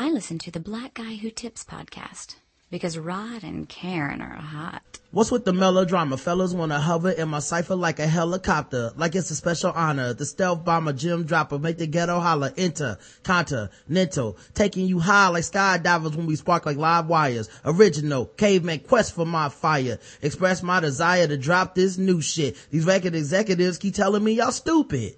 [0.00, 2.36] I listen to the Black Guy Who Tips podcast
[2.70, 5.00] because Rod and Karen are hot.
[5.10, 6.16] What's with the melodrama?
[6.16, 10.14] Fellas wanna hover in my cipher like a helicopter, like it's a special honor.
[10.14, 15.42] The stealth bomber, gym dropper, make the ghetto holler, enter, continental, taking you high like
[15.42, 17.50] skydivers when we spark like live wires.
[17.64, 19.98] Original, caveman quest for my fire.
[20.22, 22.56] Express my desire to drop this new shit.
[22.70, 25.16] These record executives keep telling me y'all stupid.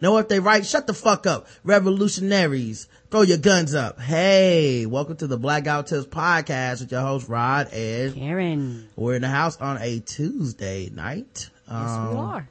[0.00, 1.46] Know if they right, shut the fuck up.
[1.62, 4.00] Revolutionaries, throw your guns up.
[4.00, 8.88] Hey, welcome to the Black Guy Who Tips podcast with your host Rod and Karen.
[8.94, 11.50] We're in the house on a Tuesday night.
[11.68, 12.48] Yes, um, we are.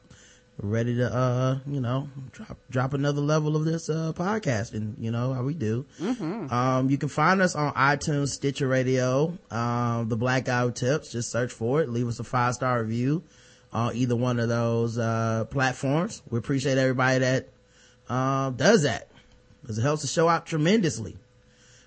[0.62, 5.12] Ready to, uh, you know, drop, drop another level of this, uh, podcast and, you
[5.12, 5.86] know, how we do.
[5.98, 6.52] Mm-hmm.
[6.54, 11.14] Um, you can find us on iTunes, Stitcher Radio, um, the Black Guy Who Tips.
[11.14, 11.88] Just search for it.
[11.88, 13.24] Leave us a five star review
[13.72, 16.22] on either one of those uh, platforms.
[16.30, 17.48] We appreciate everybody that
[18.10, 19.09] uh, does that
[19.70, 21.16] because it helps the show out tremendously.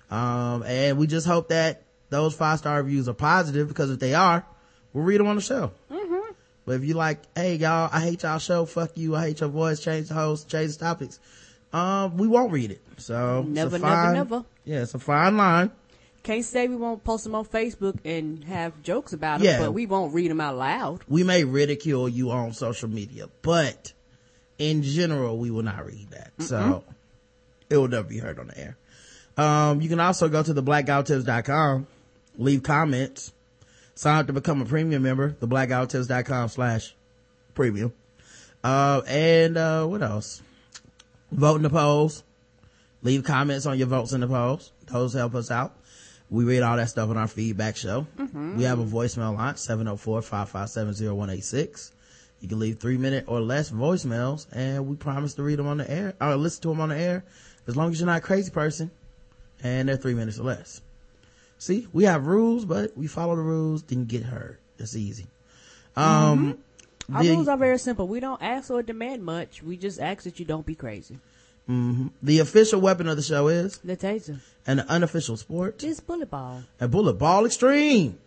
[0.09, 4.13] Um, and we just hope that those five star reviews are positive because if they
[4.13, 4.45] are,
[4.93, 5.73] we'll read them on the show.
[5.91, 6.31] Mm-hmm.
[6.65, 9.49] But if you like, hey y'all, I hate y'all show, fuck you, I hate your
[9.49, 11.19] voice, change the host, change the topics,
[11.73, 12.81] um, we won't read it.
[12.99, 14.45] So never, fine, never, never.
[14.63, 15.69] Yeah, it's a fine line.
[16.23, 19.59] Can't say we won't post them on Facebook and have jokes about them, yeah.
[19.59, 21.01] but we won't read them out loud.
[21.09, 23.91] We may ridicule you on social media, but
[24.57, 26.31] in general, we will not read that.
[26.37, 26.47] Mm-mm.
[26.47, 26.85] So
[27.73, 28.77] it will never be heard on the air.
[29.35, 31.87] Um, you can also go to the blackguywhotips.com,
[32.37, 33.33] leave comments,
[33.95, 36.93] sign up to become a premium member, the blackguywhotips.com slash
[37.55, 37.91] premium.
[38.63, 40.43] Uh, and, uh, what else?
[41.31, 42.23] Vote in the polls.
[43.01, 44.71] Leave comments on your votes in the polls.
[44.85, 45.75] Those help us out.
[46.29, 48.05] We read all that stuff on our feedback show.
[48.17, 48.57] Mm-hmm.
[48.57, 51.91] We have a voicemail line, 704-557-0186.
[52.39, 55.77] You can leave three minute or less voicemails and we promise to read them on
[55.77, 57.23] the air or listen to them on the air
[57.67, 58.91] as long as you're not a crazy person
[59.63, 60.81] and they're three minutes or less.
[61.57, 64.59] See, we have rules, but we follow the rules, didn't get hurt.
[64.77, 65.27] That's easy.
[65.95, 66.57] Um,
[67.07, 67.15] mm-hmm.
[67.15, 68.07] Our the, rules are very simple.
[68.07, 69.63] We don't ask or demand much.
[69.63, 71.19] We just ask that you don't be crazy.
[71.69, 72.07] Mm-hmm.
[72.21, 76.29] The official weapon of the show is the taser, and the unofficial sport is bullet
[76.29, 76.63] ball.
[76.81, 78.17] A bullet ball extreme.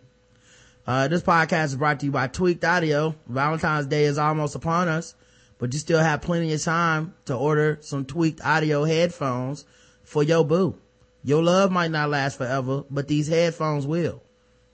[0.87, 3.13] Uh, this podcast is brought to you by Tweaked Audio.
[3.27, 5.13] Valentine's Day is almost upon us,
[5.57, 9.65] but you still have plenty of time to order some Tweaked Audio headphones
[10.03, 10.77] for your boo.
[11.23, 14.21] Your love might not last forever, but these headphones will.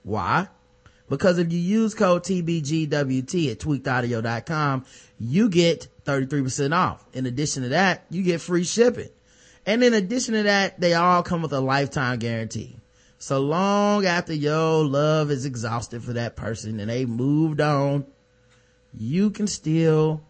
[0.04, 0.48] Why?
[1.10, 4.86] Because if you use code TBGWT at tweakedaudio.com,
[5.20, 7.06] you get 33% off.
[7.14, 9.10] In addition to that, you get free shipping.
[9.66, 12.78] And in addition to that, they all come with a lifetime guarantee.
[13.20, 18.06] So long after your love is exhausted for that person and they moved on,
[18.94, 20.22] you can still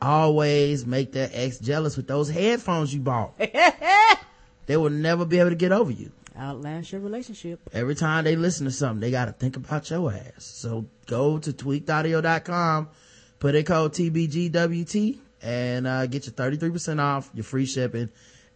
[0.00, 3.38] always make their ex jealous with those headphones you bought.
[4.66, 6.12] they will never be able to get over you.
[6.36, 7.60] Outlast your relationship.
[7.72, 10.44] Every time they listen to something, they got to think about your ass.
[10.44, 12.88] So go to tweakedaudio.com
[13.40, 18.10] put in code TBGWT and uh, get your 33% off, your free shipping,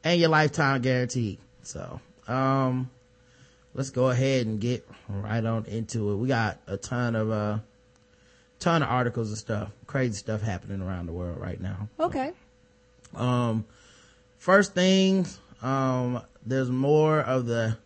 [0.04, 1.38] and your lifetime guarantee.
[1.62, 2.90] So, um,
[3.72, 6.16] let's go ahead and get right on into it.
[6.16, 7.58] We got a ton of, uh,
[8.64, 11.88] ton of articles and stuff, crazy stuff happening around the world right now.
[12.00, 12.32] Okay.
[13.14, 13.66] Um,
[14.38, 17.76] first things, um, there's more of the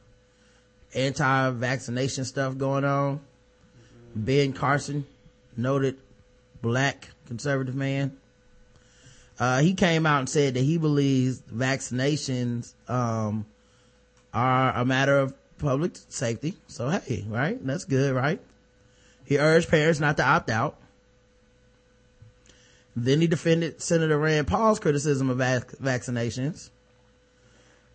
[0.94, 3.20] anti-vaccination stuff going on.
[4.14, 5.04] Ben Carson,
[5.56, 5.96] noted
[6.62, 8.16] black conservative man.
[9.38, 13.46] Uh, he came out and said that he believes vaccinations, um,
[14.32, 16.54] are a matter of public safety.
[16.68, 17.58] So hey, right?
[17.66, 18.40] That's good, right?
[19.28, 20.78] He urged parents not to opt out.
[22.96, 26.70] Then he defended Senator Rand Paul's criticism of vac- vaccinations.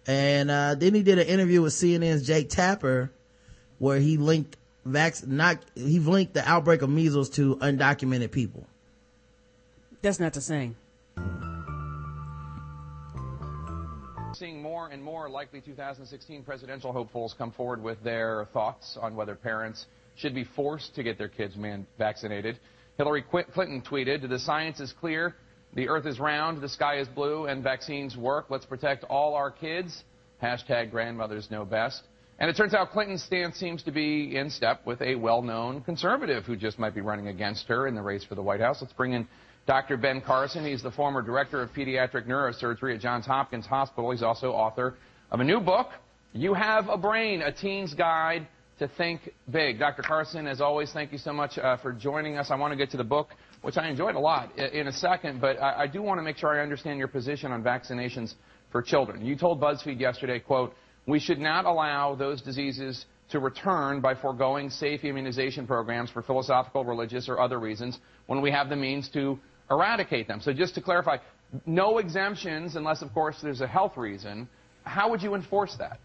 [0.05, 3.09] And, uh, then he did an interview with CNN's Jake Tapper
[3.79, 8.67] where he linked vac- not, he linked the outbreak of measles to undocumented people.
[10.03, 10.75] That's not the same.
[14.35, 19.33] Seeing more and more likely 2016 presidential hopefuls come forward with their thoughts on whether
[19.33, 22.59] parents should be forced to get their kids man- vaccinated.
[22.97, 25.35] Hillary Clinton tweeted, The science is clear.
[25.75, 28.45] The earth is round, the sky is blue, and vaccines work.
[28.49, 30.03] Let's protect all our kids.
[30.41, 32.03] Hashtag grandmothers know best.
[32.39, 36.45] And it turns out Clinton's stance seems to be in step with a well-known conservative
[36.45, 38.79] who just might be running against her in the race for the White House.
[38.81, 39.27] Let's bring in
[39.65, 39.97] Dr.
[39.97, 40.65] Ben Carson.
[40.65, 44.11] He's the former director of pediatric neurosurgery at Johns Hopkins Hospital.
[44.11, 44.95] He's also author
[45.31, 45.89] of a new book,
[46.33, 48.47] You Have a Brain, a teen's guide
[48.83, 49.79] to think big.
[49.79, 50.01] Dr.
[50.01, 52.51] Carson, as always, thank you so much uh, for joining us.
[52.51, 53.29] I want to get to the book,
[53.61, 56.35] which I enjoyed a lot, in a second, but I, I do want to make
[56.35, 58.33] sure I understand your position on vaccinations
[58.73, 59.25] for children.
[59.25, 60.73] You told BuzzFeed yesterday, quote,
[61.07, 66.83] we should not allow those diseases to return by foregoing safe immunization programs for philosophical,
[66.83, 69.39] religious, or other reasons when we have the means to
[69.71, 70.41] eradicate them.
[70.41, 71.17] So just to clarify,
[71.65, 74.49] no exemptions unless, of course, there's a health reason.
[74.83, 75.99] How would you enforce that?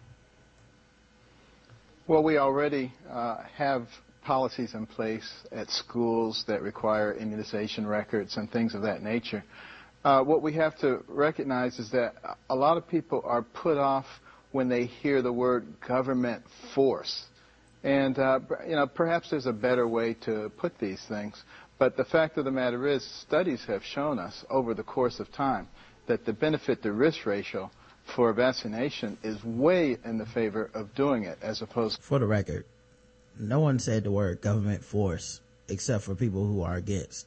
[2.08, 3.86] Well, we already uh, have
[4.24, 9.44] policies in place at schools that require immunization records and things of that nature.
[10.04, 12.14] Uh, what we have to recognize is that
[12.48, 14.06] a lot of people are put off
[14.52, 16.44] when they hear the word government
[16.74, 17.26] force.
[17.84, 21.42] And, uh, you know, perhaps there's a better way to put these things.
[21.78, 25.30] But the fact of the matter is, studies have shown us over the course of
[25.30, 25.68] time
[26.06, 27.70] that the benefit to risk ratio
[28.14, 32.26] for vaccination is way in the favor of doing it as opposed to For the
[32.26, 32.64] record,
[33.38, 37.26] no one said the word government force except for people who are against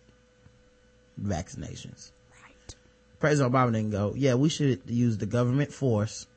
[1.22, 2.12] vaccinations.
[2.44, 2.76] Right.
[3.20, 6.28] President Obama didn't go, yeah, we should use the government force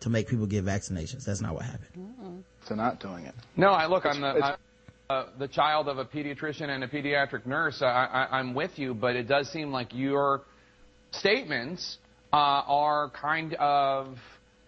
[0.00, 1.24] to make people get vaccinations.
[1.24, 1.90] That's not what happened.
[1.98, 2.36] Mm-hmm.
[2.66, 3.34] To not doing it.
[3.56, 4.56] No, I look, I'm the, I,
[5.12, 7.80] uh, the child of a pediatrician and a pediatric nurse.
[7.82, 10.42] I, I'm with you, but it does seem like your
[11.12, 11.98] statements
[12.32, 14.16] are kind of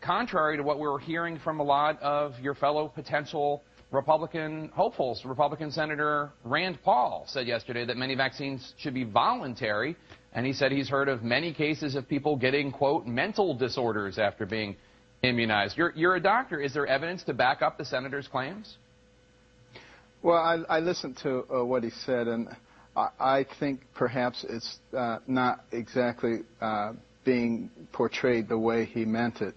[0.00, 5.22] contrary to what we were hearing from a lot of your fellow potential Republican hopefuls.
[5.24, 9.96] Republican Senator Rand Paul said yesterday that many vaccines should be voluntary,
[10.32, 14.46] and he said he's heard of many cases of people getting, quote, mental disorders after
[14.46, 14.76] being
[15.22, 15.76] immunized.
[15.76, 16.60] You're, you're a doctor.
[16.60, 18.76] Is there evidence to back up the senator's claims?
[20.22, 22.48] Well, I, I listened to uh, what he said, and
[22.94, 26.92] I, I think perhaps it's uh, not exactly uh,
[27.24, 29.54] being portrayed the way he meant it.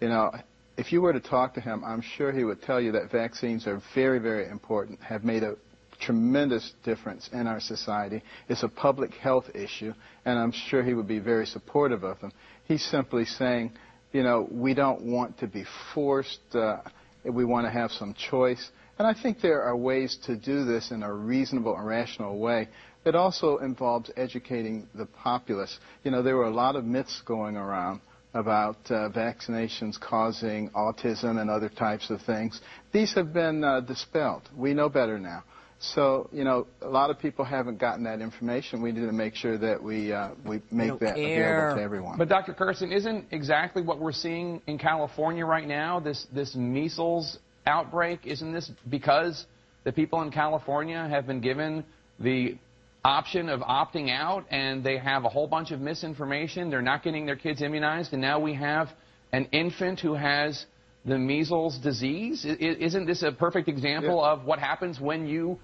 [0.00, 0.32] You know,
[0.76, 3.66] if you were to talk to him, I'm sure he would tell you that vaccines
[3.66, 5.56] are very, very important, have made a
[6.00, 8.22] tremendous difference in our society.
[8.48, 9.92] It's a public health issue,
[10.24, 12.32] and I'm sure he would be very supportive of them.
[12.66, 13.72] He's simply saying,
[14.12, 15.64] you know, we don't want to be
[15.94, 16.40] forced.
[16.54, 16.78] Uh,
[17.24, 18.70] we want to have some choice.
[18.98, 22.68] And I think there are ways to do this in a reasonable and rational way.
[23.04, 25.78] It also involves educating the populace.
[26.04, 28.00] You know, there were a lot of myths going around
[28.34, 32.60] about uh, vaccinations causing autism and other types of things.
[32.92, 34.48] These have been uh, dispelled.
[34.56, 35.44] We know better now.
[35.80, 38.82] So, you know, a lot of people haven't gotten that information.
[38.82, 41.56] We need to make sure that we uh, we make that care.
[41.56, 42.18] available to everyone.
[42.18, 42.54] But Dr.
[42.54, 48.52] Carson, isn't exactly what we're seeing in California right now, this this measles outbreak, isn't
[48.52, 49.46] this because
[49.82, 51.84] the people in California have been given
[52.20, 52.56] the
[53.04, 56.70] option of opting out and they have a whole bunch of misinformation.
[56.70, 58.88] They're not getting their kids immunized, and now we have
[59.32, 60.66] an infant who has
[61.04, 62.44] the measles disease.
[62.44, 64.32] Isn't this a perfect example yeah.
[64.32, 65.58] of what happens when you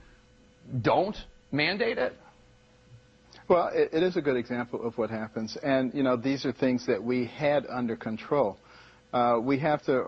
[0.82, 1.17] don't
[1.52, 2.14] mandate it?
[3.49, 5.56] Well, it, it is a good example of what happens.
[5.62, 8.58] And, you know, these are things that we had under control.
[9.12, 10.06] Uh, we have to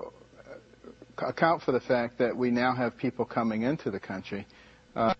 [1.18, 4.46] account for the fact that we now have people coming into the country,
[4.96, 5.14] uh,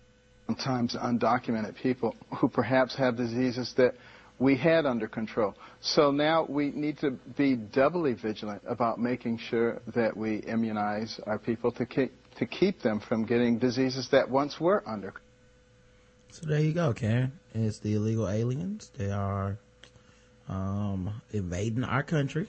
[0.51, 3.93] sometimes undocumented people, who perhaps have diseases that
[4.39, 5.53] we had under control.
[5.81, 11.37] So now we need to be doubly vigilant about making sure that we immunize our
[11.37, 15.27] people to keep, to keep them from getting diseases that once were under control.
[16.31, 17.33] So there you go, Karen.
[17.53, 18.89] It's the illegal aliens.
[18.97, 19.57] They are
[20.47, 22.47] um, invading our country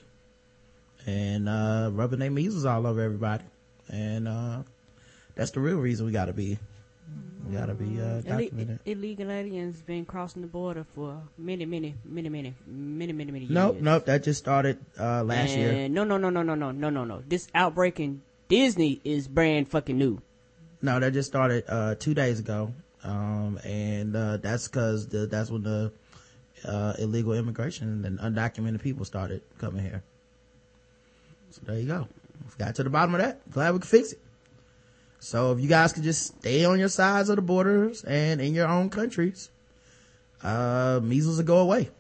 [1.05, 3.44] and uh, rubbing their measles all over everybody.
[3.88, 4.62] And uh,
[5.34, 6.58] that's the real reason we got to be
[7.46, 8.78] we gotta be uh, documented.
[8.84, 13.50] illegal aliens been crossing the border for many, many, many, many, many, many, many years.
[13.50, 14.06] Nope, nope.
[14.06, 15.88] That just started uh, last and year.
[15.88, 17.22] No, no, no, no, no, no, no, no, no.
[17.26, 20.20] This outbreak in Disney is brand fucking new.
[20.81, 22.72] No, that just started uh, two days ago,
[23.04, 25.92] um, and uh, that's because that's when the
[26.64, 30.02] uh, illegal immigration and undocumented people started coming here.
[31.50, 32.08] So there you go.
[32.58, 33.48] Got to the bottom of that.
[33.50, 34.20] Glad we could fix it.
[35.22, 38.55] So if you guys could just stay on your sides of the borders and in
[38.55, 39.50] your own countries,
[40.43, 41.91] uh, measles will go away.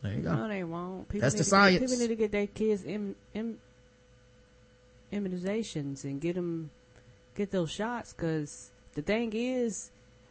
[0.00, 0.34] There you go.
[0.34, 1.06] No, they won't.
[1.10, 1.78] People That's the science.
[1.78, 3.58] Get, people need to get their kids Im, Im,
[5.12, 6.70] immunizations and get them
[7.34, 9.90] get those shots because the thing is,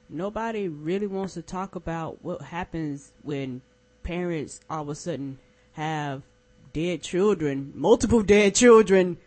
[0.09, 3.61] nobody really wants to talk about what happens when
[4.01, 5.37] parents all of a sudden
[5.73, 6.23] have
[6.73, 9.17] dead children, multiple dead children,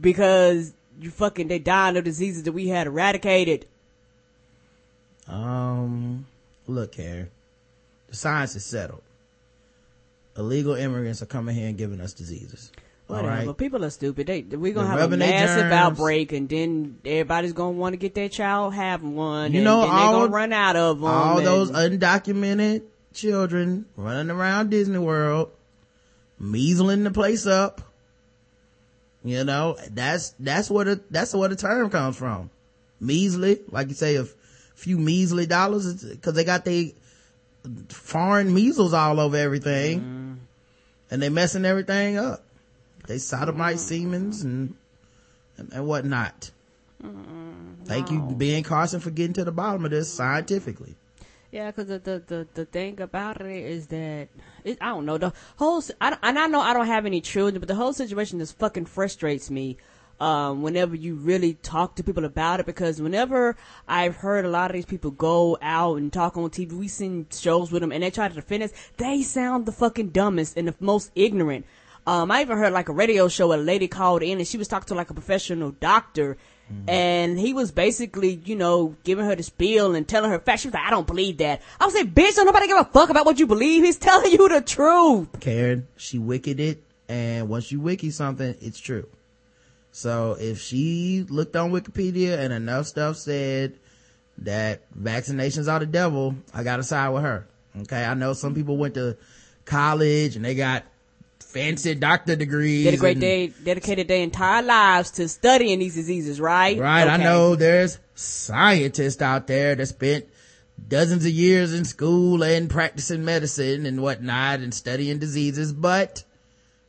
[0.00, 3.66] because you fucking they dying of diseases that we had eradicated.
[5.26, 6.26] Um,
[6.66, 7.30] look here,
[8.08, 9.02] the science is settled.
[10.36, 12.72] Illegal immigrants are coming here and giving us diseases.
[13.06, 13.28] Whatever.
[13.28, 13.46] Right.
[13.46, 14.26] But people are stupid.
[14.26, 18.30] They we're gonna have a massive outbreak, and then everybody's gonna want to get their
[18.30, 19.52] child having one.
[19.52, 21.08] You know, all, they're gonna run out of them.
[21.08, 22.82] All those undocumented
[23.12, 25.50] children running around Disney World,
[26.38, 27.82] measling the place up
[29.24, 32.50] You know, that's, that's what it, that's where the term comes from.
[33.00, 34.26] Measly, like you say, a
[34.74, 36.94] few measly dollars, cause they got the
[37.88, 40.00] foreign measles all over everything.
[40.00, 40.36] Mm.
[41.10, 42.44] And they messing everything up.
[43.06, 43.80] They sodomite mm.
[43.80, 44.74] Siemens and,
[45.56, 46.50] and, and whatnot.
[47.02, 50.94] Mm, Thank you, Ben Carson, for getting to the bottom of this scientifically.
[51.54, 54.26] Yeah, because the, the, the the thing about it is that
[54.64, 55.84] it, I don't know the whole.
[56.00, 58.86] I, and I know I don't have any children, but the whole situation just fucking
[58.86, 59.76] frustrates me.
[60.18, 63.56] Um, whenever you really talk to people about it, because whenever
[63.86, 67.28] I've heard a lot of these people go out and talk on TV, we seen
[67.30, 70.66] shows with them and they try to defend us, they sound the fucking dumbest and
[70.66, 71.66] the most ignorant.
[72.04, 74.66] Um, I even heard like a radio show, a lady called in and she was
[74.66, 76.36] talking to like a professional doctor
[76.72, 76.90] Mm-hmm.
[76.90, 80.62] And he was basically, you know, giving her the spiel and telling her facts.
[80.62, 81.60] She was like, I don't believe that.
[81.78, 83.84] I was like, bitch, don't nobody give a fuck about what you believe.
[83.84, 85.28] He's telling you the truth.
[85.40, 86.82] Karen, she wicked it.
[87.08, 89.06] And once you wiki something, it's true.
[89.92, 93.78] So if she looked on Wikipedia and enough stuff said
[94.38, 97.46] that vaccinations are the devil, I gotta side with her.
[97.82, 98.04] Okay.
[98.04, 99.16] I know some people went to
[99.64, 100.84] college and they got
[101.54, 102.84] fancy doctor degrees.
[102.84, 106.76] Did a great day, dedicated their entire lives to studying these diseases, right?
[106.78, 107.02] Right.
[107.02, 107.10] Okay.
[107.10, 110.26] I know there's scientists out there that spent
[110.88, 116.24] dozens of years in school and practicing medicine and whatnot and studying diseases, but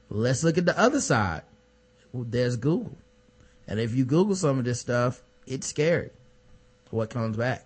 [0.10, 1.44] let's look at the other side.
[2.12, 2.98] There's Google.
[3.68, 6.10] And if you Google some of this stuff, it's scary.
[6.90, 7.66] What comes back?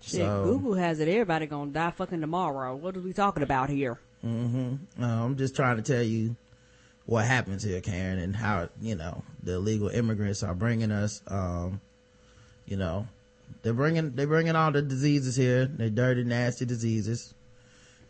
[0.00, 1.08] Shit, so, Google has it.
[1.08, 2.74] Everybody gonna die fucking tomorrow.
[2.74, 3.98] What are we talking about here?
[4.24, 5.02] Mm-hmm.
[5.02, 6.36] Uh, I'm just trying to tell you
[7.06, 11.80] what happens here, Karen, and how, you know, the illegal immigrants are bringing us, um,
[12.66, 13.06] you know,
[13.62, 15.66] they're bringing, they're bringing all the diseases here.
[15.66, 17.34] They're dirty, nasty diseases.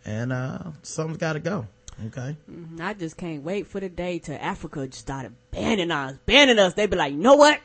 [0.05, 1.67] And, uh, something's gotta go.
[2.07, 2.37] Okay.
[2.51, 2.81] Mm-hmm.
[2.81, 6.75] I just can't wait for the day to Africa just started banning us, banning us.
[6.75, 7.61] They be like, you know what?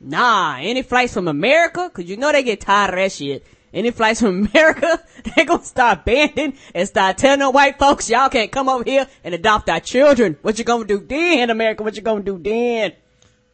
[0.00, 1.90] Nah, any flights from America?
[1.92, 5.62] Cause you know they get tired of that shit any flights from America, they're gonna
[5.62, 9.68] start banning and start telling the white folks, y'all can't come over here and adopt
[9.68, 10.36] our children.
[10.42, 11.82] What you gonna do then, America?
[11.82, 12.92] What you gonna do then?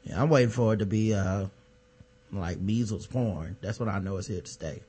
[0.05, 1.47] Yeah, I'm waiting for it to be, uh,
[2.33, 3.57] like measles porn.
[3.61, 4.81] That's what I know is here to stay.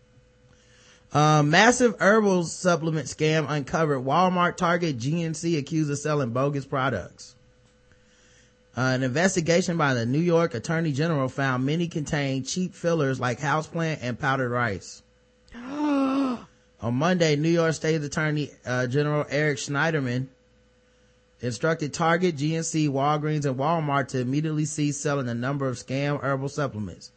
[1.14, 4.04] Uh, massive herbal supplement scam uncovered.
[4.04, 7.36] Walmart, Target, GNC accused of selling bogus products.
[8.76, 13.40] Uh, an investigation by the New York Attorney General found many contained cheap fillers like
[13.40, 15.02] houseplant and powdered rice.
[16.80, 20.28] On Monday, New York State Attorney uh, General Eric Schneiderman
[21.42, 26.50] instructed Target, GNC, Walgreens, and Walmart to immediately cease selling a number of scam herbal
[26.50, 27.12] supplements.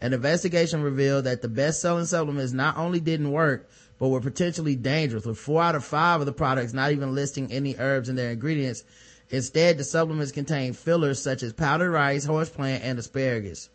[0.00, 3.68] An investigation revealed that the best-selling supplements not only didn't work,
[3.98, 7.52] but were potentially dangerous, with four out of five of the products not even listing
[7.52, 8.84] any herbs in their ingredients.
[9.30, 13.68] Instead, the supplements contained fillers such as powdered rice, houseplant, and asparagus.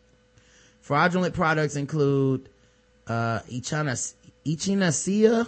[0.81, 2.49] Fraudulent products include
[3.07, 5.47] uh, Echinacea,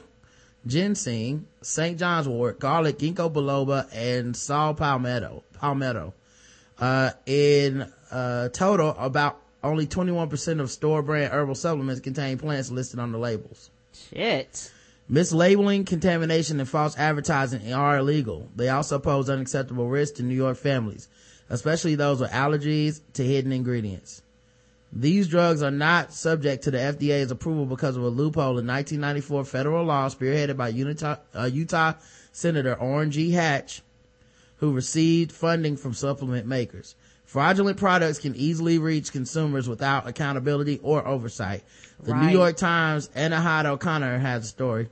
[0.65, 1.99] ginseng, St.
[1.99, 5.43] John's wort, garlic, ginkgo biloba, and saw palmetto.
[5.53, 6.13] Palmetto.
[6.77, 12.99] Uh, in uh, total, about only 21% of store brand herbal supplements contain plants listed
[12.99, 13.69] on the labels.
[13.93, 14.71] Shit.
[15.11, 18.47] Mislabeling, contamination, and false advertising are illegal.
[18.55, 21.09] They also pose unacceptable risks to New York families,
[21.49, 24.21] especially those with allergies to hidden ingredients.
[24.91, 29.46] These drugs are not subject to the FDA's approval because of a loophole in 1994
[29.46, 31.93] federal law spearheaded by Utah, uh, Utah
[32.31, 33.31] Senator Orrin G.
[33.31, 33.84] Hatch,
[34.58, 36.96] who received funding from supplement makers.
[37.25, 41.63] Fraudulent products can easily reach consumers without accountability or oversight.
[42.01, 42.25] The right.
[42.25, 44.89] New York Times Anahad O'Connor has a story.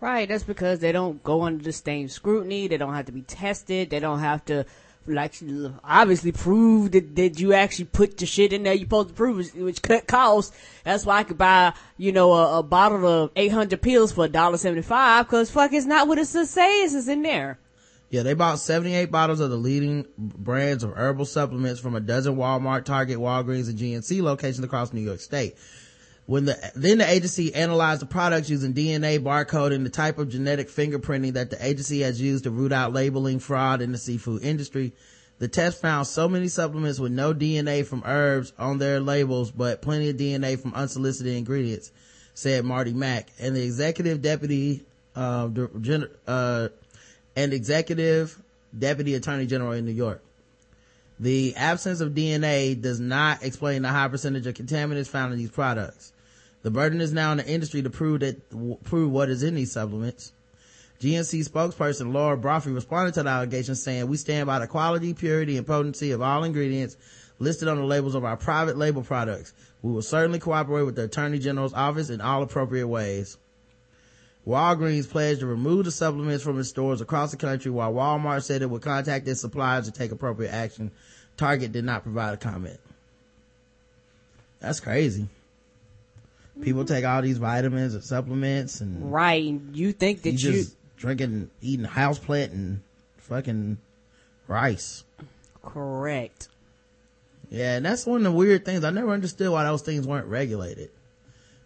[0.00, 2.68] Right, that's because they don't go under the same scrutiny.
[2.68, 3.90] They don't have to be tested.
[3.90, 4.64] They don't have to
[5.06, 5.34] like
[5.82, 9.54] obviously prove that, that you actually put the shit in there you're supposed to prove,
[9.54, 10.56] which cut costs.
[10.84, 15.24] That's why I could buy, you know, a, a bottle of 800 pills for $1.75
[15.24, 17.58] because fuck, it's not what it says it's in there.
[18.10, 22.34] Yeah, they bought 78 bottles of the leading brands of herbal supplements from a dozen
[22.34, 25.54] Walmart, Target, Walgreens, and GNC locations across New York State.
[26.30, 30.68] When the, then the agency analyzed the products using DNA barcoding, the type of genetic
[30.68, 34.92] fingerprinting that the agency has used to root out labeling fraud in the seafood industry.
[35.40, 39.82] The test found so many supplements with no DNA from herbs on their labels, but
[39.82, 41.90] plenty of DNA from unsolicited ingredients,
[42.32, 43.26] said Marty Mack.
[43.40, 44.84] And the executive deputy,
[45.16, 45.48] uh,
[46.28, 46.68] uh,
[47.34, 48.40] and executive
[48.78, 50.22] deputy attorney general in New York.
[51.18, 55.50] The absence of DNA does not explain the high percentage of contaminants found in these
[55.50, 56.12] products.
[56.62, 58.50] The burden is now on the industry to prove that,
[58.84, 60.32] prove what is in these supplements.
[61.00, 65.56] GNC spokesperson Laura Brophy responded to the allegations saying, we stand by the quality, purity,
[65.56, 66.98] and potency of all ingredients
[67.38, 69.54] listed on the labels of our private label products.
[69.80, 73.38] We will certainly cooperate with the Attorney General's office in all appropriate ways.
[74.46, 78.60] Walgreens pledged to remove the supplements from its stores across the country while Walmart said
[78.60, 80.90] it would contact its suppliers to take appropriate action.
[81.38, 82.80] Target did not provide a comment.
[84.60, 85.28] That's crazy.
[86.62, 89.58] People take all these vitamins and supplements and Right.
[89.72, 92.80] You think that you you, just drinking, eating houseplant and
[93.18, 93.78] fucking
[94.46, 95.04] rice.
[95.62, 96.48] correct.
[97.50, 98.84] Yeah, and that's one of the weird things.
[98.84, 100.90] I never understood why those things weren't regulated.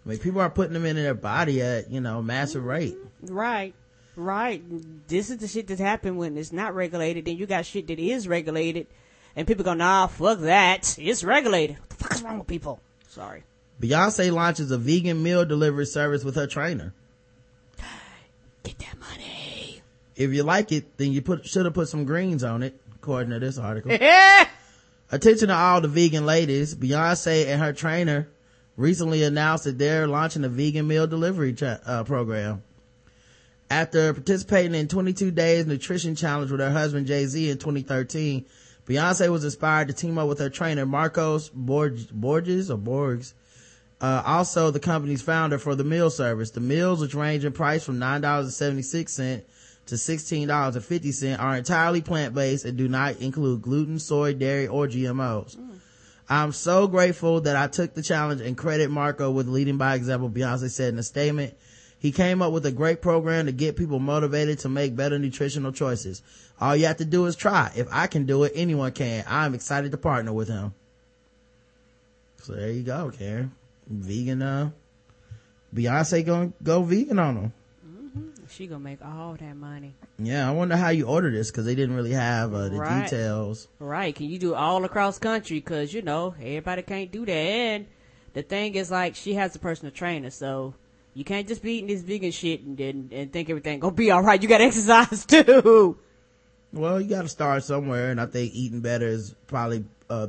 [0.04, 2.96] I mean, people are putting them in their body at, you know, massive rate.
[3.22, 3.74] Right.
[4.16, 4.62] Right.
[5.08, 7.24] This is the shit that happened when it's not regulated.
[7.24, 8.86] Then you got shit that is regulated.
[9.36, 10.96] And people go, nah, fuck that.
[10.98, 11.78] It's regulated.
[11.80, 12.80] What the fuck is wrong with people?
[13.08, 13.42] Sorry.
[13.80, 16.92] Beyonce launches a vegan meal delivery service with her trainer.
[18.62, 19.82] Get that money.
[20.16, 23.30] If you like it, then you put, should have put some greens on it, according
[23.30, 23.90] to this article.
[25.12, 26.74] Attention to all the vegan ladies.
[26.74, 28.28] Beyonce and her trainer
[28.76, 32.62] recently announced that they're launching a vegan meal delivery cha- uh, program.
[33.70, 38.44] After participating in 22 days nutrition challenge with her husband Jay-Z in 2013,
[38.86, 43.32] Beyonce was inspired to team up with her trainer Marcos Borg- Borges or Borgs,
[44.00, 46.50] uh, also the company's founder for the meal service.
[46.50, 49.42] The meals, which range in price from $9.76
[49.86, 55.56] to $16.50 are entirely plant-based and do not include gluten, soy, dairy, or GMOs.
[56.28, 60.30] I'm so grateful that I took the challenge and credit Marco with leading by example,
[60.30, 61.54] Beyonce said in a statement.
[61.98, 65.72] He came up with a great program to get people motivated to make better nutritional
[65.72, 66.22] choices.
[66.60, 67.72] All you have to do is try.
[67.74, 69.24] If I can do it, anyone can.
[69.26, 70.74] I'm excited to partner with him.
[72.42, 73.52] So there you go, Karen.
[73.88, 74.70] Vegan, uh,
[75.74, 77.52] Beyonce gonna go vegan on them.
[78.48, 79.94] She gonna make all that money.
[80.18, 83.02] Yeah, I wonder how you order this because they didn't really have uh, the Right.
[83.04, 83.66] details.
[83.80, 84.14] Right.
[84.14, 85.60] Can you do it all across country?
[85.60, 87.32] Cause you know, everybody can't do that.
[87.32, 87.86] And
[88.34, 90.74] the thing is like, she has a personal trainer, so
[91.14, 94.12] you can't just be eating this vegan shit and and, and think everything gonna be
[94.12, 94.40] alright.
[94.42, 95.98] You gotta exercise too.
[96.72, 100.26] Well, you got to start somewhere, and I think eating better is probably, uh,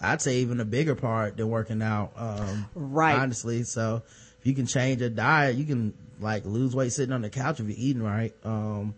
[0.00, 2.12] I'd say even a bigger part than working out.
[2.16, 3.14] Um, Right.
[3.18, 4.02] Honestly, so
[4.40, 7.60] if you can change your diet, you can like lose weight sitting on the couch
[7.60, 8.34] if you're eating right.
[8.44, 8.94] Um,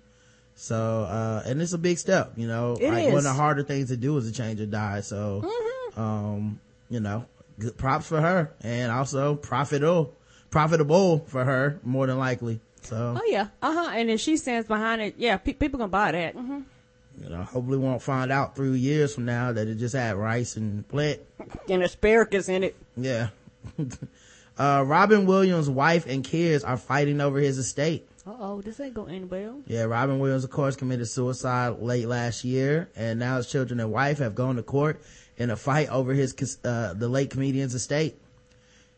[0.55, 3.63] so, uh, and it's a big step, you know, It like one of the harder
[3.63, 5.05] things to do is to change your diet.
[5.05, 6.01] So, Mm-hmm.
[6.01, 7.27] um, you know,
[7.59, 10.15] good props for her and also profitable,
[10.51, 12.61] profitable for her more than likely.
[12.83, 13.49] So, Oh yeah.
[13.63, 13.91] Uh huh.
[13.95, 16.35] And if she stands behind it, yeah, pe- people gonna buy that.
[16.35, 16.61] hmm
[17.23, 20.57] you know, hopefully won't find out three years from now that it just had rice
[20.57, 21.21] and plant.
[21.69, 22.77] And asparagus in it.
[22.97, 23.29] Yeah.
[24.59, 28.09] uh, Robin Williams' wife and kids are fighting over his estate.
[28.27, 29.63] Uh oh, this ain't gonna end well.
[29.67, 33.91] Yeah, Robin Williams, of course, committed suicide late last year, and now his children and
[33.91, 35.01] wife have gone to court
[35.39, 38.21] in a fight over his, uh, the late comedian's estate.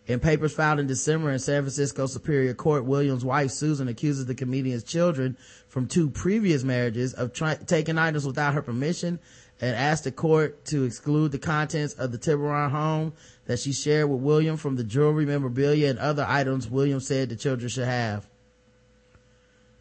[0.07, 4.35] In papers filed in December in San Francisco Superior Court, Williams' wife Susan accuses the
[4.35, 5.37] comedian's children
[5.71, 9.21] from two previous marriages of try- taking items without her permission
[9.61, 13.13] and asked the court to exclude the contents of the Tiburon home
[13.47, 17.37] that she shared with William from the jewelry, memorabilia, and other items William said the
[17.37, 18.29] children should have.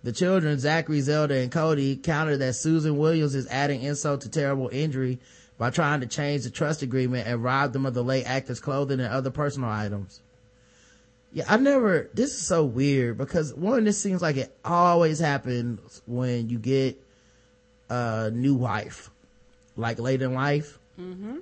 [0.03, 4.69] The children, Zachary, Zelda, and Cody, counter that Susan Williams is adding insult to terrible
[4.71, 5.19] injury
[5.57, 8.99] by trying to change the trust agreement and rob them of the late actor's clothing
[8.99, 10.21] and other personal items.
[11.31, 16.01] Yeah, I never, this is so weird because one, this seems like it always happens
[16.07, 16.99] when you get
[17.89, 19.11] a new wife,
[19.77, 20.79] like late in life.
[20.99, 21.37] Mm-hmm.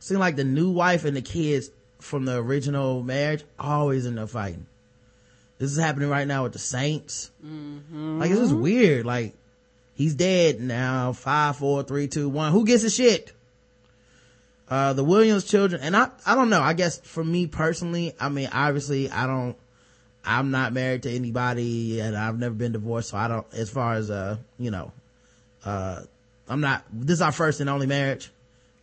[0.00, 4.30] Seems like the new wife and the kids from the original marriage always end up
[4.30, 4.66] fighting.
[5.58, 7.30] This is happening right now with the Saints.
[8.18, 9.04] Like, it's just weird.
[9.04, 9.34] Like,
[9.94, 11.12] he's dead now.
[11.12, 12.50] Five, four, three, two, one.
[12.50, 13.32] Who gets the shit?
[14.70, 16.62] Uh, the Williams children, and I, I don't know.
[16.62, 19.56] I guess for me personally, I mean, obviously, I don't,
[20.24, 23.08] I'm not married to anybody and I've never been divorced.
[23.08, 24.92] So I don't, as far as, uh, you know,
[25.64, 26.02] uh,
[26.48, 28.30] I'm not, this is our first and only marriage.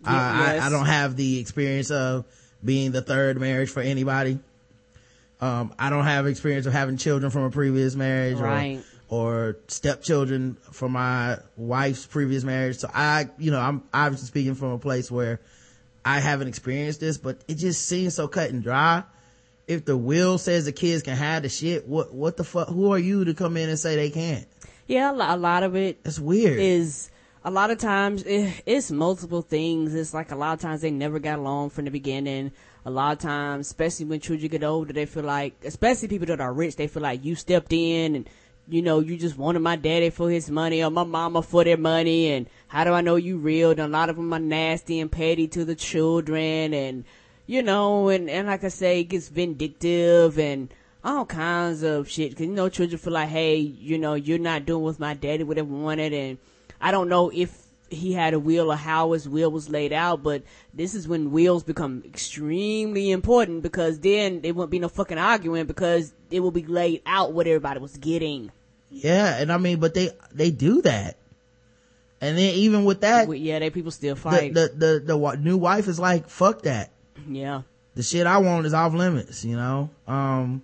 [0.06, 0.64] Uh, I, yes.
[0.64, 2.26] I don't have the experience of
[2.66, 4.40] being the third marriage for anybody.
[5.40, 8.84] Um, I don't have experience of having children from a previous marriage Right.
[9.10, 12.78] or, or stepchildren from my wife's previous marriage.
[12.78, 15.40] So I, you know, I'm obviously speaking from a place where
[16.08, 19.04] I haven't experienced this, but it just seems so cut and dry.
[19.68, 22.94] If the will says the kids can have the shit, what, what the fuck, who
[22.94, 24.48] are you to come in and say they can't?
[24.88, 26.58] Yeah, a lot of it That's weird.
[26.60, 27.10] is
[27.44, 29.94] a lot of times it, it's multiple things.
[29.94, 32.54] It's like a lot of times they never got along from the beginning.
[32.86, 36.40] A lot of times, especially when children get older, they feel like, especially people that
[36.40, 38.30] are rich, they feel like you stepped in and
[38.70, 41.78] you know, you just wanted my daddy for his money or my mama for their
[41.78, 43.72] money and how do I know you real?
[43.72, 47.06] And a lot of them are nasty and petty to the children and,
[47.46, 52.36] you know, and, and like I say, it gets vindictive and all kinds of shit.
[52.36, 55.44] Cause you know, children feel like, hey, you know, you're not doing what my daddy
[55.44, 56.38] would have wanted and
[56.82, 60.24] I don't know if he had a will or how his will was laid out,
[60.24, 65.18] but this is when wills become extremely important because then there won't be no fucking
[65.18, 68.52] arguing because it will be laid out what everybody was getting.
[68.90, 71.18] Yeah, and I mean, but they they do that,
[72.22, 74.54] and then even with that, yeah, they people still the, fight.
[74.54, 76.92] the the the wa- new wife is like, fuck that.
[77.28, 77.64] yeah.
[77.96, 79.44] The shit I want is off limits.
[79.44, 79.90] You know.
[80.08, 80.62] Um,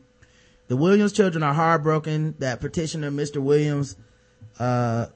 [0.67, 3.38] the Williams children are heartbroken that petitioner Mr.
[3.38, 3.95] Williams,
[4.59, 5.07] uh,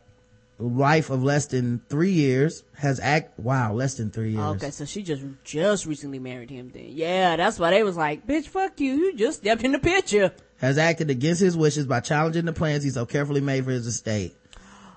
[0.60, 3.40] life of less than three years has act.
[3.40, 4.56] Wow, less than three years.
[4.56, 6.88] Okay, so she just just recently married him then.
[6.90, 8.94] Yeah, that's why they was like, bitch, fuck you.
[8.94, 10.34] You just stepped in the picture.
[10.58, 13.86] Has acted against his wishes by challenging the plans he so carefully made for his
[13.86, 14.36] estate.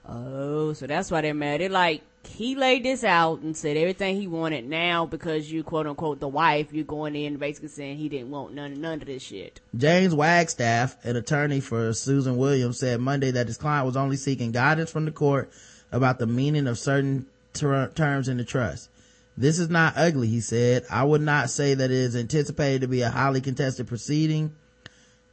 [0.09, 1.61] Oh, so that's why they're mad.
[1.61, 5.87] They're like, he laid this out and said everything he wanted now because you quote
[5.87, 9.23] unquote the wife, you're going in basically saying he didn't want none none of this
[9.23, 9.61] shit.
[9.77, 14.53] James Wagstaff, an attorney for Susan Williams, said Monday that his client was only seeking
[14.53, 15.51] guidance from the court
[15.93, 18.89] about the meaning of certain ter- terms in the trust.
[19.37, 20.85] This is not ugly, he said.
[20.91, 24.55] I would not say that it is anticipated to be a highly contested proceeding.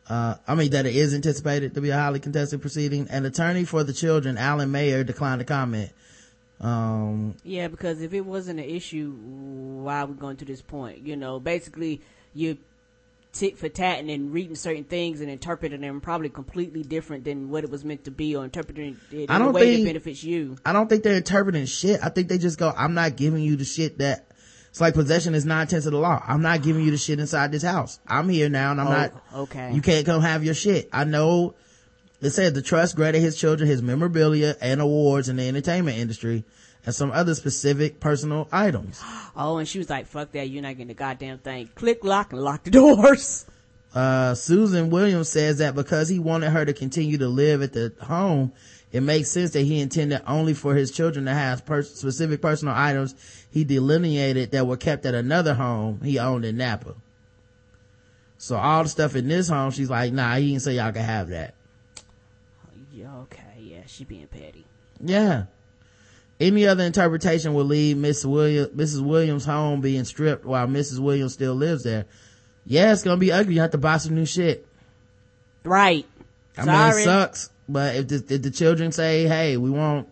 [0.10, 3.10] Uh, I mean that it is anticipated to be a highly contested proceeding.
[3.10, 5.92] An attorney for the children, Alan Mayer, declined to comment.
[6.60, 11.06] Um, Yeah, because if it wasn't an issue, why are we going to this point?
[11.06, 12.02] You know, basically
[12.34, 12.58] you
[13.34, 17.64] tit for tatting and reading certain things and interpreting them probably completely different than what
[17.64, 19.90] it was meant to be or interpreting it in I a don't way think- that
[19.90, 20.58] benefits you.
[20.66, 22.00] I don't think they're interpreting shit.
[22.04, 24.24] I think they just go, I'm not giving you the shit that,
[24.70, 26.22] it's like possession is nine tenths of the law.
[26.28, 28.00] I'm not giving you the shit inside this house.
[28.08, 29.72] I'm here now and I'm Oh, not, okay.
[29.74, 30.90] you can't come have your shit.
[30.92, 31.54] I know
[32.22, 36.44] it said the trust granted his children his memorabilia and awards in the entertainment industry
[36.86, 39.02] and some other specific personal items.
[39.40, 41.70] Oh, and she was like, fuck that, you're not getting the goddamn thing.
[41.76, 43.46] Click, lock, and lock the doors.
[43.94, 47.94] Uh, Susan Williams says that because he wanted her to continue to live at the
[48.02, 48.52] home,
[48.92, 52.74] it makes sense that he intended only for his children to have pers- specific personal
[52.76, 53.14] items
[53.52, 56.96] he delineated that were kept at another home he owned in Napa.
[58.40, 61.04] So all the stuff in this home, she's like, nah, he didn't say y'all can
[61.04, 61.54] have that.
[63.98, 64.64] She being petty.
[65.04, 65.46] Yeah.
[66.40, 69.04] Any other interpretation would leave Miss Williams, Mrs.
[69.04, 71.00] Williams' home being stripped while Mrs.
[71.00, 72.06] Williams still lives there.
[72.64, 73.56] Yeah, it's gonna be ugly.
[73.56, 74.68] You have to buy some new shit.
[75.64, 76.06] Right.
[76.56, 80.10] I mean, it sucks, but if the, if the children say, hey, we want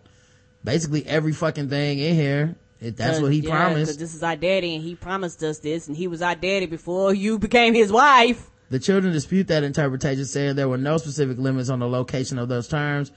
[0.64, 4.00] basically every fucking thing in here, if that's what he yeah, promised.
[4.00, 7.14] this is our daddy and he promised us this and he was our daddy before
[7.14, 8.50] you became his wife.
[8.68, 12.48] The children dispute that interpretation, saying there were no specific limits on the location of
[12.48, 13.12] those terms.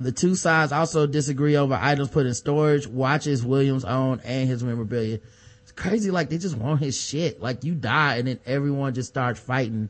[0.00, 4.62] The two sides also disagree over items put in storage, watches Williams owned, and his
[4.62, 5.18] memorabilia.
[5.62, 7.42] It's crazy, like they just want his shit.
[7.42, 9.88] Like you die and then everyone just starts fighting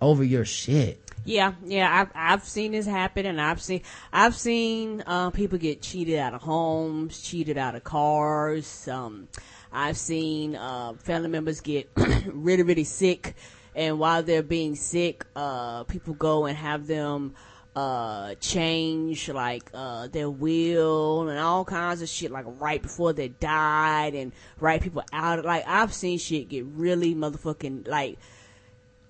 [0.00, 1.00] over your shit.
[1.24, 5.80] Yeah, yeah, I've I've seen this happen, and I've seen I've seen uh, people get
[5.80, 8.88] cheated out of homes, cheated out of cars.
[8.88, 9.28] Um,
[9.72, 11.90] I've seen uh, family members get
[12.26, 13.36] really really sick,
[13.76, 17.34] and while they're being sick, uh, people go and have them
[17.74, 23.28] uh change like uh their will and all kinds of shit like right before they
[23.28, 28.18] died and write people out like I've seen shit get really motherfucking like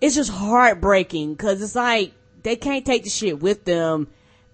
[0.00, 2.12] it's just heartbreaking because it's like
[2.44, 4.06] they can't take the shit with them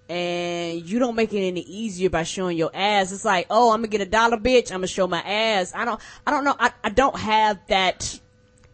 [0.09, 3.11] and you don't make it any easier by showing your ass.
[3.11, 4.71] It's like, oh, I'm gonna get a dollar, bitch.
[4.71, 5.71] I'm gonna show my ass.
[5.75, 6.55] I don't, I don't know.
[6.59, 8.19] I, I don't have that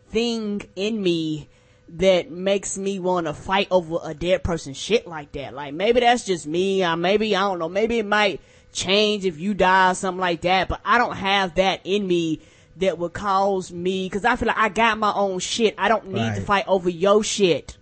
[0.10, 1.50] thing in me
[1.90, 5.54] that makes me want to fight over a dead person's shit like that.
[5.54, 6.84] Like maybe that's just me.
[6.84, 7.70] Or maybe I don't know.
[7.70, 10.68] Maybe it might change if you die or something like that.
[10.68, 12.42] But I don't have that in me
[12.78, 15.76] that would cause me because I feel like I got my own shit.
[15.78, 17.78] I don't need to fight over your shit.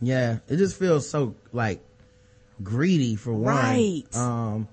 [0.00, 1.80] Yeah, it just feels so like
[2.62, 3.54] greedy for one.
[3.54, 4.04] Right.
[4.14, 4.68] Um,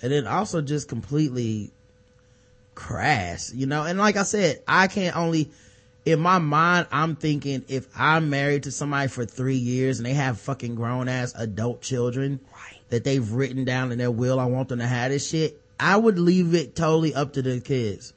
[0.00, 1.72] and then also just completely
[2.74, 3.82] crass, you know.
[3.82, 5.50] And like I said, I can't only
[6.04, 10.12] in my mind, I'm thinking if I'm married to somebody for three years and they
[10.14, 12.80] have fucking grown ass adult children Right.
[12.90, 15.60] that they've written down in their will, I want them to have this shit.
[15.80, 18.12] I would leave it totally up to the kids.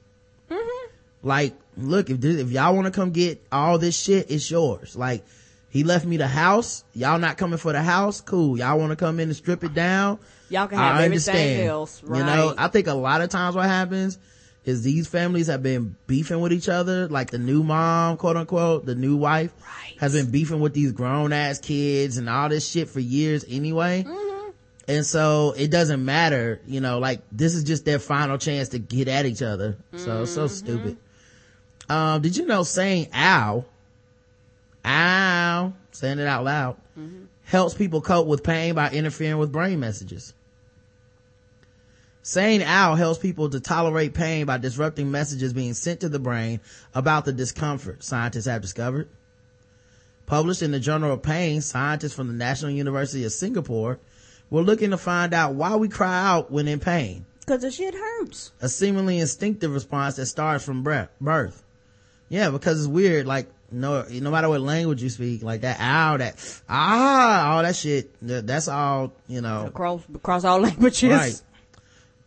[0.50, 0.88] Mm-hmm.
[1.28, 4.95] Like, look, if this, if y'all want to come get all this shit, it's yours.
[4.95, 5.26] Like,
[5.69, 6.84] he left me the house.
[6.93, 8.21] Y'all not coming for the house?
[8.21, 8.58] Cool.
[8.58, 10.19] Y'all want to come in and strip it down?
[10.50, 11.67] Y'all can have I everything understand.
[11.69, 12.54] else, You know.
[12.58, 14.17] I think a lot of times what happens
[14.67, 17.08] is these families have been beefing with each other.
[17.08, 19.95] Like the new mom, quote unquote, the new wife Right.
[19.99, 24.03] has been beefing with these grown ass kids and all this shit for years anyway.
[24.03, 24.49] Mm-hmm.
[24.89, 28.80] And so it doesn't matter, you know, like this is just their final chance to
[28.80, 29.77] get at each other.
[29.95, 30.53] So, so mm-hmm.
[30.53, 30.97] stupid.
[31.89, 33.63] Um, did you know saying ow,
[34.86, 37.23] ow, saying it out loud mm-hmm.
[37.45, 40.34] helps people cope with pain by interfering with brain messages?
[42.28, 46.60] Saying ow helps people to tolerate pain by disrupting messages being sent to the brain
[46.94, 49.08] about the discomfort, scientists have discovered.
[50.26, 53.98] Published in the Journal of Pain, scientists from the National University of Singapore
[54.50, 57.94] were looking to find out why we cry out when in pain, Cause the shit
[57.94, 58.52] hurts.
[58.60, 61.63] a seemingly instinctive response that starts from birth.
[62.28, 66.18] Yeah, because it's weird, like, no, no matter what language you speak, like that ow,
[66.18, 69.68] that ah, all that shit, that- that's all, you know.
[69.68, 71.10] Across, across all languages.
[71.10, 71.42] Right.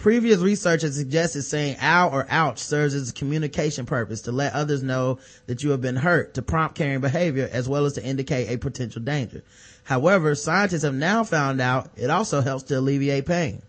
[0.00, 4.54] Previous research has suggested saying ow or ouch serves as a communication purpose to let
[4.54, 8.02] others know that you have been hurt, to prompt caring behavior, as well as to
[8.02, 9.42] indicate a potential danger.
[9.84, 13.60] However, scientists have now found out it also helps to alleviate pain.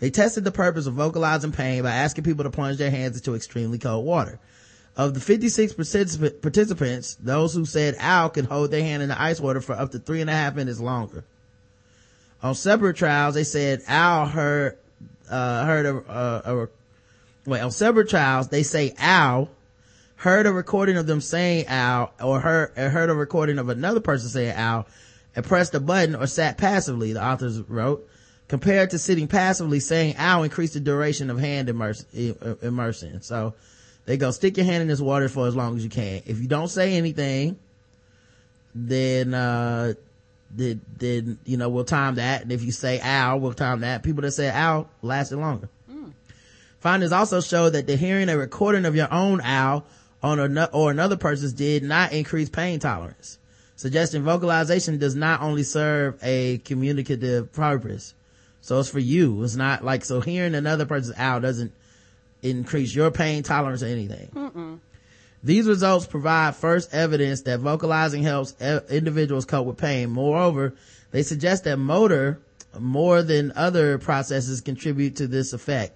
[0.00, 3.36] They tested the purpose of vocalizing pain by asking people to plunge their hands into
[3.36, 4.40] extremely cold water.
[4.96, 9.22] Of the 56 particip- participants, those who said ow could hold their hand in the
[9.22, 11.22] ice water for up to three and a half minutes longer.
[12.42, 14.78] On separate trials, they said ow heard,
[15.30, 16.68] uh, heard a,
[17.48, 19.48] a, on separate trials, they say ow,
[20.16, 24.28] heard a recording of them saying ow, or heard, heard a recording of another person
[24.28, 24.86] saying ow,
[25.36, 28.08] and pressed a button or sat passively, the authors wrote.
[28.46, 33.22] Compared to sitting passively, saying ow increased the duration of hand uh, immersion.
[33.22, 33.54] So,
[34.06, 36.22] they go stick your hand in this water for as long as you can.
[36.26, 37.58] If you don't say anything,
[38.74, 39.94] then, uh,
[40.56, 42.42] then, then, you know, we'll time that.
[42.42, 44.02] And if you say ow, we'll time that.
[44.02, 45.68] People that say ow lasted longer.
[46.80, 49.84] Findings also show that the hearing a recording of your own ow
[50.22, 53.38] on a, or another person's did not increase pain tolerance,
[53.76, 58.14] suggesting vocalization does not only serve a communicative purpose.
[58.60, 59.42] So it's for you.
[59.42, 61.72] It's not like, so hearing another person's ow doesn't
[62.42, 64.80] increase your pain tolerance or anything.
[65.44, 70.08] These results provide first evidence that vocalizing helps e- individuals cope with pain.
[70.08, 70.72] Moreover,
[71.10, 72.40] they suggest that motor,
[72.78, 75.92] more than other processes, contribute to this effect.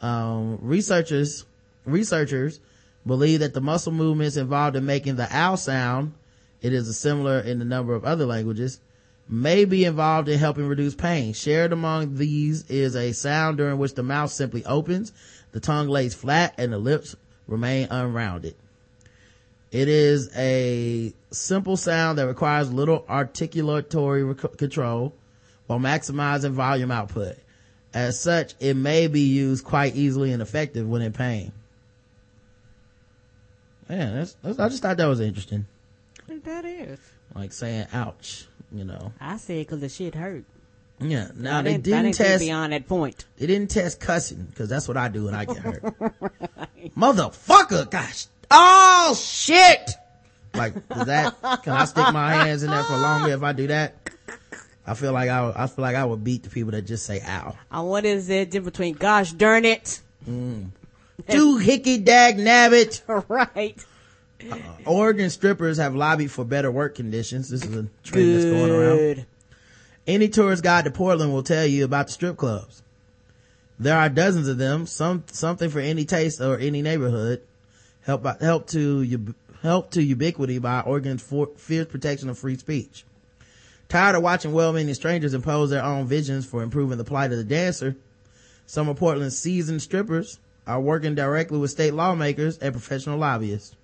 [0.00, 1.44] Um, researchers,
[1.86, 2.60] researchers
[3.04, 6.14] believe that the muscle movements involved in making the ow sound,
[6.62, 8.78] it is similar in a number of other languages,
[9.28, 11.32] may be involved in helping reduce pain.
[11.32, 15.12] Shared among these is a sound during which the mouth simply opens,
[15.50, 17.16] the tongue lays flat, and the lips
[17.48, 18.54] remain unrounded.
[19.70, 25.14] It is a simple sound that requires little articulatory rec- control
[25.66, 27.36] while maximizing volume output.
[27.92, 31.52] As such, it may be used quite easily and effective when in pain.
[33.88, 35.66] Man, that's, that's, I just thought that was interesting.
[36.44, 36.98] That is.
[37.34, 39.12] Like saying ouch, you know.
[39.20, 40.44] I said because the shit hurt.
[41.00, 41.28] Yeah.
[41.34, 43.24] Now I they didn't, didn't didn't test, beyond that point.
[43.38, 45.82] they didn't test cussing because that's what I do when I get hurt.
[46.96, 48.26] Motherfucker, gosh.
[48.50, 49.90] Oh shit!
[50.54, 53.66] Like, does that, can I stick my hands in there for longer if I do
[53.68, 53.94] that?
[54.86, 57.20] I feel like I, I feel like I would beat the people that just say
[57.26, 57.56] ow.
[57.70, 60.00] And what is the difference between gosh darn it?
[60.28, 60.70] Mm.
[61.28, 63.02] Do hickey dag nabbit.
[63.28, 63.84] right.
[64.50, 64.56] Uh,
[64.86, 67.50] Oregon strippers have lobbied for better work conditions.
[67.50, 69.26] This is a trend that's going around.
[70.06, 72.82] Any tourist guide to Portland will tell you about the strip clubs.
[73.78, 77.42] There are dozens of them, some, something for any taste or any neighborhood.
[78.08, 83.04] Help, by, help to, help to ubiquity by Oregon's for, fierce protection of free speech.
[83.90, 87.44] Tired of watching well-meaning strangers impose their own visions for improving the plight of the
[87.44, 87.96] dancer,
[88.64, 93.76] some of Portland's seasoned strippers are working directly with state lawmakers and professional lobbyists.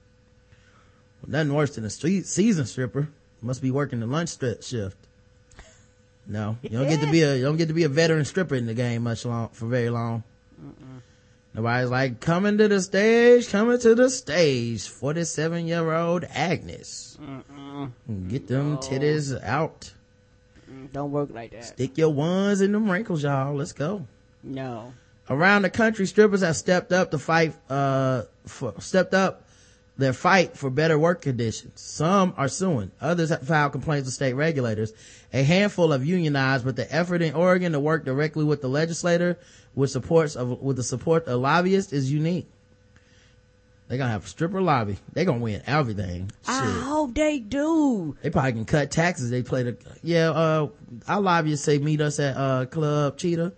[1.27, 3.09] Nothing worse than a street seasoned stripper.
[3.43, 4.97] Must be working the lunch shift.
[6.27, 8.55] No, you don't get to be a you don't get to be a veteran stripper
[8.55, 10.23] in the game much long for very long.
[11.55, 14.89] Nobody's like coming to the stage, coming to the stage.
[14.89, 17.17] Forty seven year old Agnes,
[18.29, 19.93] get them titties out.
[20.93, 21.65] Don't work like that.
[21.65, 23.55] Stick your ones in them wrinkles, y'all.
[23.55, 24.07] Let's go.
[24.43, 24.93] No.
[25.31, 29.45] Around the country, strippers have stepped up to fight, uh, for, stepped up
[29.97, 31.81] their fight for better work conditions.
[31.81, 32.91] Some are suing.
[33.01, 34.93] Others have filed complaints with state regulators.
[35.33, 39.39] A handful have unionized, but the effort in Oregon to work directly with the legislator
[39.75, 42.47] with supports of, with the support of lobbyists is unique.
[43.89, 44.97] They're gonna have a stripper lobby.
[45.13, 46.31] They're gonna win everything.
[46.49, 48.17] I hope they do.
[48.23, 49.29] They probably can cut taxes.
[49.31, 50.69] They play the, yeah, uh,
[51.07, 53.53] our lobbyists say meet us at, uh, Club Cheetah.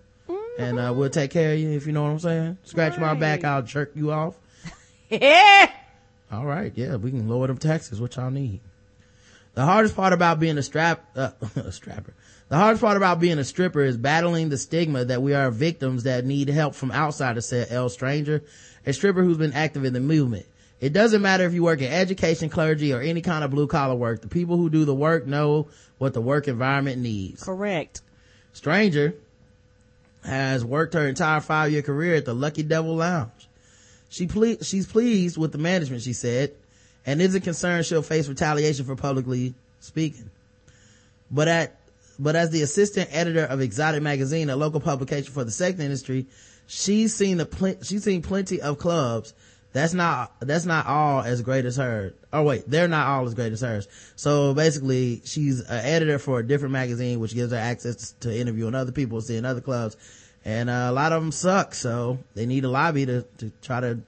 [0.59, 2.59] and uh, we'll take care of you if you know what I'm saying.
[2.65, 4.35] Scratch my back, I'll jerk you off.
[5.09, 5.71] Yeah.
[6.33, 8.01] All right, yeah, we can lower them taxes.
[8.01, 8.59] What y'all need?
[9.57, 12.13] The hardest part about being a strap, uh, a strapper.
[12.51, 16.03] The hardest part about being a stripper is battling the stigma that we are victims
[16.03, 18.45] that need help from outsiders, said Elle Stranger,
[18.85, 20.45] a stripper who's been active in the movement.
[20.79, 23.95] It doesn't matter if you work in education, clergy, or any kind of blue collar
[23.95, 24.21] work.
[24.21, 27.43] The people who do the work know what the work environment needs.
[27.43, 28.03] Correct.
[28.53, 29.15] Stranger
[30.23, 33.49] has worked her entire five year career at the Lucky Devil Lounge.
[34.11, 36.53] She ple- she's pleased with the management, she said,
[37.07, 40.29] and isn't concerned she'll face retaliation for publicly speaking.
[41.31, 41.77] But at,
[42.19, 46.27] but as the assistant editor of Exotic Magazine, a local publication for the sex industry,
[46.67, 49.33] she's seen a pl- she's seen plenty of clubs.
[49.73, 52.15] That's not, that's not all as great as her.
[52.33, 53.87] Oh wait, they're not all as great as hers.
[54.17, 58.75] So basically, she's an editor for a different magazine, which gives her access to interviewing
[58.75, 59.97] other people, seeing other clubs.
[60.47, 63.81] And uh, a lot of them suck, so they need a lobby to, to try
[63.81, 63.99] to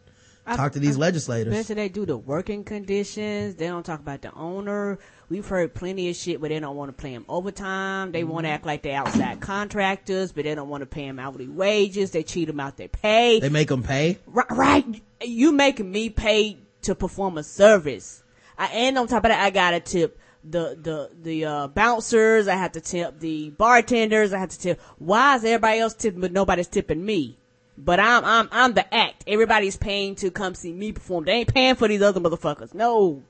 [0.57, 1.53] talk to these I- legislators.
[1.53, 3.55] Especially they do the working conditions.
[3.57, 4.99] They don't talk about the owner.
[5.29, 8.13] We've heard plenty of shit but they don't want to pay them overtime.
[8.13, 8.31] They Mm-hmm.
[8.33, 11.49] want to act like they're outside contractors, but they don't want to pay them hourly
[11.49, 12.11] wages.
[12.13, 13.41] They cheat them out their pay.
[13.41, 14.19] They make them pay.
[14.27, 15.03] Right, right.
[15.23, 18.23] You making me pay to perform a service.
[18.57, 22.49] I, and on top of that, I gotta tip the, the, the, uh, bouncers.
[22.49, 24.33] I have to tip the bartenders.
[24.33, 24.81] I have to tip.
[24.99, 27.38] Why is everybody else tipping, but nobody's tipping me?
[27.81, 29.23] But I'm, I'm, I'm the act.
[29.29, 31.25] Everybody's paying to come see me perform.
[31.25, 32.75] They ain't paying for these other motherfuckers.
[32.75, 33.23] No.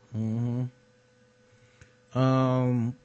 [2.15, 2.97] Um,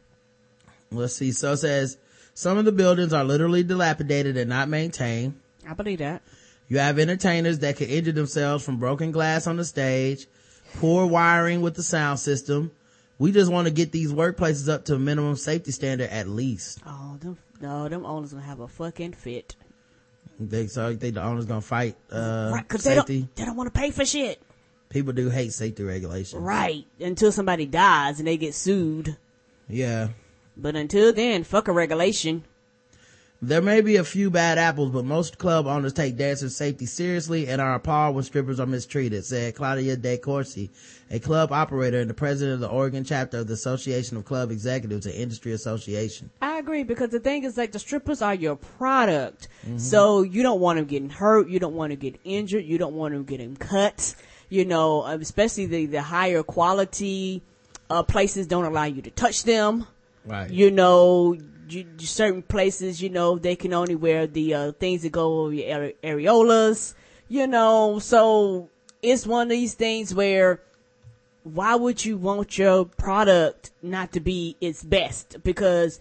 [0.90, 1.34] let's see.
[1.34, 1.98] So it says
[2.34, 5.40] some of the buildings are literally dilapidated and not maintained.
[5.68, 6.22] I believe that.
[6.70, 10.28] You have entertainers that could injure themselves from broken glass on the stage,
[10.78, 12.72] poor wiring with the sound system.
[13.20, 16.80] We just want to get these workplaces up to a minimum safety standard at least.
[16.86, 19.56] Oh, them, no, them owners gonna have a fucking fit.
[20.50, 23.20] They, so you think the owner's gonna fight, uh, right, cause they safety?
[23.20, 24.42] don't, they don't want to pay for shit.
[24.90, 26.42] People do hate safety regulations.
[26.42, 26.86] Right.
[27.00, 29.18] Until somebody dies and they get sued.
[29.68, 30.10] Yeah.
[30.56, 32.44] But until then, fuck a regulation.
[33.46, 37.50] There may be a few bad apples, but most club owners take dancers' safety seriously
[37.50, 40.72] and are appalled when strippers are mistreated, said Claudia De Corsi,
[41.12, 44.50] a club operator and the president of the Oregon chapter of the Association of Club
[44.50, 46.30] Executives and Industry Association.
[46.42, 49.50] I agree because the thing is like the strippers are your product.
[49.76, 51.50] So you don't want them getting hurt.
[51.50, 52.64] You don't want to get injured.
[52.64, 54.16] You don't want them getting cut.
[54.48, 57.42] You know, especially the, the higher quality,
[57.90, 59.86] uh, places don't allow you to touch them.
[60.26, 60.50] Right.
[60.50, 61.38] You know,
[61.70, 65.54] you, certain places, you know, they can only wear the, uh, things that go over
[65.54, 66.94] your areolas.
[67.28, 68.70] You know, so
[69.02, 70.62] it's one of these things where
[71.44, 75.44] why would you want your product not to be its best?
[75.44, 76.00] Because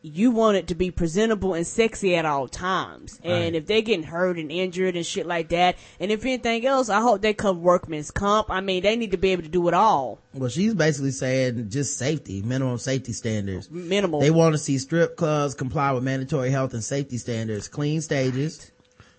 [0.00, 3.18] you want it to be presentable and sexy at all times.
[3.24, 3.54] And Right.
[3.56, 7.00] if they're getting hurt and injured and shit like that, and if anything else, I
[7.00, 8.48] hope they come workman's comp.
[8.48, 10.20] I mean, they need to be able to do it all.
[10.34, 13.68] Well, she's basically saying just safety, minimum safety standards.
[13.70, 14.20] Minimal.
[14.20, 18.70] They want to see strip clubs comply with mandatory health and safety standards, clean stages,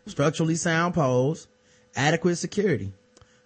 [0.06, 1.48] structurally sound poles,
[1.96, 2.94] adequate security.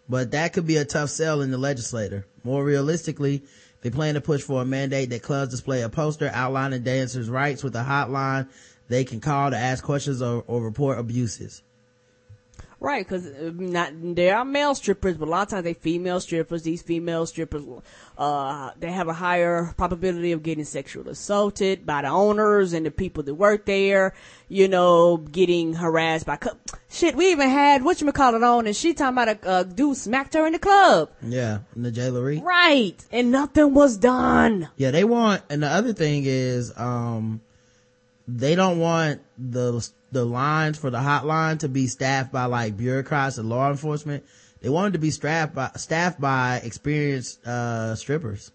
[0.07, 2.27] But that could be a tough sell in the legislature.
[2.43, 3.43] More realistically,
[3.83, 7.63] they plan to push for a mandate that clubs display a poster outlining dancers' rights
[7.63, 8.47] with a hotline
[8.87, 11.61] they can call to ask questions or, or report abuses.
[12.83, 16.63] Right, because not there are male strippers, but a lot of times they female strippers.
[16.63, 17.63] These female strippers,
[18.17, 22.91] uh, they have a higher probability of getting sexually assaulted by the owners and the
[22.91, 24.13] people that work there.
[24.49, 26.57] You know, getting harassed by co-
[26.89, 27.15] shit.
[27.15, 29.95] We even had what you call it on, and she talking about a uh, dude
[29.95, 31.09] smacked her in the club.
[31.21, 32.43] Yeah, in the jailery.
[32.43, 34.67] Right, and nothing was done.
[34.75, 37.39] Yeah, they want, and the other thing is, um,
[38.27, 43.37] they don't want the, the lines for the hotline to be staffed by like bureaucrats
[43.37, 44.23] and law enforcement.
[44.61, 48.51] They wanted to be staffed by, staffed by experienced, uh, strippers,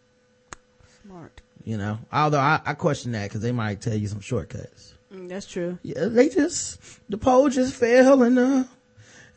[1.05, 1.41] Smart.
[1.65, 4.95] you know, although I, I question that because they might tell you some shortcuts.
[5.13, 5.79] Mm, that's true.
[5.83, 6.79] Yeah, they just,
[7.11, 8.65] the pole just fell and, uh,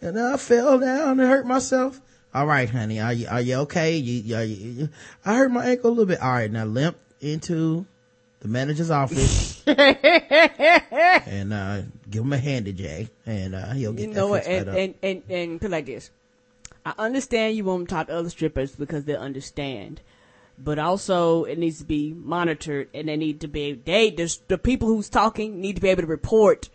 [0.02, 2.00] and I fell down and hurt myself.
[2.34, 3.98] All right, honey, are you, are you okay?
[3.98, 4.90] You, are you, you-
[5.26, 6.22] I hurt my ankle a little bit.
[6.22, 7.86] All right, now limp into
[8.40, 9.51] the manager's office
[11.28, 14.46] and, uh, give him a handy Jay and, uh, he'll get You that know what?
[14.46, 16.12] right And, and, and, and put like this.
[16.86, 20.02] I understand you want to talk to other strippers because they understand.
[20.58, 24.58] But also, it needs to be monitored and they need to be, they, the, the
[24.58, 26.70] people who's talking need to be able to report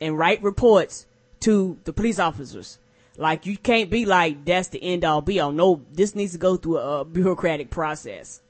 [0.00, 1.06] and write reports
[1.40, 2.78] to the police officers.
[3.18, 5.52] Like, you can't be like, that's the end all be all.
[5.52, 8.40] No, this needs to go through a, bureaucratic process.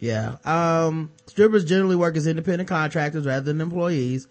[0.00, 0.36] Yeah.
[0.44, 4.26] Um, strippers generally work as independent contractors rather than employees.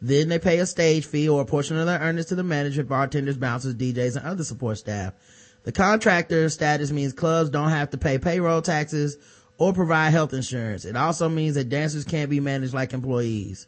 [0.00, 2.90] Then they pay a stage fee or a portion of their earnings to the management,
[2.90, 5.14] bartenders, bouncers, DJs, and other support staff.
[5.62, 9.16] The contractor status means clubs don't have to pay payroll taxes
[9.56, 10.84] or provide health insurance.
[10.84, 13.66] It also means that dancers can't be managed like employees.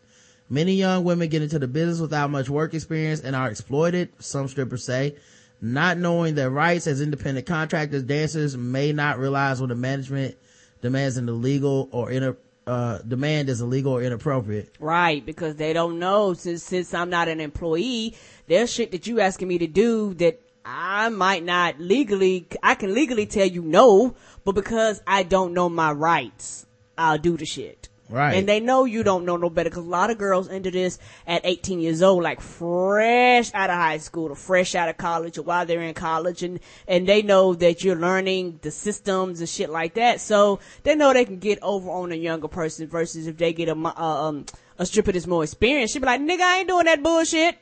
[0.50, 4.46] Many young women get into the business without much work experience and are exploited, some
[4.46, 5.16] strippers say.
[5.62, 10.36] Not knowing their rights as independent contractors, dancers may not realize when the management
[10.80, 14.74] demands an illegal or inter, uh, demand is illegal or inappropriate.
[14.80, 18.16] Right, because they don't know since since I'm not an employee,
[18.46, 22.92] there's shit that you asking me to do that I might not legally I can
[22.92, 24.14] legally tell you no,
[24.44, 26.66] but because I don't know my rights,
[26.98, 27.88] I'll do the shit.
[28.08, 28.34] Right.
[28.34, 30.98] And they know you don't know no better because a lot of girls enter this
[31.26, 35.38] at 18 years old, like fresh out of high school or fresh out of college
[35.38, 39.48] or while they're in college and, and they know that you're learning the systems and
[39.48, 40.20] shit like that.
[40.20, 43.68] So they know they can get over on a younger person versus if they get
[43.68, 44.46] a, uh, um,
[44.78, 45.94] a stripper that's more experienced.
[45.94, 47.58] She'll be like, nigga, I ain't doing that bullshit.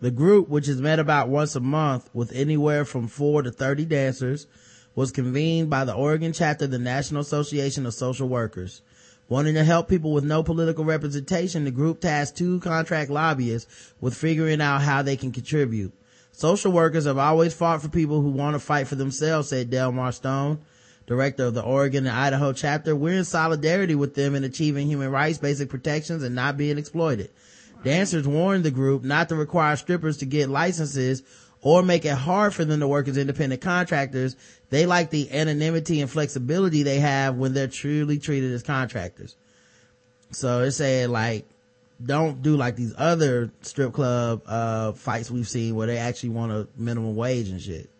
[0.00, 3.84] The group, which is met about once a month with anywhere from four to 30
[3.84, 4.46] dancers,
[4.94, 8.82] was convened by the Oregon chapter of the National Association of Social Workers.
[9.32, 14.14] Wanting to help people with no political representation, the group tasked two contract lobbyists with
[14.14, 15.94] figuring out how they can contribute.
[16.32, 20.12] Social workers have always fought for people who want to fight for themselves, said Delmar
[20.12, 20.60] Stone,
[21.06, 22.94] director of the Oregon and Idaho chapter.
[22.94, 27.30] We're in solidarity with them in achieving human rights, basic protections, and not being exploited.
[27.82, 31.22] Dancers warned the group not to require strippers to get licenses
[31.62, 34.36] or make it hard for them to work as independent contractors.
[34.72, 39.36] They like the anonymity and flexibility they have when they're truly treated as contractors.
[40.30, 41.44] So they're saying like,
[42.02, 46.52] don't do like these other strip club, uh, fights we've seen where they actually want
[46.52, 47.90] a minimum wage and shit.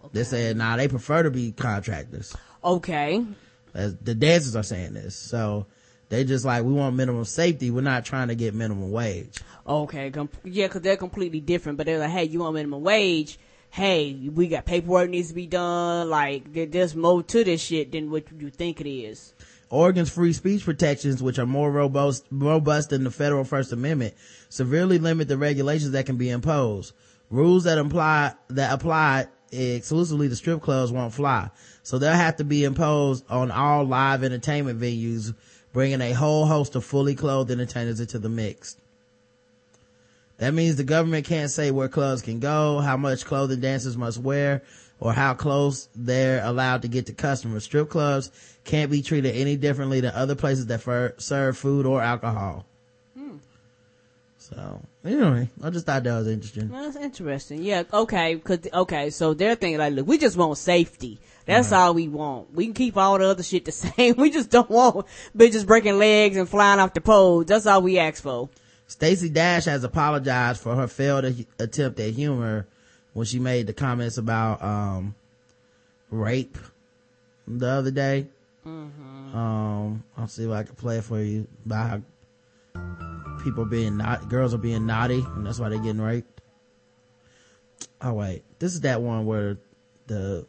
[0.00, 0.10] Okay.
[0.14, 2.34] They said, nah, they prefer to be contractors.
[2.64, 3.24] Okay.
[3.72, 5.14] As the dancers are saying this.
[5.14, 5.66] So,
[6.08, 7.70] they just like, we want minimum safety.
[7.70, 9.38] We're not trying to get minimum wage.
[9.64, 10.10] Okay.
[10.10, 13.38] Com- yeah, cause they're completely different, but they're like, hey, you want minimum wage?
[13.70, 16.10] Hey, we got paperwork needs to be done.
[16.10, 19.34] Like, there's more to this shit than what you think it is.
[19.70, 24.14] Oregon's free speech protections, which are more robust, robust than the federal First Amendment,
[24.48, 26.94] severely limit the regulations that can be imposed.
[27.30, 31.50] Rules that apply, that apply exclusively to strip clubs won't fly.
[31.82, 35.34] So they'll have to be imposed on all live entertainment venues
[35.72, 38.76] bringing a whole host of fully clothed entertainers into the mix.
[40.38, 44.18] That means the government can't say where clubs can go, how much clothing dancers must
[44.18, 44.62] wear,
[45.00, 47.64] or how close they're allowed to get to customers.
[47.64, 48.30] Strip clubs
[48.64, 52.66] can't be treated any differently than other places that fer- serve food or alcohol.
[53.16, 53.36] Hmm.
[54.38, 56.68] So, anyway, I just thought that was interesting.
[56.68, 57.62] Well, that's interesting.
[57.62, 61.18] Yeah, okay, cause, okay, so they're thinking like, look, we just want safety.
[61.46, 62.54] That's all we want.
[62.54, 64.16] We can keep all the other shit the same.
[64.16, 67.46] We just don't want bitches breaking legs and flying off the poles.
[67.46, 68.50] That's all we ask for.
[68.88, 71.26] Stacey Dash has apologized for her failed
[71.58, 72.66] attempt at humor
[73.12, 75.14] when she made the comments about um,
[76.10, 76.56] rape
[77.46, 78.26] the other day.
[78.66, 79.36] Mm-hmm.
[79.36, 82.02] Um, I'll see if I can play it for you about
[82.74, 86.40] how people being not girls are being naughty and that's why they're getting raped.
[88.00, 89.58] Oh wait, this is that one where
[90.06, 90.46] the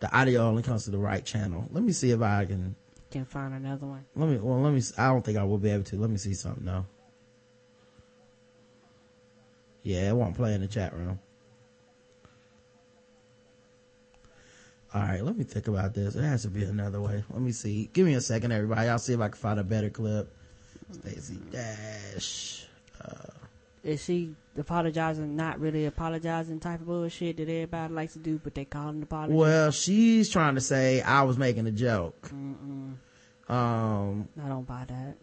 [0.00, 1.68] the audio only comes to the right channel.
[1.70, 2.74] Let me see if I can
[3.12, 4.04] can find another one.
[4.16, 5.96] Let me well let me I don't think I will be able to.
[5.96, 6.86] Let me see something though.
[9.86, 11.20] Yeah, it won't play in the chat room.
[14.92, 16.14] All right, let me think about this.
[16.14, 17.22] There has to be another way.
[17.30, 17.88] Let me see.
[17.92, 18.88] Give me a second, everybody.
[18.88, 20.34] I'll see if I can find a better clip.
[20.90, 22.66] Stacey Dash.
[23.00, 23.30] Uh,
[23.84, 28.56] Is she apologizing, not really apologizing type of bullshit that everybody likes to do, but
[28.56, 29.34] they call an apology.
[29.34, 32.30] Well, she's trying to say I was making a joke.
[32.34, 32.94] Mm-mm.
[33.48, 35.14] Um, I don't buy that.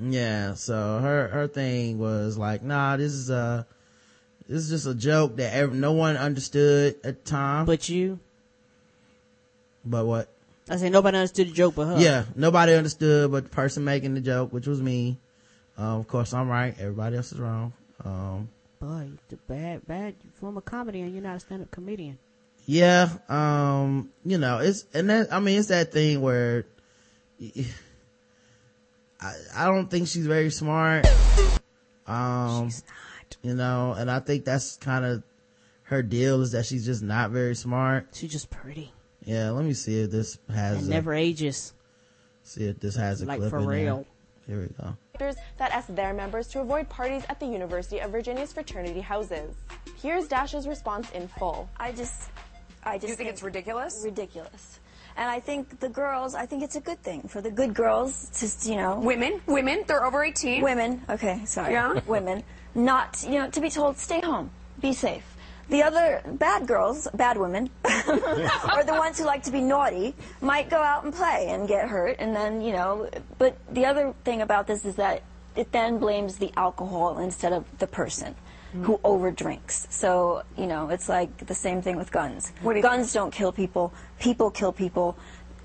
[0.00, 3.64] Yeah, so her her thing was like, nah, this is a
[4.48, 7.66] this is just a joke that no one understood at the time.
[7.66, 8.18] But you.
[9.84, 10.28] But what?
[10.70, 11.98] I say nobody understood the joke but her.
[11.98, 15.18] Yeah, nobody understood but the person making the joke, which was me.
[15.76, 16.74] Um, of course, I'm right.
[16.78, 17.72] Everybody else is wrong.
[18.04, 18.48] Um,
[18.80, 22.18] boy, the bad, bad form of comedy and you're not a stand-up comedian.
[22.66, 26.66] Yeah, um, you know, it's, and that, I mean, it's that thing where,
[29.20, 31.06] I, I don't think she's very smart.
[32.06, 33.07] Um, she's not.
[33.48, 35.22] You know, and I think that's kind of
[35.84, 38.08] her deal is that she's just not very smart.
[38.12, 38.92] She's just pretty.
[39.24, 40.86] Yeah, let me see if this has.
[40.86, 41.72] It never ages.
[42.42, 44.06] See if this has a like clip for in real.
[44.46, 44.56] There.
[44.58, 48.52] Here we go that asked their members to avoid parties at the University of Virginia's
[48.52, 49.54] fraternity houses.
[50.00, 51.68] Here's Dash's response in full.
[51.76, 52.30] I just,
[52.84, 54.02] I just you think, think it's ridiculous.
[54.04, 54.80] Ridiculous.
[55.18, 58.30] And I think the girls, I think it's a good thing for the good girls
[58.38, 60.62] to, you know, Women, women, they're over 18.
[60.62, 61.98] women, okay, sorry, Yeah.
[62.06, 62.44] women,
[62.76, 64.50] not, you know, to be told, stay home,
[64.80, 65.24] be safe.
[65.70, 70.70] The other bad girls, bad women, or the ones who like to be naughty, might
[70.70, 74.40] go out and play and get hurt, and then, you know, but the other thing
[74.40, 75.22] about this is that
[75.56, 78.36] it then blames the alcohol instead of the person
[78.82, 79.90] who overdrinks.
[79.92, 82.52] So, you know, it's like the same thing with guns.
[82.62, 85.16] What do you guns don't kill people, people kill people.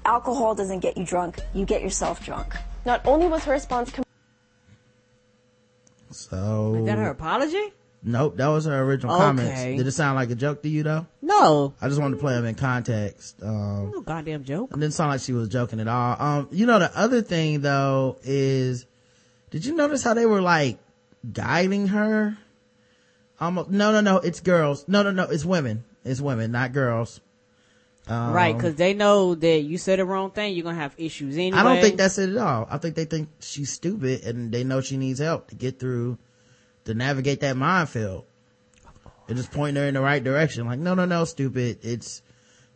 [0.06, 2.56] Alcohol doesn't get you drunk, you get yourself drunk.
[2.86, 4.04] Not only was her response com-
[6.12, 7.74] So Is that her apology?
[8.06, 9.24] Nope, that was her original Okay.
[9.24, 9.62] comments.
[9.62, 11.08] Did it sound like a joke to you though?
[11.22, 11.74] No.
[11.82, 13.42] I just wanted to play them in context.
[13.42, 14.72] Um, No goddamn joke.
[14.74, 16.18] it didn't sound like she was joking at all.
[16.20, 18.86] Um, you know, the other thing though is,
[19.52, 20.80] did you notice how they were like
[21.32, 22.38] guiding her?
[23.40, 24.86] Almost, no, no, no, it's girls.
[24.88, 25.84] No, no, no, it's women.
[26.06, 27.20] It's women, not girls.
[28.08, 31.38] Um, right, because they know that you said the wrong thing, you're gonna have issues
[31.38, 31.58] anyway.
[31.58, 32.68] I don't think that's it at all.
[32.70, 36.18] I think they think she's stupid and they know she needs help to get through,
[36.84, 38.26] to navigate that minefield.
[39.28, 40.66] They're just pointing her in the right direction.
[40.66, 41.80] Like, no, no, no, stupid.
[41.82, 42.22] It's,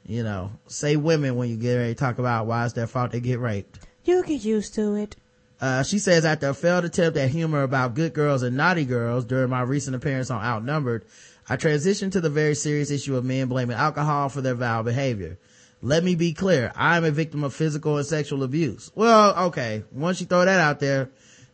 [0.06, 3.12] you know, say women when you get ready to talk about why it's their fault
[3.12, 3.80] they get raped.
[4.06, 5.18] you get used to it.
[5.60, 9.26] Uh, she says after a failed attempt at humor about good girls and naughty girls
[9.26, 11.06] during my recent appearance on Outnumbered,
[11.50, 15.38] I transitioned to the very serious issue of men blaming alcohol for their vile behavior.
[15.82, 16.72] Let me be clear.
[16.76, 18.92] I am a victim of physical and sexual abuse.
[18.96, 19.84] Well, okay.
[19.92, 21.10] Once you throw that out there,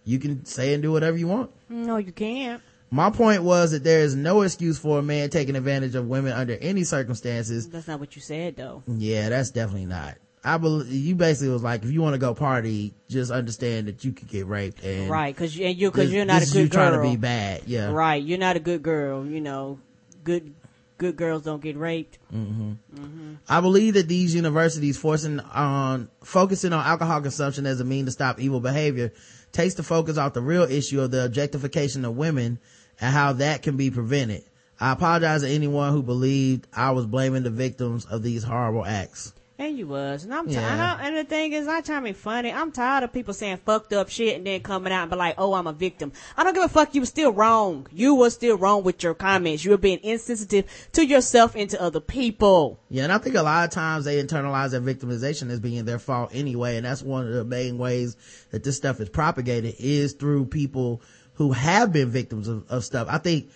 [0.06, 1.52] you can say and do whatever you want.
[1.70, 2.62] No, you can't.
[2.90, 6.32] My point was that there is no excuse for a man taking advantage of women
[6.34, 7.68] under any circumstances.
[7.68, 8.84] That's not what you said though.
[8.88, 10.16] Yeah, that's definitely not.
[10.46, 14.04] I believe you basically was like, if you want to go party, just understand that
[14.04, 16.52] you could get raped and Right, because you, and you, cause this- you're not this
[16.52, 16.90] a good you girl.
[16.92, 17.62] trying to be bad.
[17.66, 17.92] Yeah.
[17.92, 19.26] Right, you're not a good girl.
[19.26, 19.80] You know,
[20.24, 20.54] good
[20.98, 22.18] good girls don't get raped.
[22.34, 22.72] Mm-hmm.
[22.96, 23.34] Mm-hmm.
[23.50, 28.12] I believe that these universities forcing on focusing on alcohol consumption as a mean to
[28.12, 29.12] stop evil behavior
[29.54, 32.60] takes the focus off the real issue of the objectification of women
[33.00, 34.44] and how that can be prevented.
[34.80, 39.34] I apologize to anyone who believed I was blaming the victims of these horrible acts.
[39.60, 40.74] And you was, and I'm ti- Yeah.
[40.74, 42.52] and, I, and the thing is, not trying to be funny.
[42.52, 45.36] I'm tired of people saying fucked up shit and then coming out and be like,
[45.38, 46.96] "Oh, I'm a victim." I don't give a fuck.
[46.96, 47.86] You were still wrong.
[47.92, 49.64] You were still wrong with your comments.
[49.64, 52.80] You were being insensitive to yourself and to other people.
[52.90, 56.00] Yeah, and I think a lot of times they internalize their victimization as being their
[56.00, 58.18] fault anyway, and that's one of the main ways
[58.50, 61.00] that this stuff is propagated is through people
[61.36, 63.08] who have been victims of, of stuff.
[63.08, 63.52] I think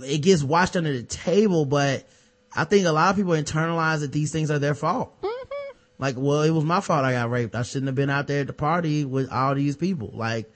[0.00, 2.06] it gets washed under the table, but
[2.54, 5.12] I think a lot of people internalize that these things are their fault.
[5.98, 7.54] Like, well, it was my fault I got raped.
[7.54, 10.12] I shouldn't have been out there at the party with all these people.
[10.14, 10.50] Like,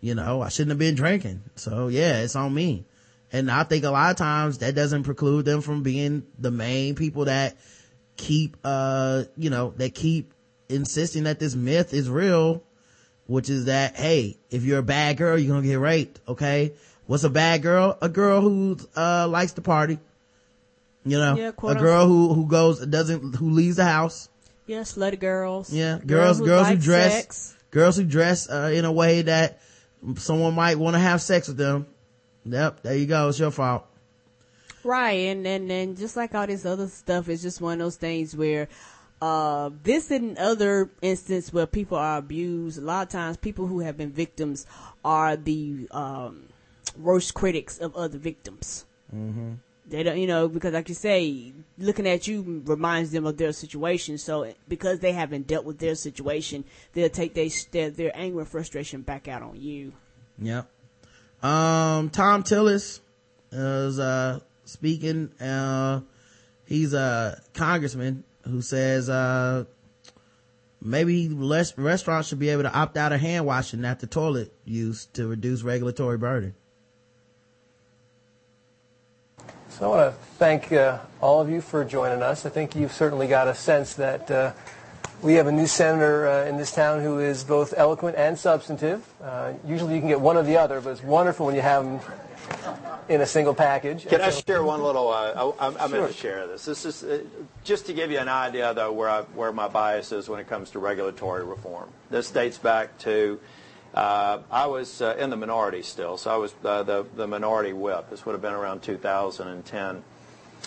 [0.00, 1.42] you know, I shouldn't have been drinking.
[1.56, 2.84] So yeah, it's on me.
[3.32, 6.94] And I think a lot of times that doesn't preclude them from being the main
[6.94, 7.56] people that
[8.16, 10.34] keep, uh, you know, that keep
[10.68, 12.62] insisting that this myth is real,
[13.26, 16.20] which is that, hey, if you're a bad girl, you're gonna get raped.
[16.28, 16.74] Okay.
[17.06, 17.96] What's a bad girl?
[18.02, 19.98] A girl who, uh, likes to party.
[21.04, 24.28] You know, Yeah, a girl who, who goes, doesn't, who leaves the house.
[24.66, 25.72] Yeah, slutty girls.
[25.72, 27.56] Yeah, girls, girls who like dress, sex.
[27.70, 29.60] girls who dress uh, in a way that
[30.16, 31.86] someone might want to have sex with them.
[32.44, 33.28] Yep, there you go.
[33.28, 33.86] It's your fault.
[34.84, 37.96] Right, and and and just like all this other stuff, it's just one of those
[37.96, 38.68] things where,
[39.20, 42.78] uh, this and other instance where people are abused.
[42.78, 44.66] A lot of times, people who have been victims
[45.04, 46.48] are the um,
[46.98, 48.84] worst critics of other victims.
[49.14, 49.52] Mm-hmm.
[49.84, 53.52] They don't, you know, because like you say, looking at you reminds them of their
[53.52, 54.16] situation.
[54.16, 58.48] So because they haven't dealt with their situation, they'll take they, their their anger and
[58.48, 59.92] frustration back out on you.
[60.38, 60.68] Yep.
[61.42, 63.00] Um, Thom Tillis
[63.50, 65.32] is uh speaking.
[65.40, 66.00] Uh,
[66.66, 69.64] he's a congressman who says uh
[70.80, 75.06] maybe less restaurants should be able to opt out of hand washing after toilet use
[75.06, 76.54] to reduce regulatory burden.
[79.82, 82.46] So I want to thank uh, all of you for joining us.
[82.46, 84.52] I think you've certainly got a sense that uh,
[85.22, 89.04] we have a new senator uh, in this town who is both eloquent and substantive.
[89.20, 91.82] Uh, usually you can get one or the other, but it's wonderful when you have
[91.82, 91.98] them
[93.08, 94.06] in a single package.
[94.06, 95.08] Can I And share one little?
[95.08, 96.64] Uh, I, I'm, I'm going to share this.
[96.64, 97.24] This is uh,
[97.64, 100.46] just to give you an idea, though, where I, where my bias is when it
[100.46, 101.88] comes to regulatory reform.
[102.08, 103.40] This dates back to
[103.94, 108.10] I was uh, in the minority still, so I was uh, the minority whip.
[108.10, 110.04] This would have been around 2010.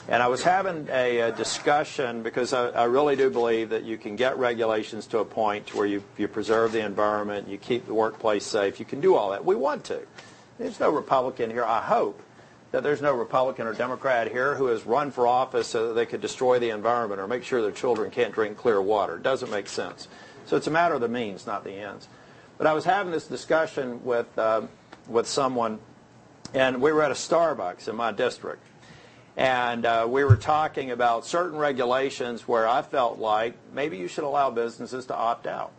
[0.07, 4.37] And I was having a, discussion because I, really do believe that you can get
[4.37, 8.79] regulations to a point where you, you preserve the environment, you keep the workplace safe,
[8.79, 9.43] you can do all that.
[9.43, 10.01] We want to.
[10.59, 12.21] There's no Republican here, I hope,
[12.71, 16.05] that there's no Republican or Democrat here who has run for office so that they
[16.05, 19.15] could destroy the environment or make sure their children can't drink clear water.
[19.15, 20.07] It doesn't make sense.
[20.45, 22.07] So it's a matter of the means, not the ends.
[22.57, 24.63] But I was having this discussion with, uh,
[25.07, 25.79] with someone,
[26.53, 28.63] and we were at a Starbucks in my district.
[29.37, 34.23] And uh, we were talking about certain regulations where I felt like maybe you should
[34.23, 35.73] allow businesses to opt out.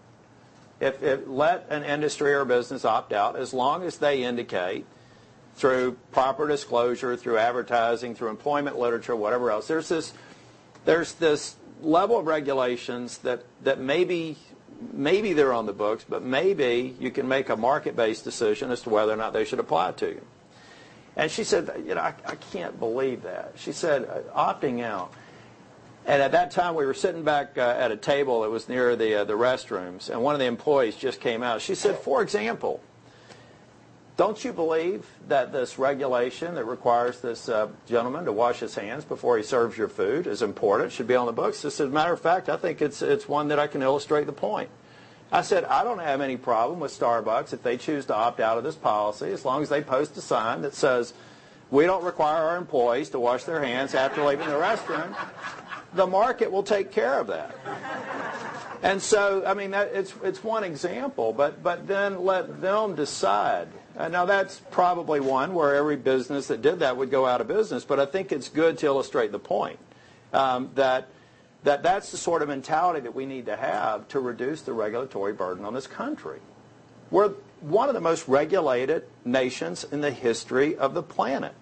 [0.79, 4.85] If, if let an industry or business opt out as long as they indicate
[5.55, 9.67] through proper disclosure, through advertising, through employment literature, whatever else.
[9.67, 10.13] There's this,
[10.85, 14.37] there's this level of regulations that, that maybe,
[14.93, 18.91] maybe they're on the books, but maybe you can make a market-based decision as to
[18.91, 20.21] whether or not they should apply to you.
[21.17, 23.55] And she said, you know, I, I can't believe that.
[23.57, 25.13] She said, uh, opting out.
[26.05, 28.95] And at that time, we were sitting back uh, at a table that was near
[28.95, 31.61] the, uh, the restrooms, and one of the employees just came out.
[31.63, 32.81] She said, for example,
[34.17, 39.05] don't you believe that this regulation that requires this uh, gentleman to wash his hands
[39.05, 41.65] before he serves your food is important, should be on the books?
[41.67, 44.33] As a matter of fact, I think it's, it's one that I can illustrate the
[44.33, 44.71] point.
[45.31, 48.57] I said, I don't have any problem with Starbucks if they choose to opt out
[48.57, 51.13] of this policy as long as they post a sign that says,
[51.71, 55.15] we don't require our employees to wash their hands after leaving the restroom.
[55.95, 57.55] The market will take care of that.
[58.83, 64.27] And so, I mean, it's, it's one example, but, but then let them decide now,
[64.27, 67.99] that's probably one where every business that did that would go out of business, but
[67.99, 69.79] I think it's good to illustrate the point
[70.33, 71.09] um, that,
[71.65, 75.33] that that's the sort of mentality that we need to have to reduce the regulatory
[75.33, 76.41] burden on this country.
[77.11, 77.31] We're
[77.61, 81.55] one of the most regulated nations in the history of the planet.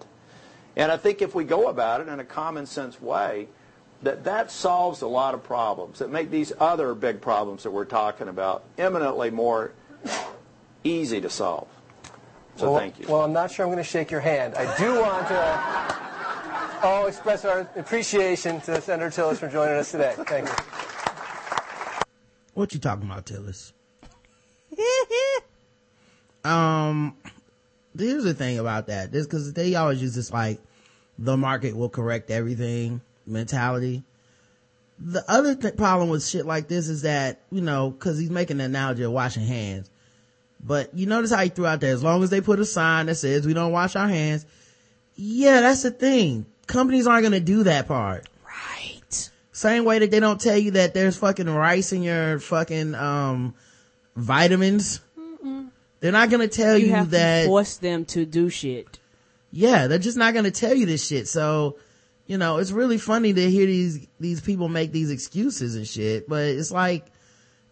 [0.75, 3.47] And I think if we go about it in a common sense way,
[4.01, 7.85] that that solves a lot of problems that make these other big problems that we're
[7.85, 9.71] talking about eminently more
[10.83, 11.67] easy to solve.
[12.55, 13.07] So well, thank you.
[13.07, 14.55] Well, I'm not sure I'm going to shake your hand.
[14.55, 20.13] I do want to all express our appreciation to Senator Tillis for joining us today.
[20.17, 20.53] Thank you.
[22.53, 23.73] What you talking about, Tillis?
[26.49, 27.17] um,
[27.97, 29.11] here's the thing about that.
[29.11, 30.61] This because they always use this like
[31.19, 34.03] the market will correct everything mentality.
[34.97, 38.61] The other th- problem with shit like this is that you know because he's making
[38.61, 39.89] an analogy of washing hands
[40.65, 43.05] but you notice how he threw out there, as long as they put a sign
[43.05, 44.45] that says we don't wash our hands.
[45.15, 46.47] Yeah, that's the thing.
[46.65, 48.27] Companies aren't going to do that part.
[48.43, 49.29] Right.
[49.51, 53.53] Same way that they don't tell you that there's fucking rice in your fucking, um,
[54.15, 55.01] vitamins.
[55.17, 55.69] Mm-mm.
[55.99, 57.45] They're not going to tell you, you that.
[57.45, 58.99] force them to do shit.
[59.51, 61.27] Yeah, they're just not going to tell you this shit.
[61.27, 61.77] So,
[62.25, 66.27] you know, it's really funny to hear these, these people make these excuses and shit,
[66.27, 67.05] but it's like,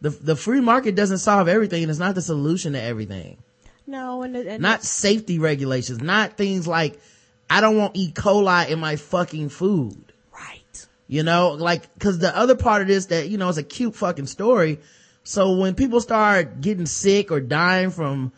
[0.03, 3.37] the the free market doesn't solve everything and it's not the solution to everything
[3.87, 6.99] no and, and not safety regulations not things like
[7.49, 12.37] i don't want e coli in my fucking food right you know like because the
[12.37, 14.79] other part of this that you know is a cute fucking story
[15.23, 18.33] so when people start getting sick or dying from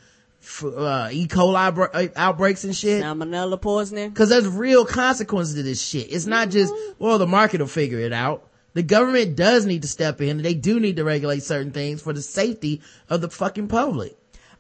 [0.63, 1.27] uh, E.
[1.27, 3.01] coli uh, outbreaks and shit.
[3.01, 4.11] Salmonella poisoning.
[4.11, 6.13] Cause there's real consequences to this shit.
[6.13, 9.87] It's not just, well, the market will figure it out the government does need to
[9.87, 10.41] step in.
[10.41, 14.17] They do need to regulate certain things for the safety of the fucking public.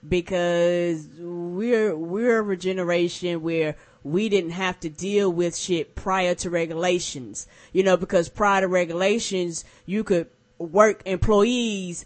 [0.07, 6.49] Because we're, we're a generation where we didn't have to deal with shit prior to
[6.49, 7.45] regulations.
[7.73, 12.05] You know, because prior to regulations, you could work employees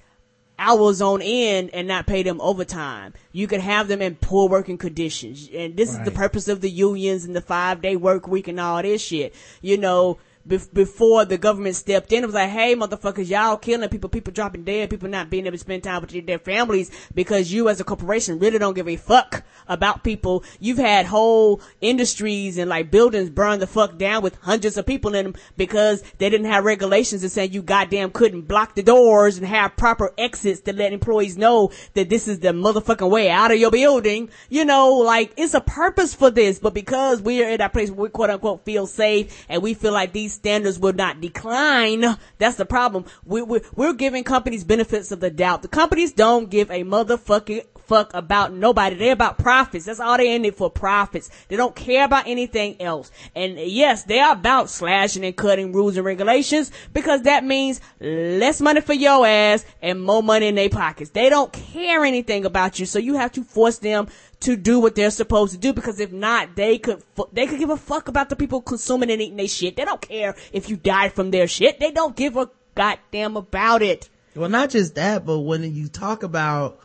[0.58, 3.14] hours on end and not pay them overtime.
[3.32, 5.48] You could have them in poor working conditions.
[5.54, 6.00] And this right.
[6.00, 9.02] is the purpose of the unions and the five day work week and all this
[9.02, 9.36] shit.
[9.62, 10.18] You know,
[10.50, 12.24] before the government stepped in.
[12.24, 15.54] It was like, hey, motherfuckers, y'all killing people, people dropping dead, people not being able
[15.54, 18.96] to spend time with their families because you as a corporation really don't give a
[18.96, 20.44] fuck about people.
[20.60, 25.16] You've had whole industries and like buildings burn the fuck down with hundreds of people
[25.16, 29.38] in them because they didn't have regulations that said you goddamn couldn't block the doors
[29.38, 33.52] and have proper exits to let employees know that this is the motherfucking way out
[33.52, 34.30] of your building.
[34.50, 38.04] You know, like it's a purpose for this, but because we're in that place where
[38.06, 42.04] we quote unquote feel safe and we feel like these standards will not decline.
[42.38, 43.06] That's the problem.
[43.26, 45.62] We, we, we're giving companies benefits of the doubt.
[45.62, 48.96] The companies don't give a motherfucking fuck about nobody.
[48.96, 49.86] They're about profits.
[49.86, 51.30] That's all they're in it for profits.
[51.48, 53.12] They don't care about anything else.
[53.36, 58.62] And yes, they are about slashing and cutting rules and regulations because that means less
[58.62, 61.10] money for your ass and more money in their pockets.
[61.10, 62.86] They don't care anything about you.
[62.86, 64.08] So you have to force them
[64.42, 67.70] to do what they're supposed to do because if not, they could they could give
[67.70, 69.76] a fuck about the people consuming and eating their shit.
[69.76, 71.80] They don't care if you die from their shit.
[71.80, 74.10] They don't give a goddamn about it.
[74.36, 76.80] Well, not just that, but when you talk about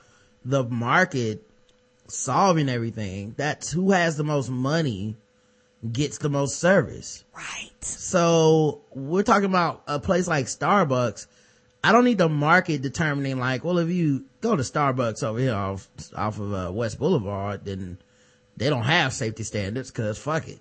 [0.45, 1.47] the market
[2.09, 5.17] solving everything, that's who has the most money
[5.93, 7.25] gets the most service.
[7.35, 7.71] Right.
[7.83, 11.27] So we're talking about a place like Starbucks.
[11.85, 15.55] I don't need the market determining like, well, if you go to Starbucks over here
[15.55, 17.99] off, off of uh, West Boulevard, then
[18.57, 20.61] they don't have safety standards cause fuck it.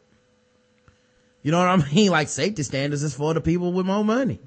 [1.42, 2.12] You know what I mean?
[2.12, 4.42] Like safety standards is for the people with more money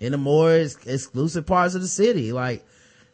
[0.00, 2.32] in the more ex- exclusive parts of the city.
[2.32, 2.66] Like,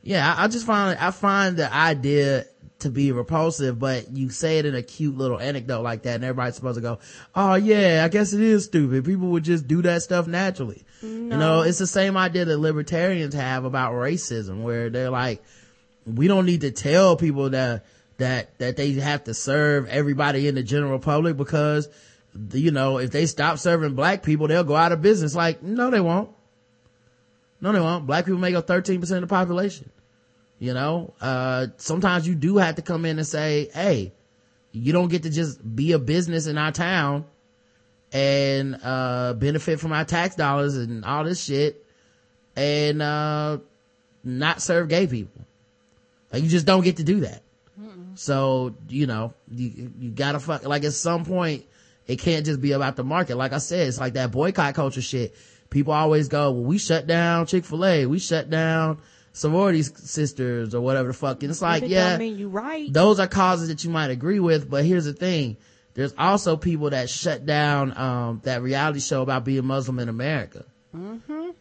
[0.02, 2.46] yeah, I, I just find, I find the idea
[2.82, 6.24] to be repulsive, but you say it in a cute little anecdote like that and
[6.24, 6.98] everybody's supposed to go,
[7.34, 9.04] oh yeah, I guess it is stupid.
[9.04, 10.84] People would just do that stuff naturally.
[11.02, 15.42] You know, it's the same idea that libertarians have about racism where they're like,
[16.06, 17.84] we don't need to tell people that,
[18.18, 21.88] that, that they have to serve everybody in the general public because,
[22.52, 25.34] you know, if they stop serving black people, they'll go out of business.
[25.34, 26.30] Like, no, they won't.
[27.60, 28.06] No, they won't.
[28.06, 29.90] Black people make up 13% of the population.
[30.62, 34.12] You know, uh, sometimes you do have to come in and say, Hey,
[34.70, 37.24] you don't get to just be a business in our town
[38.12, 41.84] and, uh, benefit from our tax dollars and all this shit
[42.54, 43.58] and, uh,
[44.22, 45.44] not serve gay people.
[46.32, 47.42] Like you just don't get to do that.
[48.14, 51.64] So, you know, you, you gotta fuck, like at some point,
[52.06, 53.36] it can't just be about the market.
[53.36, 55.34] Like I said, it's like that boycott culture shit.
[55.70, 58.06] People always go, well, we shut down Chick-fil-A.
[58.06, 59.00] We shut down
[59.32, 61.42] sorority sisters or whatever the fuck.
[61.42, 62.92] And it's like, yeah, mean you right.
[62.92, 65.56] those are causes that you might agree with, but here's the thing.
[65.94, 70.64] There's also people that shut down, um, that reality show about being Muslim in America.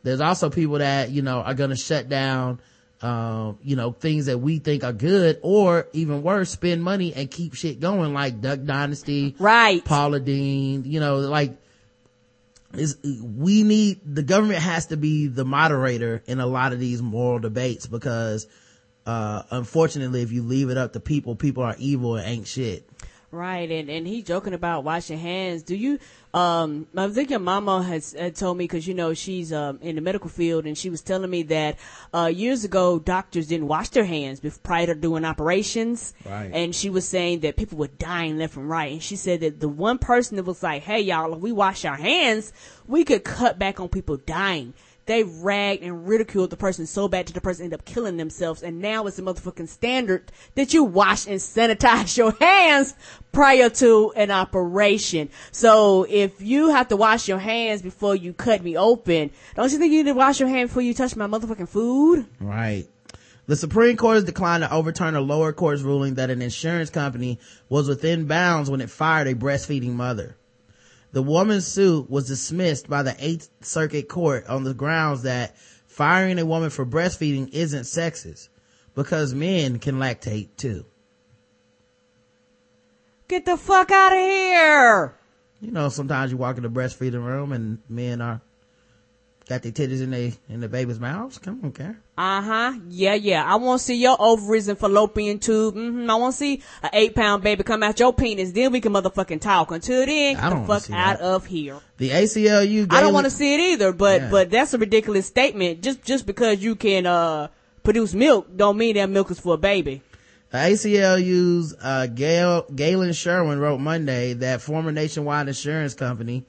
[0.04, 2.60] There's also people that, you know, are gonna shut down,
[3.02, 7.32] um, you know, things that we think are good or even worse, spend money and
[7.32, 9.36] keep shit going like Duck Dynasty.
[9.40, 9.84] Right.
[9.84, 11.58] Paula Deen, you know, like,
[12.74, 17.02] is we need the government has to be the moderator in a lot of these
[17.02, 18.48] moral debates because
[19.06, 22.88] uh unfortunately if you leave it up to people people are evil and ain't shit
[23.34, 25.64] Right, and and he joking about washing hands.
[25.64, 26.00] Do you?
[26.34, 29.96] Um, I think your mama has had told me because you know she's um in
[29.96, 31.78] the medical field, and she was telling me that
[32.14, 36.14] uh years ago doctors didn't wash their hands before, prior to doing operations.
[36.26, 36.52] Right.
[36.54, 39.62] And she was saying that people were dying left and right, and she said that
[39.62, 42.52] the one person that was like, "Hey y'all, if we wash our hands,
[42.86, 44.74] we could cut back on people dying."
[45.12, 48.64] They ragged and ridiculed the person so bad that the person ended up killing themselves.
[48.64, 52.94] And now it's a motherfucking standard that you wash and sanitize your hands
[53.34, 55.30] prior to an operation.
[55.52, 59.80] So if you have to wash your hands before you cut me open, don't you
[59.80, 62.26] think you need to wash your hands before you touch my motherfucking food?
[62.40, 62.88] right
[63.48, 67.38] the supreme court has declined to overturn a lower court's ruling that an insurance company
[67.68, 70.38] was within bounds when it fired a breastfeeding mother
[71.12, 76.40] the woman's suit was dismissed by the eighth circuit court on the grounds that firing
[76.40, 78.50] a woman for breastfeeding isn't sexist
[78.96, 80.86] because men can lactate too
[83.28, 85.16] Get the fuck out of here!
[85.62, 88.42] you know sometimes you walk in the breastfeeding room and men are
[89.50, 91.98] got their titties in they in the baby's mouths come on Karen.
[92.18, 92.74] Uh huh.
[92.90, 93.44] Yeah, yeah.
[93.44, 95.74] I want to see your ovaries and fallopian tube.
[95.74, 98.52] hmm I want to see an eight pound baby come out your penis.
[98.52, 99.72] Then we can motherfucking talk.
[99.72, 101.22] Until then, get the fuck out that.
[101.22, 101.80] of here.
[101.98, 103.92] the aclu I don't want to see it either.
[103.92, 104.30] But Yeah.
[104.30, 105.82] but that's a ridiculous statement.
[105.82, 107.48] Just just because you can uh
[107.84, 110.02] produce milk, don't mean that milk is for a baby.
[110.52, 116.46] The ACLU's uh, Gail, Galen Sherwin wrote Monday that former Nationwide Insurance Company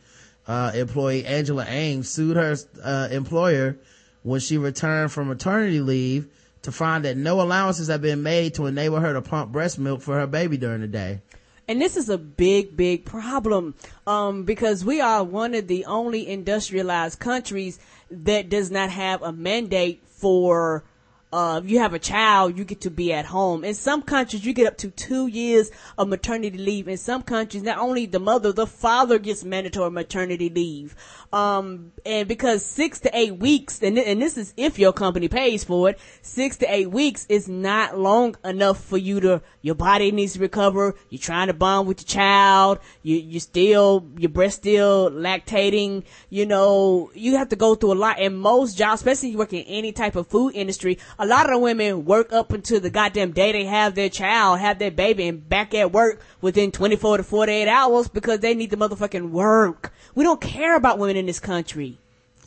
[0.47, 3.79] uh, employee Angela Ames sued her uh, employer
[4.23, 6.29] when she returned from maternity leave
[6.63, 10.01] to find that no allowances have been made to enable her to pump breast milk
[10.01, 11.21] for her baby during the day.
[11.69, 13.75] And this is a big, big problem,
[14.07, 17.79] um, because we are one of the only industrialized countries
[18.11, 20.85] that does not have a mandate for,
[21.33, 23.65] uh, you have a child, you get to be at home.
[23.65, 26.89] In some countries, you get up to two years of maternity leave.
[26.89, 30.95] In some countries, not only the mother, the father gets mandatory maternity leave.
[31.33, 35.65] Um, and because six to eight weeks, and, and this is if your company pays
[35.65, 40.13] for it, six to eight weeks is not long enough for you to, your body
[40.13, 40.95] needs to recover.
[41.09, 42.81] You're trying to bond with your child.
[43.03, 46.05] You, you still, your breast still lactating.
[46.29, 48.19] You know, you have to go through a lot.
[48.19, 51.61] And most jobs, especially you work in any type of food industry, a lot of
[51.61, 55.49] women work up until the goddamn day they have their child, have their baby, and
[55.49, 59.93] back at work within 24 to 48 hours because they need the motherfucking work.
[60.17, 61.97] We don't care about women in this country.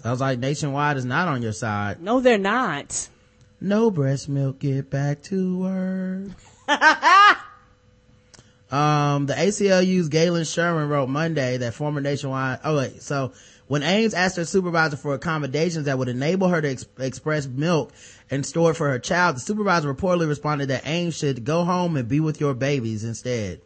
[0.03, 2.01] I was like, Nationwide is not on your side.
[2.01, 3.07] No, they're not.
[3.61, 6.31] No breast milk, get back to work.
[8.73, 13.31] um, the ACLU's Galen Sherman wrote Monday that former Nationwide, oh wait, so
[13.67, 17.91] when Ames asked her supervisor for accommodations that would enable her to ex- express milk
[18.29, 21.97] and store it for her child, the supervisor reportedly responded that Ames should go home
[21.97, 23.61] and be with your babies instead.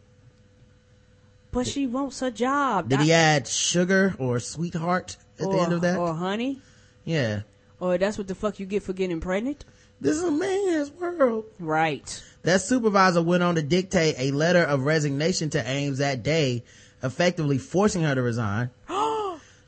[1.52, 2.88] But she wants a job.
[2.88, 5.98] Did he add sugar or sweetheart at or, the end of that?
[5.98, 6.62] Or honey?
[7.04, 7.42] yeah.
[7.78, 9.64] Or that's what the fuck you get for getting pregnant?
[10.00, 11.44] This is a man's world.
[11.58, 12.22] Right.
[12.42, 16.62] That supervisor went on to dictate a letter of resignation to Ames that day,
[17.02, 18.70] effectively forcing her to resign.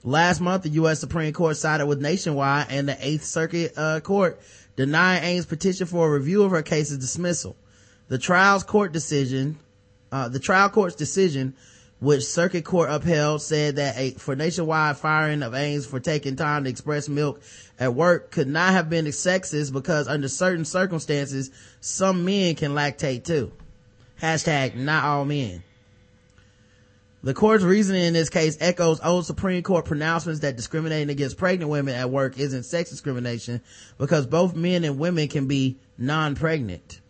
[0.05, 0.98] Last month, the U.S.
[0.98, 4.40] Supreme Court sided with Nationwide and the Eighth Circuit uh, Court
[4.74, 7.57] denying Ames' petition for a review of her case's dismissal.
[8.09, 9.59] The trial's court decision,
[10.11, 11.55] uh, the trial court's decision,
[12.00, 16.64] which Circuit Court upheld, said that a, for Nationwide firing of Ames for taking time
[16.64, 17.40] to express milk
[17.78, 23.22] at work could not have been sexist because under certain circumstances, some men can lactate
[23.22, 23.53] too.
[24.20, 25.62] Hashtag not all men.
[27.24, 31.70] The court's reasoning in this case echoes old Supreme Court pronouncements that discriminating against pregnant
[31.70, 33.60] women at work isn't sex discrimination
[33.96, 37.00] because both men and women can be non-pregnant.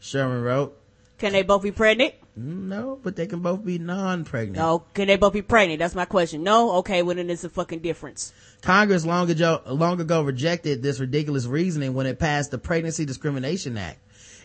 [0.00, 0.76] Sherman wrote.
[1.18, 2.14] Can they both be pregnant?
[2.34, 4.56] No, but they can both be non-pregnant.
[4.56, 4.84] No.
[4.94, 5.78] Can they both be pregnant?
[5.78, 6.42] That's my question.
[6.42, 6.72] No?
[6.78, 8.32] Okay, well then it's a fucking difference.
[8.62, 13.78] Congress long ago, long ago rejected this ridiculous reasoning when it passed the Pregnancy Discrimination
[13.78, 14.00] Act.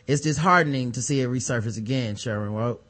[0.06, 2.84] It's disheartening to see it resurface again, Sherman wrote.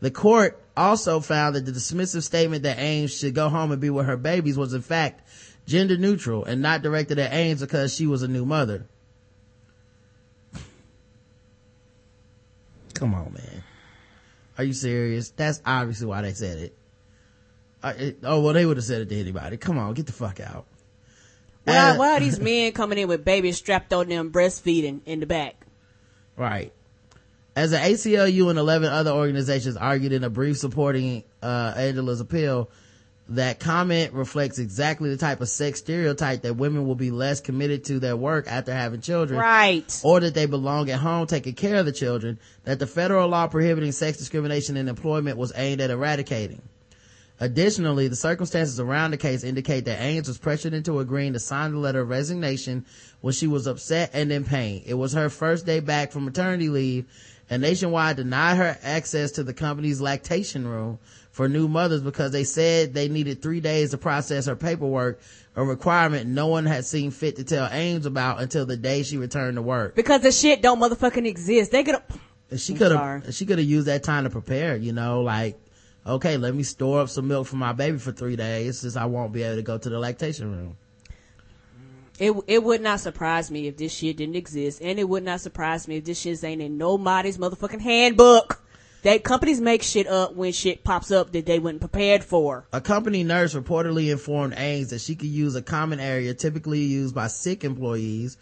[0.00, 3.90] The court also found that the dismissive statement that Ames should go home and be
[3.90, 5.28] with her babies was in fact
[5.66, 8.86] gender neutral and not directed at Ames because she was a new mother.
[12.94, 13.62] Come on, man.
[14.56, 15.30] Are you serious?
[15.30, 16.76] That's obviously why they said it.
[17.82, 19.56] Uh, it oh, well, they would have said it to anybody.
[19.56, 20.66] Come on, get the fuck out.
[21.64, 25.20] Why, Uh, why are these men coming in with babies strapped on them breastfeeding in
[25.20, 25.66] the back?
[26.36, 26.72] Right.
[27.60, 32.70] As the ACLU and 11 other organizations argued in a brief supporting uh, Angela's appeal,
[33.28, 37.84] that comment reflects exactly the type of sex stereotype that women will be less committed
[37.84, 39.38] to their work after having children.
[39.38, 40.00] Right.
[40.02, 43.46] Or that they belong at home taking care of the children, that the federal law
[43.46, 46.62] prohibiting sex discrimination in employment was aimed at eradicating.
[47.40, 51.72] Additionally, the circumstances around the case indicate that Ames was pressured into agreeing to sign
[51.72, 52.86] the letter of resignation
[53.20, 54.82] when she was upset and in pain.
[54.86, 57.06] It was her first day back from maternity leave
[57.50, 61.00] and Nationwide denied her access to the company's lactation room
[61.32, 65.20] for new mothers because they said they needed three days to process her paperwork,
[65.56, 69.16] a requirement no one had seen fit to tell Ames about until the day she
[69.16, 69.96] returned to work.
[69.96, 71.72] Because the shit don't motherfucking exist.
[71.72, 72.60] They could have.
[72.60, 73.34] She could have.
[73.34, 75.58] she could have used that time to prepare, you know, like,
[76.06, 79.06] okay, let me store up some milk for my baby for three days since I
[79.06, 80.76] won't be able to go to the lactation room.
[82.20, 85.40] It it would not surprise me if this shit didn't exist, and it would not
[85.40, 88.62] surprise me if this shit ain't in nobody's motherfucking handbook.
[89.02, 92.66] That companies make shit up when shit pops up that they weren't prepared for.
[92.74, 97.14] A company nurse reportedly informed Ames that she could use a common area typically used
[97.14, 98.36] by sick employees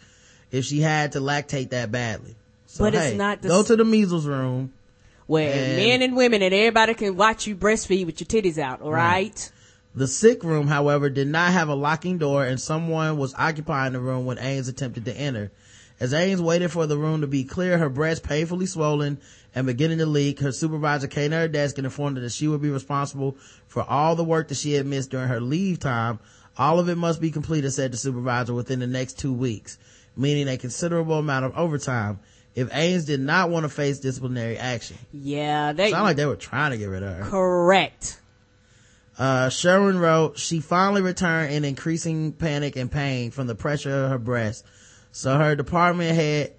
[0.51, 2.35] if she had to lactate that badly.
[2.65, 4.73] So, But it's not the go to the measles room.
[5.27, 8.81] Where And- men and women and everybody can watch you breastfeed with your titties out,
[8.81, 9.49] all right?
[9.99, 13.99] The sick room, however, did not have a locking door and someone was occupying the
[13.99, 15.51] room when Ames attempted to enter.
[15.99, 19.19] As Ames waited for the room to be clear, her breast painfully swollen
[19.53, 22.47] and beginning to leak, her supervisor came to her desk and informed her that she
[22.47, 23.35] would be responsible
[23.67, 26.19] for all the work that she had missed during her leave time.
[26.57, 29.77] All of it must be completed, said the supervisor, within the next two weeks,
[30.15, 32.19] meaning a considerable amount of overtime.
[32.55, 34.97] If Ames did not want to face disciplinary action.
[35.11, 37.23] Yeah, they Sound like they were trying to get rid of her.
[37.25, 38.18] correct.
[39.19, 44.11] Uh, Sherwin wrote, she finally returned in increasing panic and pain from the pressure of
[44.11, 44.65] her breast.
[45.11, 46.53] So her department head,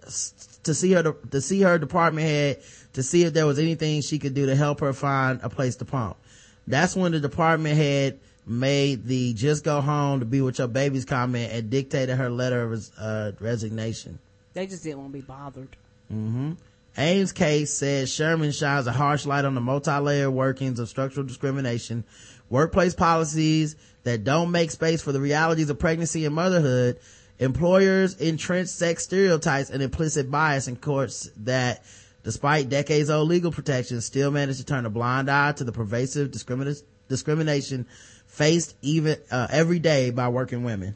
[0.65, 4.19] to see her, to see her department head, to see if there was anything she
[4.19, 6.19] could do to help her find a place to pump.
[6.67, 11.05] That's when the department head made the just go home to be with your babies
[11.07, 14.19] comment and dictated her letter of res- uh, resignation.
[14.53, 15.77] They just didn't want to be bothered.
[16.09, 16.53] hmm
[16.99, 22.03] Ames' case says Sherman shines a harsh light on the multi-layered workings of structural discrimination,
[22.51, 26.99] workplace policies that don't make space for the realities of pregnancy and motherhood,
[27.39, 31.83] employers entrenched sex stereotypes and implicit bias in courts that,
[32.23, 36.31] despite decades old legal protections, still manage to turn a blind eye to the pervasive
[36.31, 37.87] discrimin- discrimination
[38.27, 40.95] faced even uh, every day by working women.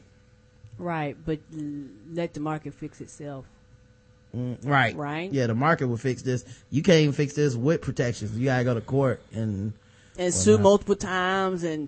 [0.77, 3.45] Right, but l- let the market fix itself.
[4.35, 4.95] Mm, right.
[4.95, 5.31] Right.
[5.31, 6.43] Yeah, the market will fix this.
[6.69, 8.37] You can't even fix this with protections.
[8.37, 9.73] You gotta go to court and
[10.17, 10.63] and sue whatnot.
[10.63, 11.87] multiple times and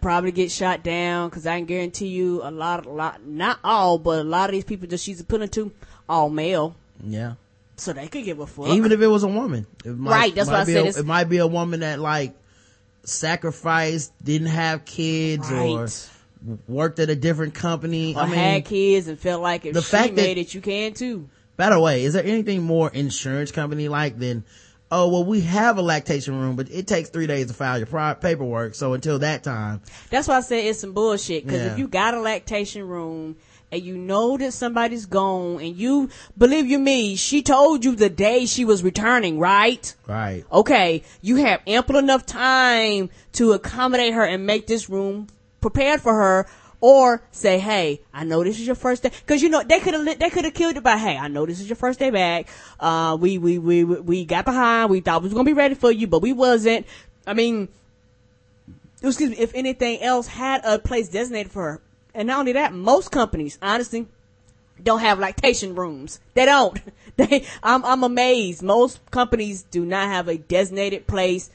[0.00, 3.98] probably get shot down because I can guarantee you a lot, a lot, not all,
[3.98, 5.72] but a lot of these people that she's appealing to,
[6.08, 7.34] all male, Yeah.
[7.76, 8.68] so they could give a fuck.
[8.68, 9.66] Even if it was a woman.
[9.84, 10.84] It might, Right, that's what I said.
[10.86, 12.34] a- it might be a woman that like
[13.04, 15.88] sacrificed, didn't have kids or
[16.68, 18.14] worked at a different company.
[18.14, 20.54] or I mean, had kids and felt like if the she fact that- made it,
[20.54, 21.28] you can too.
[21.56, 24.44] by the way, is there anything more insurance company like than,
[24.94, 27.86] oh, well, we have a lactation room, but it takes three days to file your
[27.86, 28.74] pri- paperwork.
[28.76, 29.80] So until that time,
[30.10, 31.44] That's why I said it's some bullshit.
[31.44, 31.72] Because Yeah.
[31.72, 33.36] if you got a lactation room
[33.72, 38.08] and you know that somebody's gone, and you believe you me, she told you the
[38.08, 39.94] day she was returning, right?
[40.06, 40.44] right.
[40.52, 45.26] Okay, you have ample enough time to accommodate her and make this room
[45.60, 46.46] prepared for her.
[46.86, 49.94] Or say, hey, I know this is your first day, cause you know, they could
[49.94, 52.10] have, they could have killed it by, hey, I know this is your first day
[52.10, 52.46] back.
[52.78, 54.90] Uh, we, we, we, we got behind.
[54.90, 56.86] We thought we was gonna be ready for you, but we wasn't.
[57.26, 57.68] I mean,
[59.02, 61.80] excuse me, if anything else had a place designated for her.
[62.12, 64.06] And not only that, most companies, honestly,
[64.82, 66.20] don't have lactation rooms.
[66.34, 66.78] They don't.
[67.16, 68.60] They, I'm, I'm amazed.
[68.60, 71.48] Most companies do not have a designated place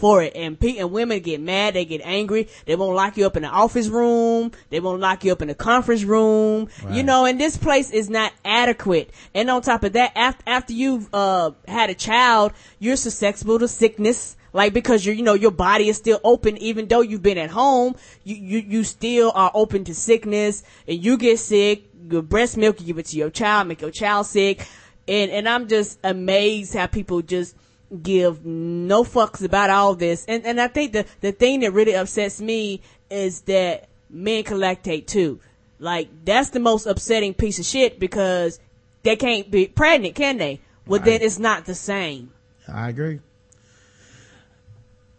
[0.00, 0.34] for it.
[0.34, 1.74] And pe- and women get mad.
[1.74, 2.48] They get angry.
[2.64, 4.50] They won't lock you up in the office room.
[4.70, 6.68] They won't lock you up in the conference room.
[6.90, 9.10] You know, and this place is not adequate.
[9.34, 13.68] And on top of that, after, after you've, uh, had a child, you're susceptible to
[13.68, 14.36] sickness.
[14.52, 17.50] Like because you're, you know, your body is still open, even though you've been at
[17.50, 17.94] home,
[18.24, 22.80] you, you, you still are open to sickness and you get sick, your breast milk,
[22.80, 24.66] you give it to your child, make your child sick.
[25.06, 27.54] And, and I'm just amazed how people just
[28.02, 30.24] give no fucks about all this.
[30.28, 32.80] And, and I think the, the thing that really upsets me
[33.10, 35.40] is that men can lactate too.
[35.78, 38.60] Like, that's the most upsetting piece of shit because
[39.02, 40.60] they can't be pregnant, can they?
[40.86, 42.32] Well, then it's not the same.
[42.68, 43.20] I agree.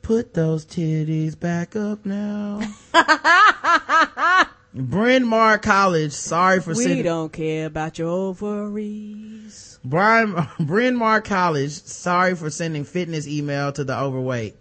[0.01, 2.61] Put those titties back up now.
[4.73, 7.03] Bryn Mawr College, sorry for we sending.
[7.03, 9.70] don't care about your ovaries.
[9.83, 14.55] Brian, Bryn Mawr College, sorry for sending fitness email to the overweight.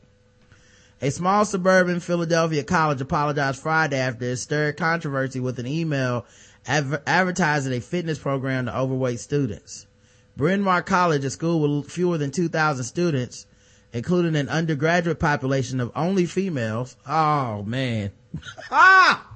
[1.03, 6.27] A small suburban Philadelphia college apologized Friday after it stirred controversy with an email
[6.67, 9.87] adver- advertising a fitness program to overweight students.
[10.37, 13.47] Bryn Mawr College, a school with fewer than 2,000 students,
[13.93, 16.97] including an undergraduate population of only females.
[17.07, 18.11] Oh man.
[18.71, 19.27] ah!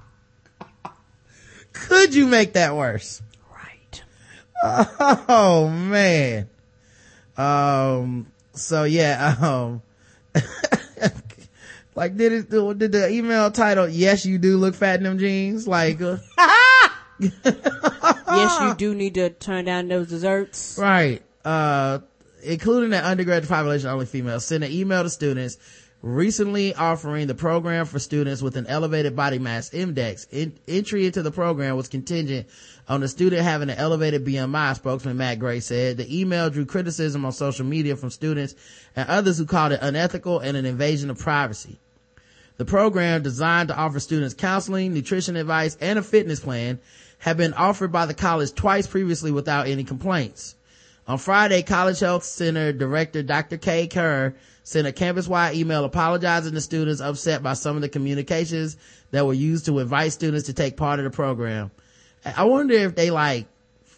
[1.73, 3.23] Could you make that worse?
[5.29, 6.49] Oh man.
[7.37, 8.27] Um.
[8.53, 9.37] So yeah.
[9.41, 9.83] Um.
[11.95, 12.51] like did it?
[12.51, 13.89] Did the email title?
[13.89, 15.69] Yes, you do look fat in them jeans.
[15.69, 16.01] Like.
[16.01, 16.17] Uh,
[17.19, 20.79] yes, you do need to turn down those desserts.
[20.81, 21.23] Right.
[21.45, 21.99] Uh,
[22.43, 25.59] including the undergraduate population, only females, sent an email to students
[26.05, 30.27] recently offering the program for students with an elevated body mass index.
[30.31, 32.47] In, entry into the program was contingent
[32.89, 35.97] on the student having an elevated BMI, spokesman Matt Gray said.
[35.97, 38.55] The email drew criticism on social media from students
[38.95, 41.79] and others who called it unethical and an invasion of privacy.
[42.57, 46.79] The program designed to offer students counseling, nutrition advice, and a fitness plan
[47.19, 50.55] had been offered by the college twice previously without any complaints.
[51.07, 53.57] On Friday, College Health Center Director Dr.
[53.59, 58.77] Kay Kerr sent a campus-wide email apologizing to students upset by some of the communications
[59.11, 61.71] that were used to invite students to take part of the program.
[62.25, 63.47] I wonder if they like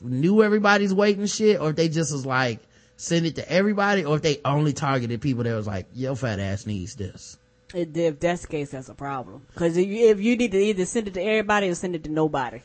[0.00, 2.60] knew everybody's weight and shit, or if they just was like
[2.96, 6.38] send it to everybody, or if they only targeted people that was like, yo fat
[6.38, 7.38] ass needs this.
[7.74, 9.42] If if that's the case, that's a problem.
[9.52, 12.04] Because if you, if you need to either send it to everybody or send it
[12.04, 12.62] to nobody.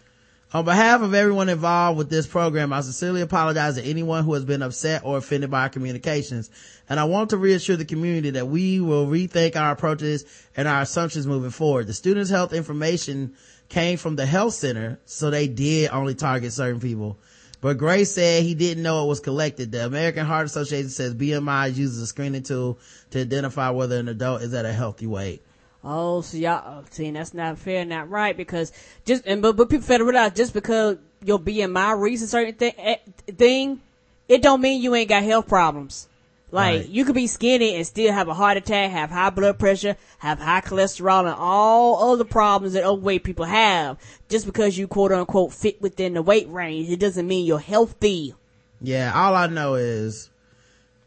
[0.54, 4.44] On behalf of everyone involved with this program, I sincerely apologize to anyone who has
[4.44, 6.50] been upset or offended by our communications.
[6.90, 10.26] And I want to reassure the community that we will rethink our approaches
[10.58, 11.88] and our assumptions moving forward.
[11.88, 13.34] The students' health information
[13.72, 17.18] came from the health center, so they did only target certain people.
[17.62, 19.72] But Gray said he didn't know it was collected.
[19.72, 22.80] The American Heart Association says BMI uses a screening tool
[23.12, 25.42] to identify whether an adult is at a healthy weight.
[25.84, 28.74] Oh, so y'all, see, that's not fair, not right, because
[29.06, 32.56] just, and, but, but people fail to realize just because your BMI reads a certain
[32.56, 33.80] thing, eh, thing,
[34.28, 36.08] it don't mean you ain't got health problems.
[36.54, 36.90] Like, Right.
[36.90, 40.40] you could be skinny and still have a heart attack, have high blood pressure, have
[40.40, 43.98] high cholesterol, and all other problems that overweight people have.
[44.28, 48.36] Just because you quote unquote fit within the weight range, it doesn't mean you're healthy.
[48.82, 50.30] Yeah, all I know is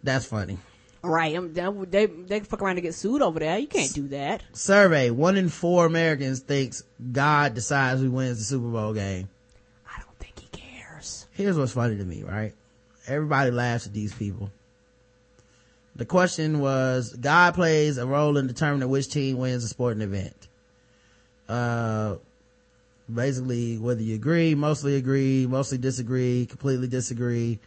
[0.03, 0.57] that's funny.
[1.03, 1.36] Right.
[1.36, 3.59] I'm, they, they fuck around and get sued over there.
[3.59, 4.42] You can't do that.
[4.55, 6.82] Survey, one in four Americans thinks
[7.12, 9.28] God decides who wins the Super Bowl game.
[9.86, 11.26] I don't think he cares.
[11.32, 12.55] Here's what's funny to me, right?
[13.07, 14.51] Everybody laughs at these people.
[15.97, 20.49] The question was, God plays a role in determining which team wins a sporting event.
[21.49, 22.16] Uh,
[23.12, 27.61] basically, whether you agree, mostly agree, mostly disagree, completely disagree,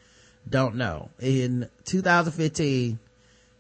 [0.50, 1.10] don't know.
[1.20, 3.00] In 2015,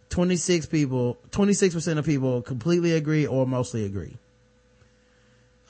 [0.09, 4.17] 26 people, 26% of people completely agree or mostly agree.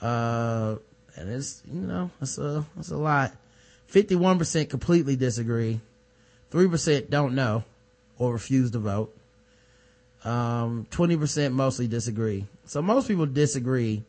[0.01, 0.75] Uh,
[1.15, 3.33] and it's, you know, it's a, it's a lot.
[3.91, 5.79] 51% completely disagree.
[6.51, 7.63] 3% don't know.
[8.20, 9.15] Or refuse to vote.
[10.24, 12.47] Um, 20% mostly disagree.
[12.65, 14.03] So most people disagree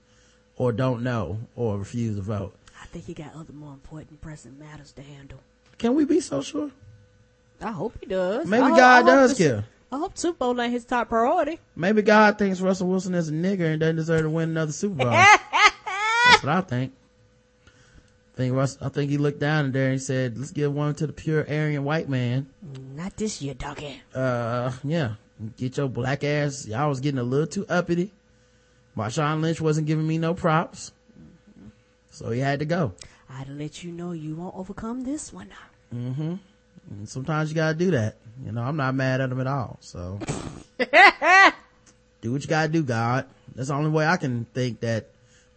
[0.56, 2.54] or don't know or refuse to vote.
[2.80, 5.38] I think he got other more important pressing matters to handle.
[5.78, 6.70] Can we be so sure?
[7.60, 8.46] I hope he does.
[8.46, 9.64] Maybe I God hope does care.
[9.90, 11.58] I hope Super Bowl ain't his top priority.
[11.74, 14.96] Maybe God thinks Russell Wilson is a nigger and doesn't deserve to win another Super
[14.96, 15.10] Bowl.
[15.10, 16.92] That's what I think.
[18.38, 20.72] I think Russ, I think he looked down in there and he said, let's give
[20.72, 22.46] one to the pure Aryan white man.
[22.94, 24.00] Not this year, doggy.
[24.14, 25.14] Uh, yeah.
[25.56, 26.64] Get your black ass.
[26.64, 28.12] Y'all was getting a little too uppity.
[28.96, 30.92] Marshawn Lynch wasn't giving me no props.
[32.12, 32.92] So he had to go.
[33.28, 35.48] I'd let you know you won't overcome this one.
[35.92, 36.34] Mm-hmm.
[36.90, 38.18] And sometimes you gotta do that.
[38.46, 39.78] You know, I'm not mad at him at all.
[39.80, 40.20] So
[40.78, 43.26] do what you gotta do, God.
[43.56, 45.08] That's the only way I can think that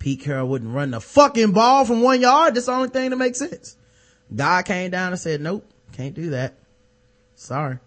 [0.02, 2.56] Pete Carroll wouldn't run the fucking ball from one yard.
[2.56, 3.78] That's the only thing that makes sense.
[4.36, 6.56] God came down and said, nope, can't do that.
[7.36, 7.78] Sorry.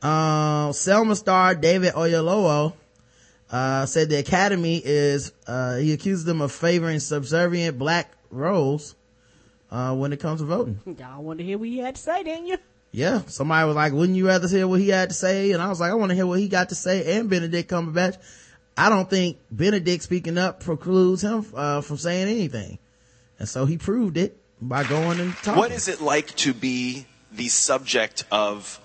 [0.00, 2.74] Uh, Selma star David Oyelowo,
[3.50, 8.94] uh, said the Academy is, uh, he accused them of favoring subservient black roles,
[9.72, 10.78] uh, when it comes to voting.
[11.00, 12.58] Y'all want to hear what he had to say, didn't you?
[12.92, 13.22] Yeah.
[13.26, 15.50] Somebody was like, wouldn't you rather hear what he had to say?
[15.50, 17.68] And I was like, I want to hear what he got to say and Benedict
[17.68, 18.16] Cumberbatch.
[18.76, 22.78] I don't think Benedict speaking up precludes him, uh, from saying anything.
[23.38, 25.56] And so he proved it by going and talking.
[25.56, 28.80] What is it like to be the subject of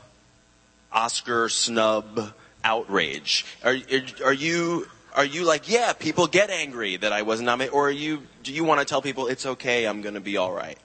[0.91, 2.33] Oscar snub
[2.63, 3.45] outrage?
[3.63, 3.75] Are,
[4.23, 7.91] are you are you like, yeah, people get angry that I wasn't nominated, or are
[7.91, 10.77] you do you want to tell people it's okay, I'm going to be all right?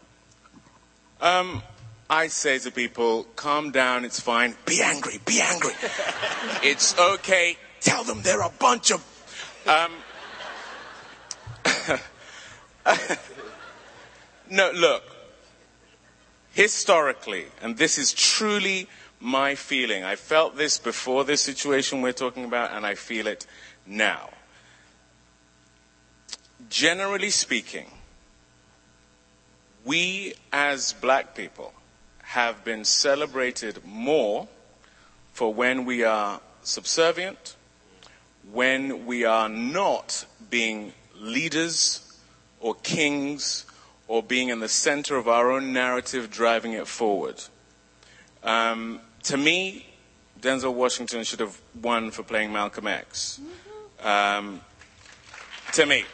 [1.21, 1.63] Um,
[2.09, 4.55] I say to people, calm down, it's fine.
[4.67, 5.73] Be angry, be angry.
[6.63, 7.57] it's okay.
[7.85, 9.05] Tell them they're a bunch of.
[9.67, 9.93] Um,
[14.51, 15.05] no, look.
[16.53, 18.89] Historically, and this is truly
[19.21, 23.47] my feeling, I felt this before this situation we're talking about, and I feel it
[23.87, 24.31] now.
[26.71, 27.91] Generally speaking,
[29.85, 31.73] we as black people
[32.23, 34.49] have been celebrated more
[35.33, 37.57] for when we are subservient,
[38.53, 42.19] when we are not being leaders
[42.61, 43.67] or kings
[44.09, 47.43] or being in the center of our own narrative driving it forward.
[48.43, 49.87] Um, to me,
[50.41, 53.41] Denzel Washington should have won for playing Malcolm X.
[54.03, 54.61] Um,
[55.73, 56.05] to me.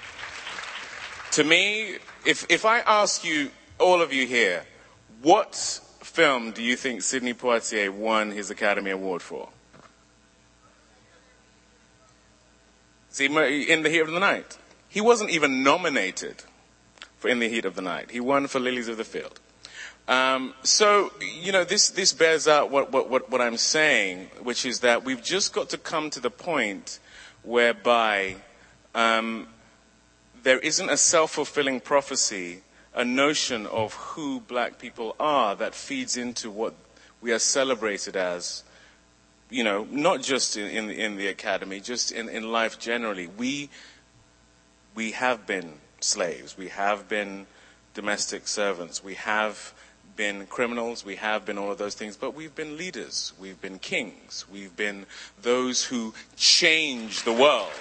[1.32, 4.64] To me, if, if I ask you, all of you here,
[5.22, 5.54] what
[6.00, 9.48] film do you think Sidney Poitier won his Academy Award for?
[13.10, 14.56] See, in the heat of the night.
[14.88, 16.42] He wasn't even nominated
[17.18, 18.10] for In the Heat of the Night.
[18.10, 19.38] He won for Lilies of the Field.
[20.08, 24.66] Um, so, you know, this, this bears out what, what, what, what I'm saying, which
[24.66, 26.98] is that we've just got to come to the point
[27.44, 28.36] whereby
[28.94, 29.46] um,
[30.42, 32.62] there isn't a self fulfilling prophecy,
[32.94, 36.74] a notion of who black people are that feeds into what
[37.20, 38.64] we are celebrated as
[39.50, 43.26] you know, not just in, in, in the academy, just in, in life generally.
[43.26, 43.68] We,
[44.94, 46.56] we have been slaves.
[46.56, 47.46] We have been
[47.94, 49.02] domestic servants.
[49.02, 49.74] We have
[50.16, 51.04] been criminals.
[51.04, 52.16] We have been all of those things.
[52.16, 53.32] But we've been leaders.
[53.40, 54.44] We've been kings.
[54.52, 55.06] We've been
[55.42, 57.72] those who change the world.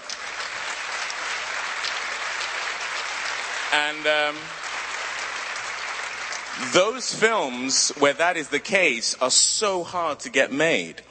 [3.71, 4.35] And um,
[6.73, 11.03] those films where that is the case are so hard to get made.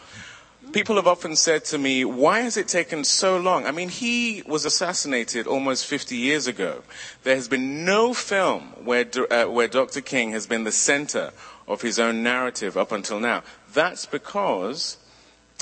[0.73, 3.65] People have often said to me, why has it taken so long?
[3.65, 6.83] I mean, he was assassinated almost 50 years ago.
[7.23, 10.03] There has been no film where, uh, where Dr.
[10.03, 11.33] King has been the center
[11.67, 13.45] of his own narrative up until now.
[13.73, 14.99] That's because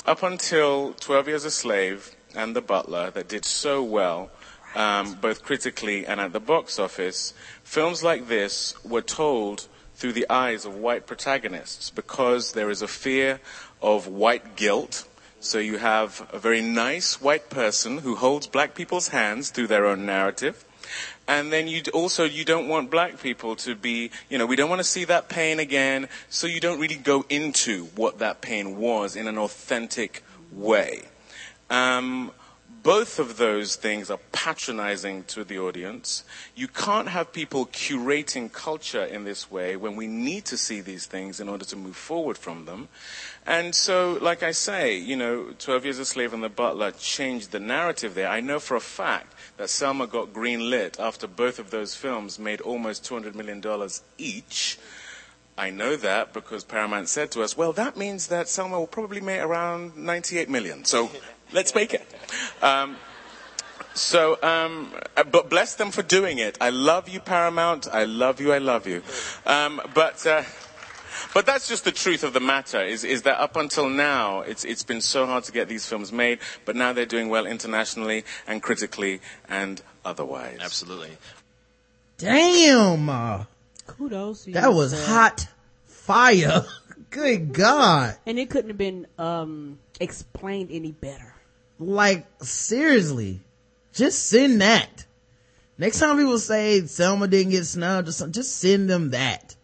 [0.05, 4.29] up until 12 Years a Slave and The Butler, that did so well,
[4.75, 9.67] um, both critically and at the box office, films like this were told
[9.97, 13.39] through the eyes of white protagonists because there is a fear
[13.81, 15.07] of white guilt.
[15.39, 19.85] So you have a very nice white person who holds black people's hands through their
[19.85, 20.65] own narrative.
[21.27, 24.69] And then you also, you don't want black people to be, you know, we don't
[24.69, 26.07] want to see that pain again.
[26.29, 31.03] So you don't really go into what that pain was in an authentic way.
[31.69, 32.31] Um,
[32.87, 36.23] both of those things are patronizing to the audience.
[36.55, 41.05] You can't have people curating culture in this way when we need to see these
[41.05, 42.87] things in order to move forward from them.
[43.47, 47.51] And so, like I say, you know, 12 Years a Slave and The Butler changed
[47.51, 48.27] the narrative there.
[48.27, 52.37] I know for a fact that Selma got green lit after both of those films
[52.37, 53.63] made almost $200 million
[54.17, 54.77] each.
[55.57, 59.21] I know that because Paramount said to us, well, that means that Selma will probably
[59.21, 60.83] make around 98 million.
[60.83, 61.09] So
[61.53, 62.05] let's make it.
[62.61, 62.97] Um,
[63.93, 64.91] so, um,
[65.31, 66.57] but bless them for doing it.
[66.59, 67.87] I love you, Paramount.
[67.87, 68.51] I love you.
[68.51, 69.03] I love you.
[69.45, 70.43] Um, but, uh,
[71.33, 72.83] but that's just the truth of the matter.
[72.83, 76.11] Is is that up until now, it's it's been so hard to get these films
[76.11, 80.59] made, but now they're doing well internationally and critically and otherwise.
[80.61, 81.11] Absolutely.
[82.17, 83.09] Damn.
[83.09, 83.43] uh,
[83.85, 84.45] Kudos.
[84.45, 85.05] to that you, was sir.
[85.11, 85.47] hot
[85.85, 86.65] fire.
[87.09, 88.17] Good God.
[88.25, 91.33] And it couldn't have been um, explained any better.
[91.79, 93.39] Like, seriously.
[93.93, 95.05] Just send that.
[95.77, 99.55] Next time people say Selma didn't get snubbed or something, just send them that.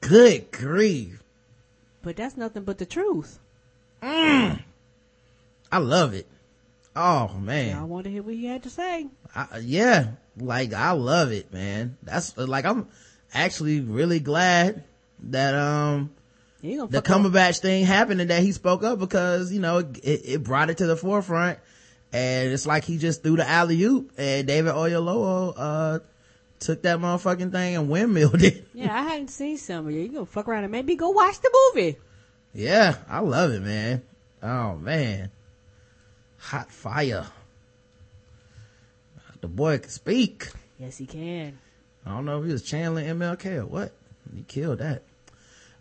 [0.00, 1.22] Good grief.
[2.02, 3.38] But that's nothing but the truth.
[4.02, 4.62] Mm.
[5.72, 6.26] I love it.
[6.94, 7.76] Oh man.
[7.76, 9.08] I want to hear what he had to say.
[9.34, 10.08] I, yeah,
[10.38, 11.96] like I love it, man.
[12.02, 12.88] That's like I'm
[13.34, 14.84] actually really glad
[15.24, 16.10] that um
[16.62, 17.04] the fuck up.
[17.04, 20.78] Cumberbatch thing happened and that he spoke up because you know it, it brought it
[20.78, 21.58] to the forefront,
[22.12, 25.98] and it's like he just threw the alley oop and David Oyelowo uh
[26.60, 28.64] took that motherfucking thing and windmilled it.
[28.76, 30.00] Yeah, I hadn't seen some of you.
[30.00, 31.96] You gonna fuck around and maybe go watch the movie.
[32.52, 34.02] Yeah, I love it, man.
[34.42, 35.30] Oh man,
[36.38, 37.26] hot fire.
[39.40, 40.48] The boy can speak.
[40.78, 41.58] Yes, he can.
[42.04, 43.92] I don't know if he was channeling MLK or what.
[44.34, 45.02] He killed that.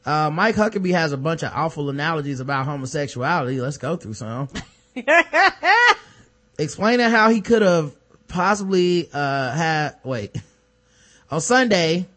[0.06, 3.60] Uh, Mike Huckabee has a bunch of awful analogies about homosexuality.
[3.60, 4.50] Let's go through some.
[6.60, 7.94] Explaining how he could have
[8.28, 10.36] possibly, uh, had, wait.
[11.32, 12.08] On Sunday,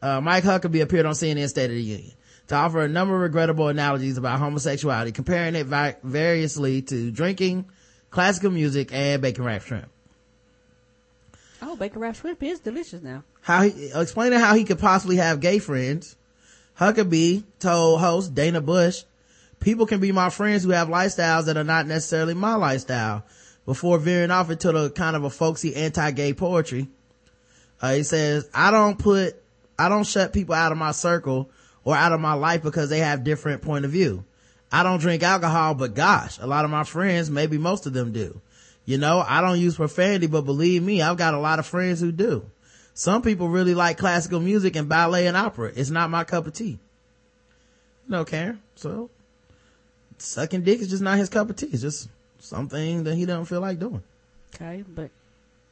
[0.00, 2.12] uh, Mike Huckabee appeared on CNN State of the Union
[2.48, 7.66] to offer a number of regrettable analogies about homosexuality, comparing it vi- variously to drinking,
[8.10, 9.88] classical music, and bacon wrapped shrimp.
[11.62, 13.22] Oh, bacon wrapped shrimp is delicious now.
[13.42, 16.16] how he explaining how he could possibly have gay friends.
[16.78, 19.04] Huckabee told host Dana Bash,
[19.60, 23.24] "People can be my friends who have lifestyles that are not necessarily my lifestyle."
[23.64, 26.88] Before veering off into the kind of a folksy anti-gay poetry,
[27.82, 29.34] uh, he says, "I don't put,
[29.78, 31.50] I don't shut people out of my circle
[31.84, 34.24] or out of my life because they have different point of view.
[34.70, 38.12] I don't drink alcohol, but gosh, a lot of my friends, maybe most of them
[38.12, 38.40] do."
[38.84, 42.00] You know, I don't use profanity, but believe me, I've got a lot of friends
[42.00, 42.44] who do.
[42.94, 45.72] Some people really like classical music and ballet and opera.
[45.74, 46.78] It's not my cup of tea.
[48.08, 48.60] No, Karen.
[48.74, 49.08] So,
[50.18, 51.68] sucking dick is just not his cup of tea.
[51.72, 52.08] It's just
[52.40, 54.02] something that he doesn't feel like doing.
[54.54, 55.10] Okay, but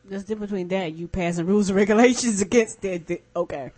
[0.05, 3.07] there's a difference between that you passing rules and regulations against it.
[3.07, 3.73] Th- Okay.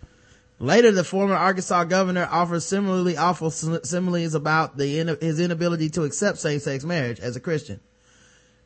[0.59, 6.03] Later, the former Arkansas governor offers similarly awful sim- similes about the his inability to
[6.03, 7.79] accept same-sex marriage as a Christian.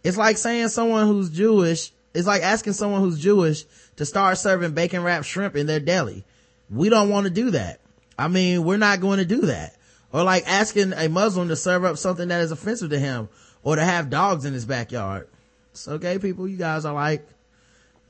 [0.03, 3.63] It's like saying someone who's Jewish, it's like asking someone who's Jewish
[3.95, 6.23] to start serving bacon wrapped shrimp in their deli.
[6.69, 7.79] We don't want to do that.
[8.19, 9.75] I mean, we're not going to do that.
[10.11, 13.29] Or like asking a Muslim to serve up something that is offensive to him
[13.63, 15.27] or to have dogs in his backyard.
[15.73, 17.27] So gay people, you guys are like,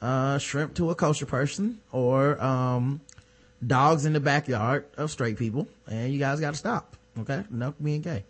[0.02, 3.02] uh, shrimp to a kosher person or, um,
[3.66, 5.68] dogs in the backyard of straight people.
[5.88, 6.96] And you guys got to stop.
[7.20, 7.44] Okay.
[7.52, 8.24] Enough being gay.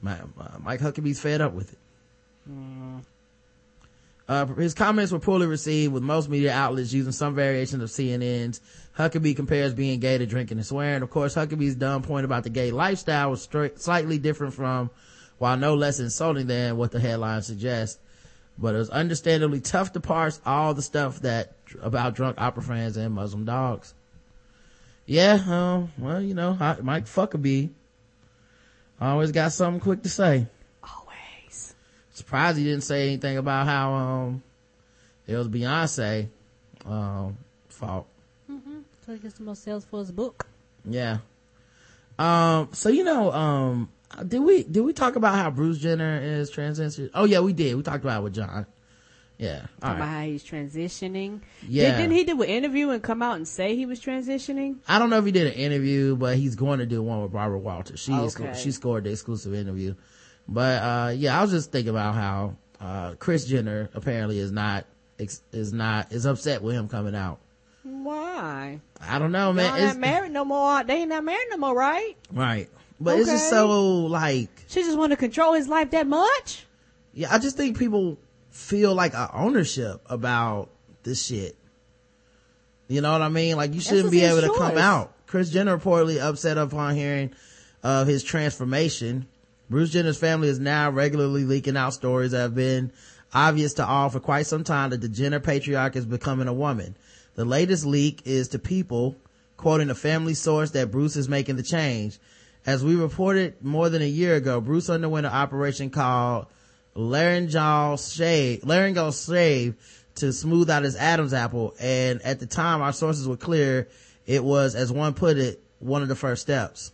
[0.00, 1.78] My, uh, Mike Huckabee's fed up with it.
[4.28, 8.60] Uh, his comments were poorly received with most media outlets using some variation of CNN's.
[8.96, 11.02] Huckabee compares being gay to drinking and swearing.
[11.02, 14.90] Of course, Huckabee's dumb point about the gay lifestyle was straight, slightly different from,
[15.38, 17.98] while no less insulting than what the headline suggests.
[18.58, 22.96] But it was understandably tough to parse all the stuff that about drunk opera fans
[22.96, 23.94] and Muslim dogs.
[25.06, 27.70] Yeah, um, well, you know, I- Mike Fuckabee
[29.00, 30.46] always got something quick to say.
[30.82, 31.74] Always.
[32.12, 34.42] Surprised he didn't say anything about how, um,
[35.26, 36.28] it was Beyonce,
[36.86, 37.36] um,
[37.68, 38.06] fault.
[38.50, 38.80] Mm-hmm.
[39.04, 40.46] So he gets the most sales for his book.
[40.84, 41.18] Yeah.
[42.18, 43.88] Um, so you know, um,
[44.26, 47.10] did we, did we talk about how Bruce Jenner is transgender?
[47.14, 47.74] Oh yeah, we did.
[47.76, 48.66] We talked about it with John.
[49.38, 49.66] Yeah.
[49.78, 51.40] About how he's transitioning.
[51.66, 51.92] Yeah.
[51.92, 54.76] Did, didn't he do an interview and come out and say he was transitioning?
[54.86, 57.32] I don't know if he did an interview, but he's going to do one with
[57.32, 57.98] Barbara Walters.
[57.98, 58.54] She is, Okay.
[58.56, 59.94] she scored the exclusive interview.
[60.46, 64.86] But, uh, yeah, I was just thinking about how, uh, Kris Jenner apparently is not,
[65.18, 67.40] is not, is upset with him coming out.
[67.82, 68.80] Why?
[69.00, 69.74] I don't know, man.
[69.74, 70.84] It's- not married no more.
[70.84, 72.16] They ain't not married no more, right?
[72.30, 72.68] right.
[73.02, 76.66] But it's just so like, She just want to control his life that much?
[77.12, 78.18] Yeah, I just think people
[78.50, 80.70] feel like a ownership about
[81.02, 81.56] this shit.
[82.88, 83.56] You know what I mean?
[83.56, 85.12] Like you shouldn't be able to come out.
[85.26, 87.32] Kris Jenner reportedly upset upon hearing
[87.82, 89.26] of his transformation.
[89.70, 92.92] Bruce Jenner's family is now regularly leaking out stories that have been
[93.32, 96.94] obvious to all for quite some time that the Jenner patriarch is becoming a woman.
[97.34, 99.16] The latest leak is to people,
[99.56, 102.18] quoting a family source that Bruce is making the change.
[102.64, 106.46] As we reported more than a year ago, Bruce underwent an operation called
[106.94, 109.74] laryngeal shave, laryngeal shave
[110.16, 111.74] to smooth out his Adam's apple.
[111.80, 113.88] And at the time, our sources were clear.
[114.26, 116.92] It was, as one put it, one of the first steps.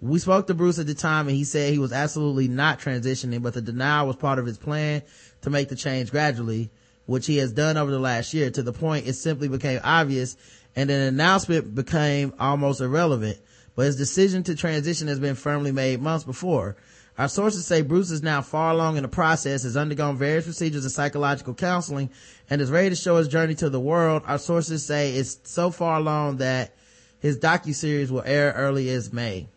[0.00, 3.42] We spoke to Bruce at the time and he said he was absolutely not transitioning,
[3.42, 5.02] but the denial was part of his plan
[5.40, 6.70] to make the change gradually,
[7.06, 10.36] which he has done over the last year to the point it simply became obvious
[10.76, 13.38] and an announcement became almost irrelevant
[13.76, 16.76] but his decision to transition has been firmly made months before.
[17.18, 20.84] Our sources say Bruce is now far along in the process, has undergone various procedures
[20.84, 22.10] of psychological counseling,
[22.50, 24.22] and is ready to show his journey to the world.
[24.26, 26.74] Our sources say it's so far along that
[27.20, 29.48] his docu-series will air early as May.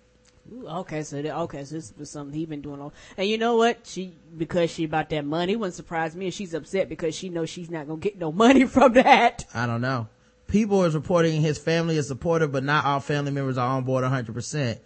[0.54, 2.94] Ooh, okay, so the, okay, so this was something he been doing all.
[3.18, 3.86] And you know what?
[3.86, 7.50] She because she about that money wouldn't surprise me, and she's upset because she knows
[7.50, 9.46] she's not gonna get no money from that.
[9.54, 10.08] I don't know.
[10.50, 14.04] People is reporting his family is supportive, but not all family members are on board
[14.04, 14.80] 100%.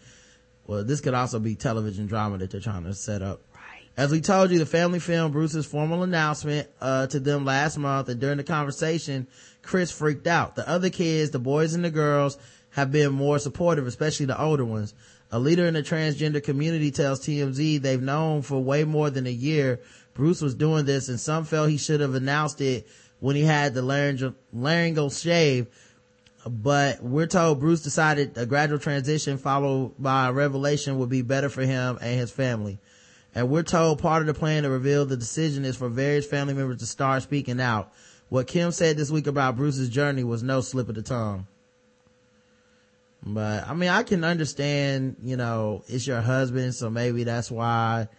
[0.68, 3.42] Well, this could also be television drama that they're trying to set up.
[3.56, 3.84] Right.
[3.96, 8.10] As we told you, the family filmed Bruce's formal announcement, uh, to them last month,
[8.10, 9.26] and during the conversation,
[9.62, 10.56] Kris freaked out.
[10.56, 12.38] The other kids, the boys and the girls,
[12.72, 14.94] have been more supportive, especially the older ones.
[15.32, 19.32] A leader in the transgender community tells TMZ they've known for way more than a
[19.32, 19.80] year
[20.14, 22.88] Bruce was doing this and some felt he should have announced it
[23.24, 25.68] when he had the laryngeal, laryngeal shave.
[26.46, 31.48] But we're told Bruce decided a gradual transition followed by a revelation would be better
[31.48, 32.80] for him and his family.
[33.34, 36.54] And we're told part of the plan to reveal the decision is for various family
[36.54, 37.94] members to start speaking out.
[38.28, 41.48] What Kim said this week about Bruce's journey was no slip of the tongue.
[43.26, 48.10] But I mean, I can understand, you know, it's your husband, so maybe that's why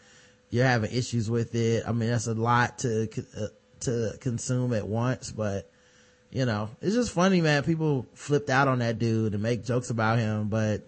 [0.48, 1.85] you're having issues with it.
[1.86, 3.06] I mean, that's a lot to,
[3.39, 3.48] uh,
[3.85, 5.70] to consume at once, but
[6.31, 7.62] you know, it's just funny, man.
[7.62, 10.82] People flipped out on that dude and make jokes about him, but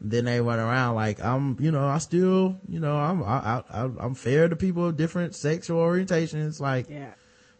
[0.00, 3.90] then they run around like I'm, you know, I still, you know, I'm, I, I,
[3.98, 6.60] I'm fair to people of different sexual orientations.
[6.60, 7.10] Like, yeah.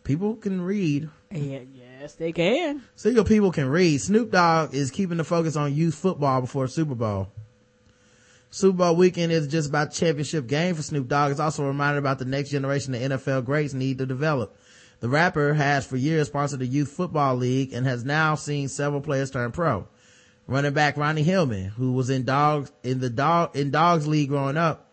[0.04, 1.10] people can read.
[1.32, 2.82] Yeah, yes, they can.
[2.94, 4.00] Single people can read.
[4.00, 7.28] Snoop Dogg is keeping the focus on youth football before Super Bowl.
[8.50, 11.30] Super Bowl weekend is just about championship game for Snoop Dogg.
[11.30, 14.56] It's also a reminder about the next generation of NFL greats need to develop.
[14.98, 19.00] The rapper has for years sponsored the youth football league and has now seen several
[19.00, 19.86] players turn pro.
[20.48, 24.56] Running back Ronnie Hillman, who was in dogs, in the dog, in dogs league growing
[24.56, 24.90] up,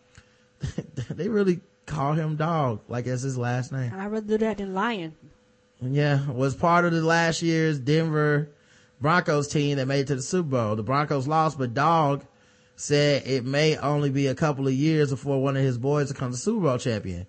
[1.09, 3.91] they really call him dog, like that's his last name.
[3.93, 5.15] I'd rather do that than lion.
[5.81, 8.49] Yeah, was part of the last year's Denver
[9.01, 10.75] Broncos team that made it to the Super Bowl.
[10.75, 12.23] The Broncos lost, but Dogg
[12.77, 16.35] said it may only be a couple of years before one of his boys becomes
[16.35, 17.25] a Super Bowl champion.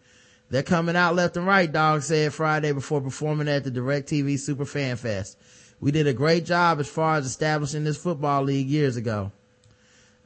[0.50, 4.66] They're coming out left and right, Dogg said Friday before performing at the DirecTV Super
[4.66, 5.38] Fan Fest.
[5.80, 9.32] We did a great job as far as establishing this football league years ago.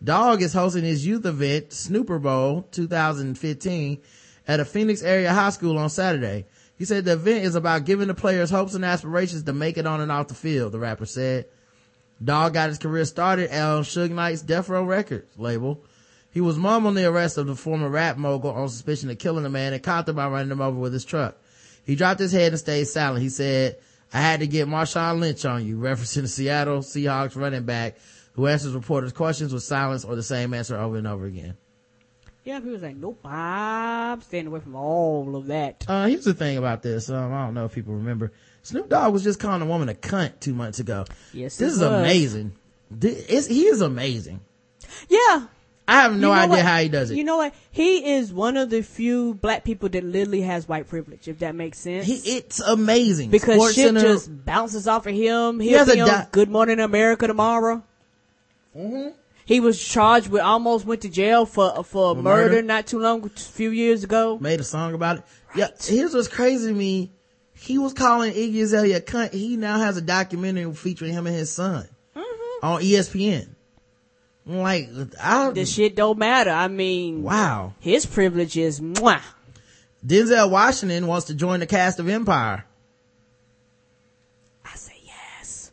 [0.03, 4.03] Dogg is hosting his youth event, Snooper Bowl 2015,
[4.49, 6.47] at a Phoenix area high school on Saturday.
[6.77, 9.86] He said the event is about giving the players hopes and aspirations to make it
[9.86, 11.47] on and off the field, the rapper said.
[12.23, 15.85] Dogg got his career started on Suge Knight's Death Row Records label.
[16.33, 19.45] He was mum on the arrest of the former rap mogul on suspicion of killing
[19.45, 21.37] a man and caught him by running him over with his truck.
[21.85, 23.23] He dropped his head and stayed silent.
[23.23, 23.79] He said,
[24.15, 27.97] I had to get Marshawn Lynch on you, referencing the Seattle Seahawks running back
[28.35, 31.57] who answers reporters' questions with silence or the same answer over and over again.
[32.45, 35.85] Yeah, people say, nope, I'm staying away from all of that.
[35.87, 37.09] Uh, here's the thing about this.
[37.09, 38.33] Um, I don't know if people remember.
[38.63, 41.05] Snoop Dogg was just calling a woman a cunt two months ago.
[41.33, 41.89] Yes, This is was.
[41.89, 42.53] amazing.
[42.91, 44.41] This, he is amazing.
[45.09, 45.47] Yeah.
[45.89, 46.65] I have no You know idea what?
[46.65, 47.17] how he does it.
[47.17, 47.55] You know what?
[47.73, 51.55] He is one of the few black people that literally has white privilege, if that
[51.57, 52.07] makes sense.
[52.07, 53.31] He, it's amazing.
[53.31, 55.59] because Sports shit Center- just bounces off of him.
[55.59, 57.83] He He'll has a be di- Good Morning America tomorrow.
[58.77, 59.09] Mm-hmm.
[59.45, 62.63] He was charged with almost went to jail for for For murder, murder?
[62.63, 64.39] not too long, a few years ago.
[64.41, 65.25] made a song about it.
[65.57, 67.11] Yeah, here's what's crazy to me.
[67.63, 69.33] He was calling Iggy Azalea a cunt.
[69.33, 72.67] He now has a documentary featuring him and his son Mm-hmm.
[72.67, 73.49] on ESPN.
[74.45, 74.89] Like,
[75.23, 76.51] I The shit don't matter.
[76.51, 77.75] I mean, wow.
[77.79, 79.21] his privilege is mwah.
[80.05, 82.65] Denzel Washington wants to join the cast of Empire.
[84.65, 85.71] I say yes.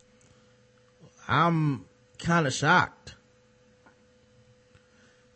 [1.28, 1.86] I'm
[2.20, 3.16] kind of shocked.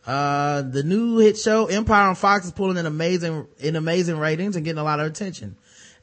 [0.06, 4.56] Uh, the new hit show Empire on Fox is pulling in amazing, in amazing ratings
[4.56, 5.56] and getting a lot of attention.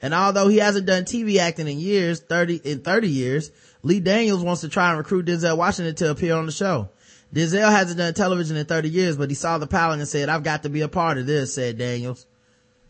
[0.02, 3.50] And although he hasn't done TV acting in years, 30, in 30 years,
[3.82, 6.88] Lee Daniels wants to try and recruit Denzel Washington to appear on the show.
[7.34, 10.42] Denzel hasn't done television in 30 years, but he saw the pilot and said, I've
[10.42, 12.26] got to be a part of this, said Daniels.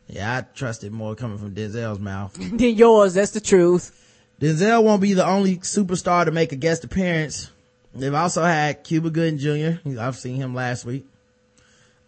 [0.07, 2.35] Yeah, I trusted more coming from Denzel's mouth.
[2.39, 3.97] than yours, that's the truth.
[4.41, 7.51] Denzel won't be the only superstar to make a guest appearance.
[7.95, 10.01] They've also had Cuba Gooding Jr.
[10.01, 11.07] I've seen him last week.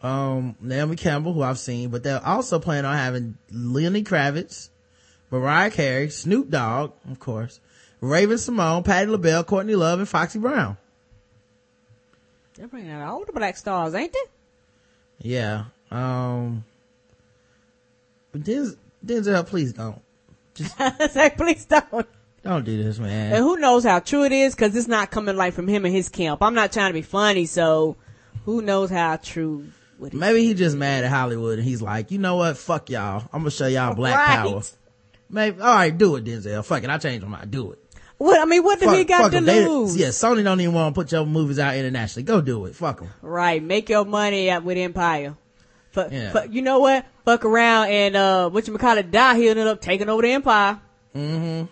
[0.00, 4.68] Um, Naomi Campbell, who I've seen, but they're also planning on having Lenny Kravitz,
[5.32, 7.58] Mariah Carey, Snoop Dogg, of course,
[8.02, 10.76] Raven-Symoné, Patti LaBelle, Courtney Love, and Foxy Brown.
[12.54, 15.30] They're bringing out all the black stars, ain't they?
[15.30, 15.64] Yeah.
[15.90, 16.64] Um,
[18.30, 20.00] but Denzel, Denzel please don't.
[20.54, 20.78] Just
[21.16, 22.06] like, please don't.
[22.42, 23.32] Don't do this, man.
[23.34, 25.94] And who knows how true it is because it's not coming like from him and
[25.94, 26.42] his camp.
[26.42, 27.96] I'm not trying to be funny, so
[28.44, 29.66] who knows how true.
[29.98, 32.58] Maybe he just mad at Hollywood and he's like, you know what?
[32.58, 33.22] Fuck y'all.
[33.32, 34.38] I'm gonna show y'all black Right.
[34.38, 34.62] power.
[35.32, 36.64] Maybe, alright, do it, Denzel.
[36.64, 36.90] Fuck it.
[36.90, 37.50] I changed my mind.
[37.50, 37.78] Do it.
[38.18, 39.46] What I mean, what did Fuck- he got to 'em.
[39.46, 39.96] They- lose?
[39.96, 42.22] yeah, Sony don't even want to put your movies out internationally.
[42.22, 42.76] Go do it.
[42.76, 43.08] Fuck them.
[43.20, 45.34] Right, make your money out with Empire.
[45.90, 46.30] Fuck, Yeah.
[46.30, 47.04] fuck- you know what?
[47.24, 49.10] Fuck around and uh, what you call it?
[49.10, 49.36] Die.
[49.36, 50.78] He ended up taking over the Empire.
[51.16, 51.64] Mm-hmm.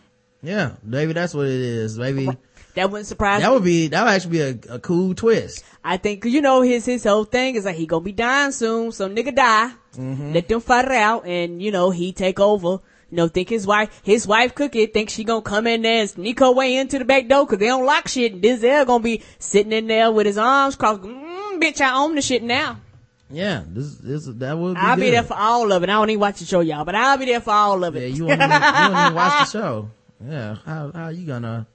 [0.42, 1.98] Yeah, maybe that's what it is.
[1.98, 2.28] Maybe
[2.74, 5.64] That wouldn't surprise that would be that would actually be a, a cool twist.
[5.84, 8.92] I think you know his his whole thing is like he gonna be dying soon,
[8.92, 9.70] so nigga die.
[9.96, 10.34] Mhm.
[10.34, 12.78] Let them fight it out, and you know he take over.
[13.10, 16.10] You know, think his wife, his wife Cookie, think she gonna come in there and
[16.10, 18.32] sneak her way into the back door cause they don't lock shit.
[18.32, 21.02] And Denzel gonna be sitting in there with his arms crossed.
[21.02, 22.78] Mm, bitch, I own the shit now.
[23.28, 24.80] Yeah, this this that would be.
[24.80, 25.88] I'll be there for all of it.
[25.88, 28.00] I don't even watch the show, y'all, but I'll be there for all of it.
[28.00, 29.90] Yeah, you won't, even, you won't even watch the show.
[30.24, 31.66] Yeah, how how you gonna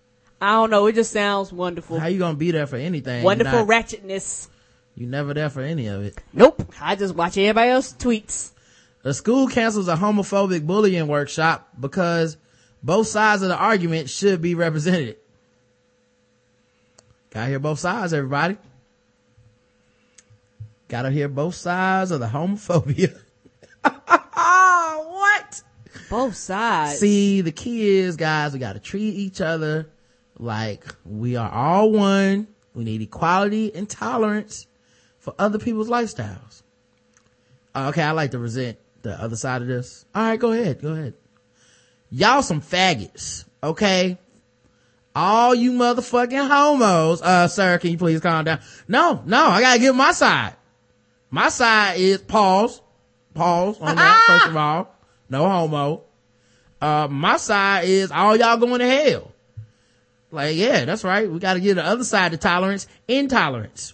[0.42, 0.86] I don't know.
[0.88, 2.00] It just sounds wonderful.
[2.00, 3.24] how you gonna be there for anything?
[3.24, 4.48] Wonderful not- ratchetness.
[4.96, 6.18] You never there for any of it.
[6.32, 6.74] Nope.
[6.80, 8.52] I just watch everybody else tweets.
[9.06, 12.38] The school cancels a homophobic bullying workshop because
[12.82, 15.18] both sides of the argument should be represented.
[17.30, 18.58] Gotta hear both sides, everybody.
[20.88, 23.16] Gotta hear both sides of the homophobia.
[23.84, 25.62] what?
[26.10, 26.98] Both sides.
[26.98, 29.88] See, the key is, guys, we gotta treat each other
[30.40, 32.48] like we are all one.
[32.74, 34.66] We need equality and tolerance
[35.20, 36.64] for other people's lifestyles.
[37.76, 40.06] Okay, I like to resent the other side of this.
[40.14, 41.14] All right, go ahead, go ahead.
[42.10, 44.18] Y'all some faggots, okay?
[45.16, 47.22] All you motherfucking homos.
[47.22, 48.60] Uh, sir, can you please calm down?
[48.88, 50.56] No, no, I gotta give my side.
[51.30, 52.82] My side is pause,
[53.34, 54.94] pause on that, first of all.
[55.30, 56.04] No homo.
[56.82, 59.32] Uh, my side is all y'all going to hell.
[60.32, 61.30] Like, yeah, that's right.
[61.30, 63.94] We gotta give the other side the tolerance, intolerance.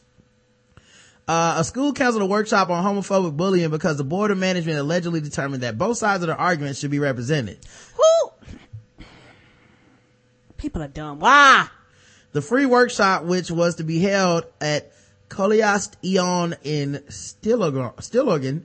[1.27, 5.21] Uh, a school canceled a workshop on homophobic bullying because the board of management allegedly
[5.21, 7.57] determined that both sides of the argument should be represented.
[7.95, 9.05] Who?
[10.57, 11.19] People are dumb.
[11.19, 11.67] Why?
[12.33, 14.91] The free workshop, which was to be held at
[15.29, 18.63] Coláiste Eoin in Stillorgan,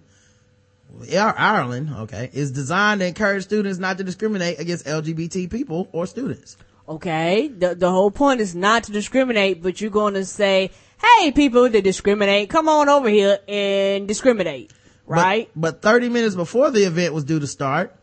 [1.12, 6.56] Ireland, okay, is designed to encourage students not to discriminate against LGBT people or students.
[6.88, 7.48] Okay.
[7.48, 10.70] The, the whole point is not to discriminate, but you're going to say,
[11.00, 14.72] hey, people that discriminate, come on over here and discriminate.
[15.06, 15.48] Right?
[15.54, 17.96] But, but 30 minutes before the event was due to start,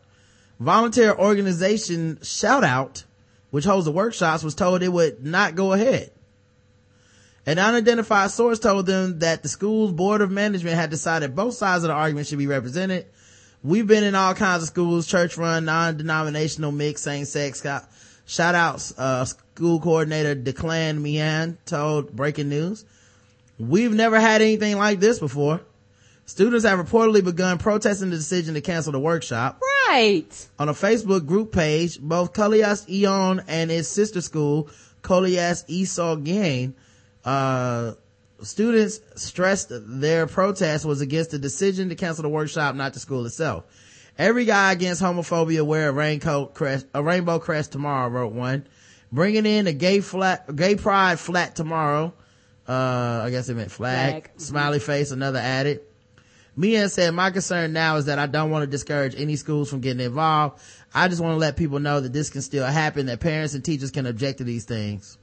[0.58, 3.04] volunteer organization Shout Out,
[3.50, 6.10] which holds the workshops, was told it would not go ahead.
[7.46, 11.84] An unidentified source told them that the school's board of management had decided both sides
[11.84, 13.06] of the argument should be represented.
[13.62, 17.62] We've been in all kinds of schools, church run, non-denominational, mixed, same sex.
[18.26, 22.84] Shout outs, uh, school coordinator Declan Mian told breaking news.
[23.56, 25.60] We've never had anything like this before.
[26.26, 29.60] Students have reportedly begun protesting the decision to cancel the workshop.
[29.88, 30.48] Right.
[30.58, 34.70] On a Facebook group page, both Kolias Eon and its sister school,
[35.02, 36.74] Kolias Esau Gain,
[37.24, 37.92] uh,
[38.42, 43.24] students stressed their protest was against the decision to cancel the workshop, not the school
[43.24, 43.64] itself.
[44.18, 48.66] Every guy against homophobia wear a raincoat crest, a rainbow crest tomorrow, wrote one.
[49.14, 52.12] Bringing in a gay flat, gay pride flat tomorrow.
[52.68, 54.10] Uh, I guess it meant flag.
[54.10, 54.40] Flag.
[54.40, 55.82] Smiley face, another added.
[56.56, 59.80] Mia said, my concern now is that I don't want to discourage any schools from
[59.80, 60.60] getting involved.
[60.92, 63.64] I just want to let people know that this can still happen, that parents and
[63.64, 65.16] teachers can object to these things.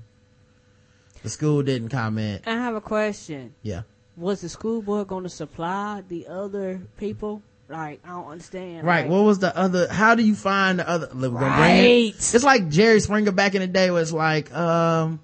[1.24, 2.44] The school didn't comment.
[2.48, 3.56] I have a question.
[3.62, 3.82] Yeah.
[4.16, 7.44] Was the school board going to supply the other people?
[7.72, 8.86] Like, I don't understand.
[8.86, 9.02] Right.
[9.02, 9.88] Like, What was the other?
[9.88, 11.10] How do you find the other?
[11.14, 11.56] We're gonna bring it.
[11.58, 12.14] Right.
[12.16, 15.20] It's like Jerry Springer back in the day was like, um,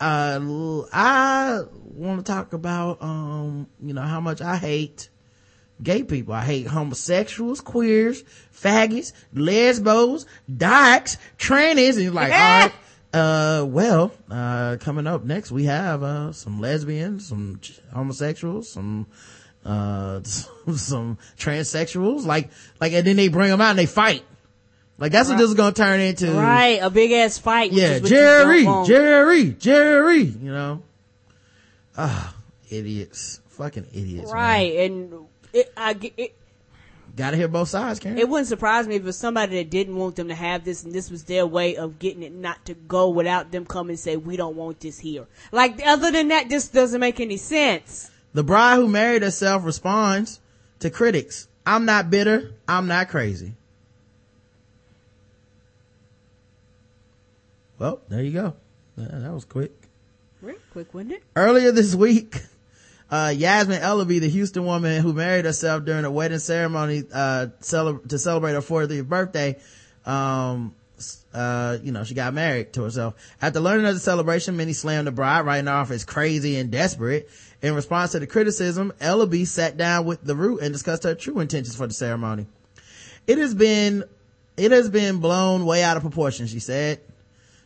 [0.00, 0.40] uh,
[0.92, 5.10] I want to talk about, um, you know, how much I hate
[5.82, 6.34] gay people.
[6.34, 8.22] I hate homosexuals, queers,
[8.54, 12.72] faggots, lesbos, dykes, trannies, and like, all right.
[13.14, 17.60] Uh, well, uh, coming up next, we have, uh, some lesbians, some
[17.92, 19.06] homosexuals, some,
[19.64, 24.24] uh, some transsexuals, like, like, and then they bring them out and they fight.
[25.02, 26.30] Like that's what this is gonna turn into.
[26.30, 27.72] Right, a big ass fight.
[27.72, 28.64] Yeah, is what you Jerry.
[28.86, 30.22] Jerry, Jerry.
[30.22, 30.82] You know.
[31.98, 32.32] Ah,
[32.70, 33.40] idiots.
[33.48, 34.26] Fucking idiots.
[34.26, 34.34] man.
[34.40, 36.36] Right, and it, I it.
[37.16, 38.16] Gotta hear both sides, Karen.
[38.16, 40.84] It wouldn't surprise me if it was somebody that didn't want them to have this,
[40.84, 43.98] and this was their way of getting it not to go without them coming and
[43.98, 48.11] say, "We don't want this here." Like, other than that, this doesn't make any sense.
[48.34, 50.40] The bride who married herself responds
[50.80, 51.48] to critics.
[51.66, 52.52] I'm not bitter.
[52.66, 53.54] I'm not crazy.
[57.78, 58.54] Well, there you go.
[58.96, 59.72] That was quick.
[60.40, 61.22] Real quick, wasn't it?
[61.34, 62.36] Earlier this week,
[63.10, 67.98] uh, Yasmin Eleby, the Houston woman who married herself during a wedding ceremony, uh, cele-
[68.08, 69.58] to celebrate her 40th birthday,
[70.06, 70.74] um,
[71.34, 73.14] uh, you know, she got married to herself.
[73.40, 76.70] After learning of the celebration, many slammed the bride, writing her off as crazy and
[76.70, 77.28] desperate.
[77.62, 81.38] In response to the criticism, Eleby sat down with the root and discussed her true
[81.38, 82.46] intentions for the ceremony.
[83.28, 84.02] It has been,
[84.56, 87.00] it has been blown way out of proportion, she said.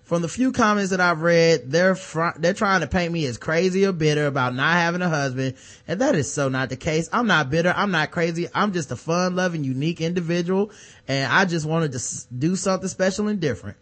[0.02, 3.38] From the few comments that I've read, they're fr- they're trying to paint me as
[3.38, 5.56] crazy or bitter about not having a husband,
[5.88, 7.08] and that is so not the case.
[7.12, 7.74] I'm not bitter.
[7.76, 8.46] I'm not crazy.
[8.54, 10.70] I'm just a fun-loving, unique individual,
[11.08, 12.00] and I just wanted to
[12.32, 13.78] do something special and different.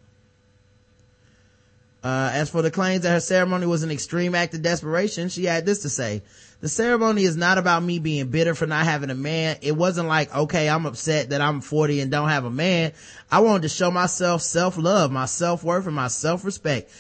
[2.05, 5.47] Uh, as for the claims that her ceremony was an extreme act of desperation, she
[5.47, 6.23] had this to say.
[6.61, 9.57] The ceremony is not about me being bitter for not having a man.
[9.63, 12.93] It wasn't like, okay, I'm upset that I'm 40 and don't have a man.
[13.31, 16.91] I wanted to show myself self-love, my self-worth, and my self-respect.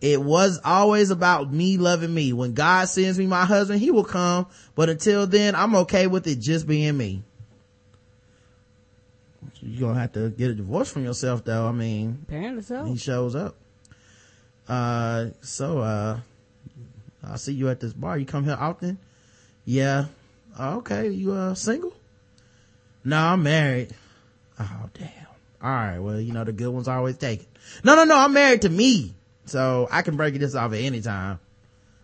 [0.00, 2.32] It was always about me loving me.
[2.32, 4.46] When God sends me my husband, he will come.
[4.76, 7.24] But until then, I'm okay with it just being me.
[9.60, 11.68] You're gonna have to get a divorce from yourself though.
[11.68, 12.84] I mean, Apparently so.
[12.84, 13.56] he shows up.
[14.72, 16.18] Uh, so, uh,
[17.22, 18.16] I'll see you at this bar.
[18.16, 18.96] You come here often?
[19.66, 20.06] Yeah.
[20.58, 21.10] Oh, okay.
[21.10, 21.92] You, uh, single?
[23.04, 23.94] No, I'm married.
[24.58, 25.10] Oh, damn.
[25.62, 25.98] All right.
[25.98, 27.44] Well, you know, the good ones always taken.
[27.84, 28.16] No, no, no.
[28.16, 29.14] I'm married to me.
[29.44, 31.38] So I can break this off at any time.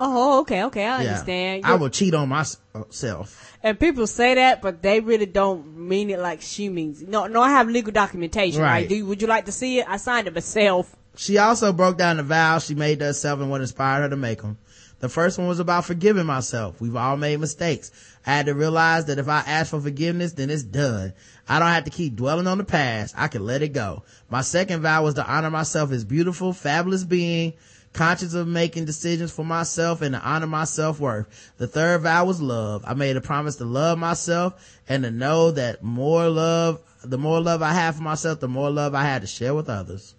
[0.01, 1.11] Oh, okay, okay, I Yeah.
[1.11, 1.65] understand.
[1.65, 3.57] I will cheat on myself.
[3.63, 7.01] And people say that, but they really don't mean it like she means.
[7.03, 7.09] it.
[7.09, 8.61] No, no, I have legal documentation.
[8.61, 8.81] Right?
[8.81, 8.89] Right.
[8.89, 9.87] Do you, would you like to see it?
[9.89, 10.95] I signed it myself.
[11.19, 14.17] She also broke down the vows she made to herself and what inspired her to
[14.17, 14.57] make them.
[15.01, 16.81] The first one was about forgiving myself.
[16.81, 17.91] We've all made mistakes.
[18.25, 21.13] I had to realize that if I ask for forgiveness, then it's done.
[21.49, 23.17] I don't have to keep dwelling on the past.
[23.19, 24.05] I can let it go.
[24.31, 27.55] My second vow was to honor myself as beautiful, fabulous being,
[27.93, 31.53] conscious of making decisions for myself and to honor my self-worth.
[31.57, 32.85] The third vow was love.
[32.87, 37.41] I made a promise to love myself and to know that more love, the more
[37.41, 40.15] love I have for myself, the more love I had to share with others.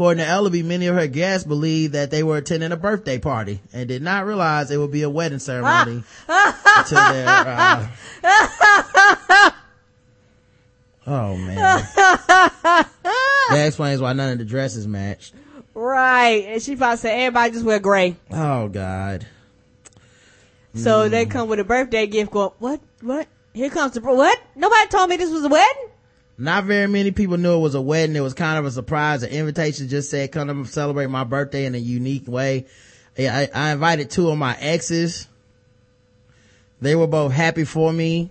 [0.00, 3.60] According to Eleby, many of her guests believed that they were attending a birthday party
[3.70, 7.86] and did not realize it would be a wedding ceremony until their, uh,
[11.06, 11.56] oh man.
[11.94, 12.86] that
[13.66, 15.34] explains why none of the dresses matched.
[15.74, 16.46] Right.
[16.46, 18.16] And she probably said everybody just wear gray.
[18.30, 19.26] Oh god.
[20.76, 21.10] So Mm.
[21.10, 23.28] they come with a birthday gift going, what, what?
[23.52, 24.40] Here comes the, what?
[24.56, 25.89] Nobody told me this was a wedding?
[26.40, 28.16] Not very many people knew it was a wedding.
[28.16, 29.20] It was kind of a surprise.
[29.20, 32.64] The invitation just said, come to celebrate my birthday in a unique way.
[33.18, 35.28] I, I invited two of my exes.
[36.80, 38.30] They were both happy for me.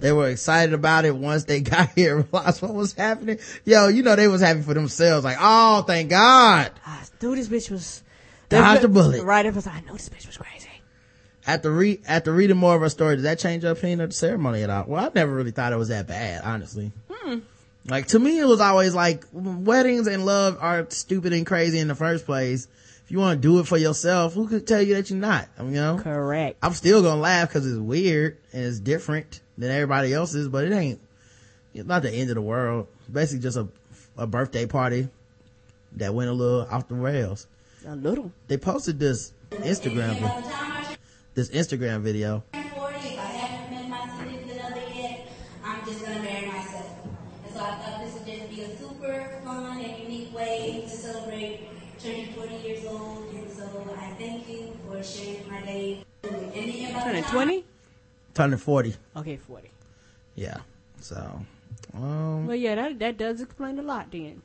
[0.00, 3.38] They were excited about it once they got here and realized what was happening.
[3.64, 5.24] Yo, you know, they was happy for themselves.
[5.24, 6.72] Like, oh, thank God.
[7.20, 8.02] Dude, this bitch was,
[8.50, 9.24] Dodged a bullet.
[9.24, 9.52] Right.
[9.54, 10.65] Was, I know this bitch was crazy.
[11.46, 14.14] After re, after reading more of her story, does that change your opinion of the
[14.16, 14.84] ceremony at all?
[14.88, 16.90] Well, I never really thought it was that bad, honestly.
[17.10, 17.38] Hmm.
[17.86, 21.86] Like to me, it was always like weddings and love are stupid and crazy in
[21.86, 22.66] the first place.
[23.04, 25.48] If you want to do it for yourself, who could tell you that you're not?
[25.56, 26.58] I mean, you know, correct.
[26.62, 30.72] I'm still gonna laugh because it's weird and it's different than everybody else's, but it
[30.72, 31.00] ain't.
[31.72, 32.88] It's not the end of the world.
[33.02, 33.68] It's basically just a
[34.18, 35.08] a birthday party
[35.92, 37.46] that went a little off the rails.
[37.86, 38.32] A little.
[38.48, 40.20] They posted this Instagram,
[41.36, 42.42] this Instagram video.
[42.54, 42.64] I'm
[45.84, 46.90] just gonna marry myself.
[47.44, 50.88] And so I thought this would just be a super fun and unique way to
[50.88, 51.68] celebrate
[52.02, 53.28] turning 40 years old.
[53.34, 56.04] And so I thank you for sharing my day.
[56.24, 57.64] And Turning 20?
[58.34, 58.94] Turning 40.
[59.16, 59.70] Okay, 40.
[60.36, 60.56] Yeah.
[61.00, 61.40] So,
[61.94, 64.40] um, Well, yeah, that, that does explain a lot then.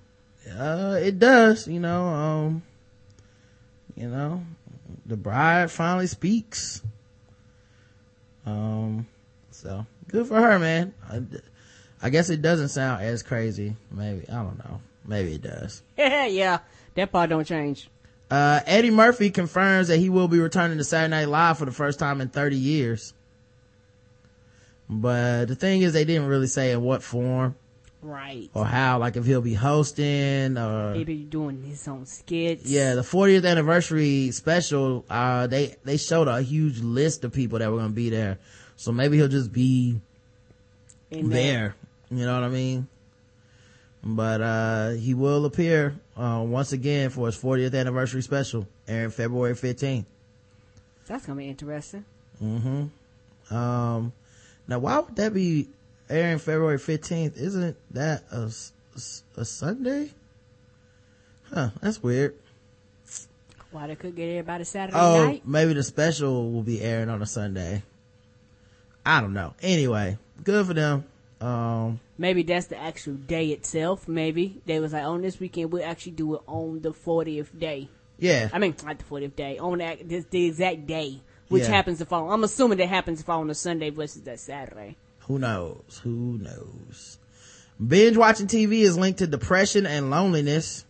[0.60, 2.62] uh, it does, you know, um,
[3.96, 4.44] you know,
[5.12, 6.82] the bride finally speaks.
[8.46, 9.08] Um,
[9.52, 10.94] so good for her, man.
[11.10, 11.22] I,
[12.02, 13.76] I guess it doesn't sound as crazy.
[13.92, 14.80] Maybe, I don't know.
[15.06, 15.84] Maybe it does.
[15.98, 16.60] Yeah, yeah.
[16.96, 17.90] That part don't change.
[18.30, 21.74] Uh, Eddie Murphy confirms that he will be returning to Saturday Night Live for the
[21.74, 23.14] first time in 30 years.
[24.90, 27.56] But the thing is, they didn't really say in what form.
[28.04, 28.50] Right.
[28.56, 32.66] or how like if he'll be hosting or Maybe doing his own skits.
[32.66, 37.70] yeah the 40th anniversary special uh they they showed a huge list of people that
[37.72, 38.40] were gonna be there
[38.76, 40.02] so maybe he'll just be
[41.12, 41.76] In there
[42.10, 42.88] you know what i mean
[44.04, 49.54] but uh he will appear uh once again for his 40th anniversary special airing february
[49.54, 50.06] 15th
[51.08, 52.04] That's gonna be interesting.
[52.42, 54.12] mm-hmm um
[54.68, 55.68] now why would that be
[56.12, 58.52] airing february 15th isn't that a
[59.38, 60.10] a sunday
[61.54, 62.36] huh that's weird
[63.72, 65.42] Why they could get everybody Saturday Oh, night?
[65.48, 67.84] maybe the special will be airing on a Sunday.
[69.06, 69.54] I don't know.
[69.62, 71.06] Anyway, good for them.
[71.40, 74.08] Um, Maybe that's the actual day itself.
[74.10, 77.88] Maybe they was like, on this weekend we'll actually do it on the 40th day.
[78.20, 78.50] yeah.
[78.52, 81.70] I mean, not the 40th day, on this, the exact day, which Yeah.
[81.70, 82.30] happens to fall.
[82.32, 84.98] I'm assuming that happens to fall on a Sunday versus that Saturday.
[85.28, 86.02] Who knows?
[86.04, 87.18] Who knows?
[87.86, 90.86] Binge watching TV is linked to depression and loneliness.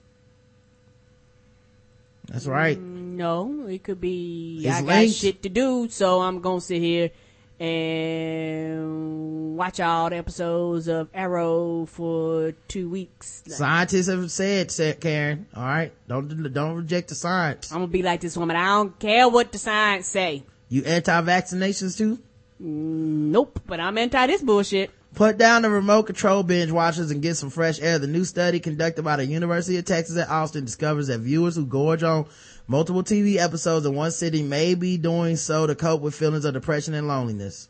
[2.28, 2.80] That's right.
[2.80, 7.12] No, it could be It's I got shit to do, so I'm gonna sit here
[7.60, 13.44] and watch all the episodes of Arrow for two weeks.
[13.48, 15.46] Scientists have said, said Karen.
[15.56, 17.72] All right, don't don't reject the science.
[17.72, 18.56] I'm gonna be like this woman.
[18.56, 20.44] I don't care what the science say.
[20.70, 22.20] You anti-vaccinations too?
[22.64, 24.92] Nope, but I'm anti this bullshit.
[25.16, 27.98] Put down the remote control binge watchers and get some fresh air.
[27.98, 31.66] The new study conducted by the University of Texas at Austin discovers that viewers who
[31.66, 32.28] gorge on
[32.68, 36.54] multiple TV episodes in one sitting may be doing so to cope with feelings of
[36.54, 37.68] depression and loneliness.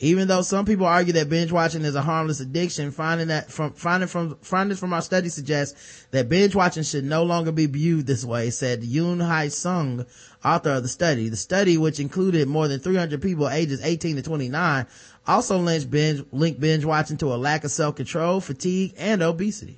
[0.00, 3.72] Even though some people argue that binge watching is a harmless addiction, finding that from
[3.72, 8.06] finding from findings from our study suggests that binge watching should no longer be viewed
[8.06, 10.04] this way, said Yoon Hee Sung,
[10.44, 11.28] author of the study.
[11.28, 14.86] The study, which included more than 300 people ages 18 to 29,
[15.26, 19.76] also linked binge, linked binge watching to a lack of self-control, fatigue, and obesity.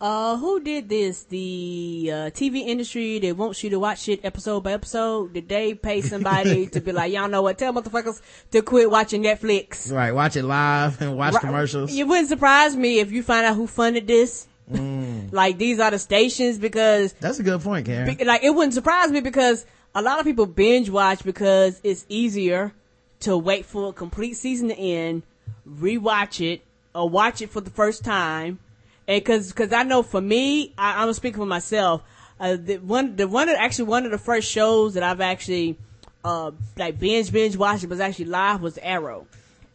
[0.00, 1.22] Uh, who did this?
[1.24, 5.32] The uh, TV industry that wants you to watch shit episode by episode.
[5.32, 7.56] Did they pay somebody to be like, y'all know what?
[7.56, 8.20] Tell motherfuckers
[8.50, 9.92] to quit watching Netflix.
[9.92, 11.40] Right, watch it live and watch Right.
[11.40, 11.96] commercials.
[11.96, 14.48] It wouldn't surprise me if you find out who funded this.
[14.68, 15.32] Mm.
[15.32, 18.16] Like these are the stations because That's a good point, Karen.
[18.16, 19.64] Be- like it wouldn't surprise me because
[19.94, 22.72] a lot of people binge watch because it's easier
[23.20, 25.22] to wait for a complete season to end,
[25.68, 26.62] rewatch it,
[26.94, 28.58] or watch it for the first time.
[29.06, 32.02] And cause, cause I know for me, I, I'm speaking for myself,
[32.40, 35.78] uh, the one, the one, actually one of the first shows that I've actually,
[36.24, 39.26] uh, like binge, binge watched was actually live was Arrow.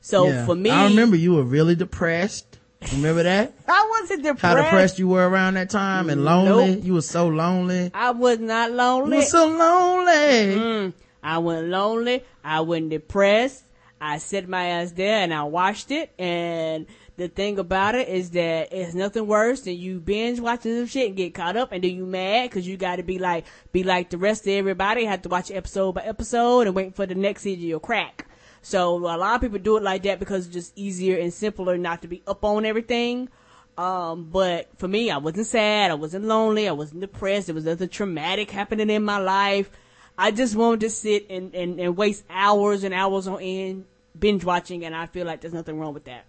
[0.02, 0.45] So Yeah.
[0.45, 2.57] for me, I remember you were really depressed.
[2.93, 3.53] Remember that?
[3.68, 4.41] I wasn't depressed.
[4.41, 6.76] How depressed you were around that time and lonely.
[6.76, 6.84] Nope.
[6.85, 7.91] You were so lonely.
[7.93, 9.18] I was not lonely.
[9.18, 10.55] You were so lonely.
[10.55, 12.23] Mm, I wasn't lonely.
[12.43, 13.64] I wasn't depressed.
[13.99, 16.14] I sat my ass there and I watched it.
[16.19, 16.85] And
[17.18, 21.07] the thing about it is that it's nothing worse than you binge watching some shit
[21.07, 23.84] and get caught up and then you mad because you got to be like, be
[23.84, 27.15] like the rest of everybody, have to watch episode by episode and wait for the
[27.15, 28.27] next season of crack.
[28.62, 31.78] So a lot of people do it like that because it's just easier and simpler
[31.78, 33.30] not to be up on everything.
[33.78, 35.92] Um, but for me, I wasn't sad.
[35.92, 36.68] I wasn't lonely.
[36.68, 37.48] I wasn't depressed.
[37.48, 39.70] There was nothing traumatic happening in my life.
[40.18, 43.86] I just wanted to sit and, and, and waste hours and hours on end
[44.20, 46.26] binge watching, and I feel like there's nothing wrong with that.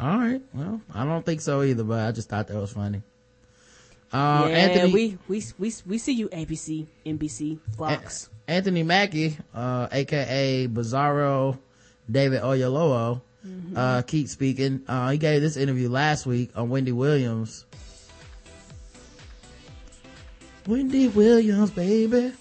[0.00, 0.42] All right.
[0.52, 3.02] Well, I don't think so either, but I just thought that was funny.
[4.12, 8.28] Uh, yeah, Anthony, we, we, we, we see you, ABC, NBC, Fox.
[8.48, 11.58] Anthony Mackie, uh, aka Bizarro
[12.10, 13.76] David Oyelowo, Mm-hmm.
[13.76, 14.82] uh, keep speaking.
[14.86, 17.66] Uh, he gave this interview last week on Wendy Williams.
[20.64, 22.32] Wendy Williams, baby.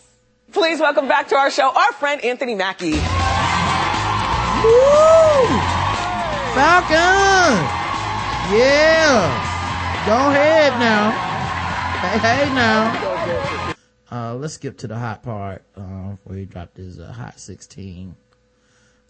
[0.52, 2.91] Please welcome back to our show our friend Anthony Mackie.
[2.91, 2.99] Woo!
[6.53, 7.57] Falcon!
[8.53, 9.26] Yeah!
[10.06, 11.10] Go ahead now.
[11.98, 13.10] Hey, hey now.
[14.11, 18.15] Uh, let's skip to the hot part, uh, where he dropped his, uh, hot 16.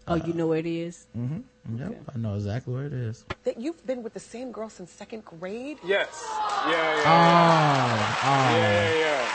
[0.08, 1.06] oh, you know where it is?
[1.16, 1.78] Mm-hmm.
[1.78, 3.24] Yep, I know exactly where it is.
[3.44, 5.78] That you've been with the same girl since second grade?
[5.84, 6.24] Yes.
[6.66, 7.02] Yeah, yeah.
[7.06, 8.56] Oh, oh.
[8.56, 9.28] Yeah, yeah,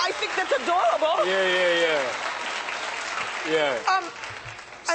[0.00, 1.26] I think that's adorable.
[1.26, 1.44] yeah.
[1.46, 1.72] Yeah,
[3.52, 3.96] yeah, yeah.
[3.96, 4.04] Um,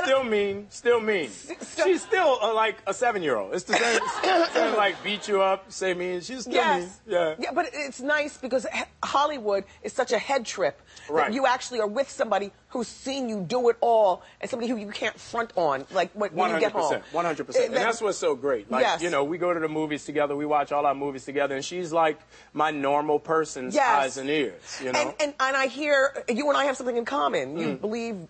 [0.04, 1.30] Still mean, still mean.
[1.84, 3.54] She's still uh, like a seven-year-old.
[3.54, 6.22] It's the same, same like beat you up, say mean.
[6.22, 7.00] She's still yes.
[7.06, 7.16] mean.
[7.16, 7.36] Yeah.
[7.40, 8.66] Yeah, but it's nice because
[9.04, 10.82] Hollywood is such a head trip.
[11.14, 14.76] that You actually are with somebody who's seen you do it all and somebody who
[14.78, 17.02] you can't front on, like when, when you get home.
[17.14, 18.70] One hundred percent, and that's what's so great.
[18.70, 19.02] Like Yes.
[19.02, 21.64] you know, we go to the movies together, we watch all our movies together, and
[21.64, 22.20] she's like
[22.54, 23.88] my normal person's Yes.
[24.04, 24.82] eyes and ears.
[24.84, 27.58] You know, And, and, and I hear you and I have something in common.
[27.58, 27.82] You Mm.
[27.82, 28.28] believe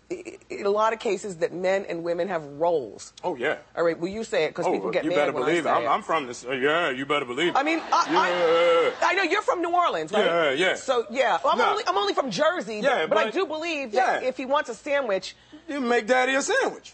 [0.49, 3.13] in a lot of cases that men and women have roles.
[3.23, 3.57] oh yeah.
[3.75, 5.65] All right, well, you say it because Oh, people get you mad better when believe
[5.65, 5.81] I it.
[5.81, 5.91] say I'm.
[5.93, 6.45] I'm from this.
[6.45, 7.57] uh, yeah, you better believe it.
[7.57, 9.07] I mean, I, yeah.
[9.07, 10.25] I, I know you're from New Orleans, right?
[10.25, 10.75] Yeah, yeah.
[10.75, 11.71] So yeah, well, I'm, Nah.
[11.71, 14.27] only, I'm only from Jersey, but, Yeah, but, I do believe that yeah.
[14.27, 15.35] if he wants a sandwich,
[15.67, 16.93] you make daddy a sandwich.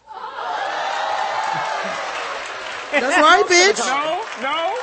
[2.91, 3.79] That's right, bitch.
[3.79, 4.75] No, no,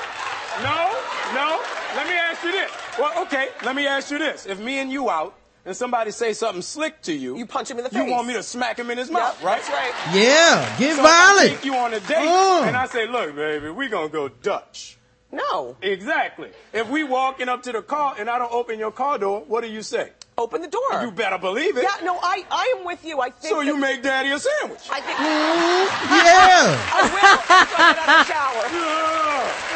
[0.63, 1.01] no,
[1.35, 1.63] no.
[1.95, 2.71] Let me ask you this.
[2.99, 4.47] Well, okay, let me ask you this.
[4.47, 5.35] If me and you out
[5.67, 8.05] and somebody say something slick to you, you punch him in the face.
[8.07, 9.61] you want me to smack him in his mouth, right?
[9.63, 10.15] That's right.
[10.15, 11.57] Yeah, get so If I violent.
[11.57, 12.65] take you on a date Oh.
[12.67, 14.97] and I say, look, baby, we gonna go Dutch.
[15.31, 15.77] No.
[15.83, 16.51] Exactly.
[16.73, 19.63] If we walking up to the car and I don't open your car door, what
[19.63, 20.13] do you say?
[20.39, 21.03] Open the door.
[21.03, 21.83] You better believe it.
[21.83, 23.21] Yeah, no, I, I am with you.
[23.21, 23.53] I think.
[23.53, 24.87] So you make daddy a sandwich.
[24.91, 25.19] I think.
[26.09, 26.79] Yeah.
[26.95, 28.65] I will after I get out of the shower.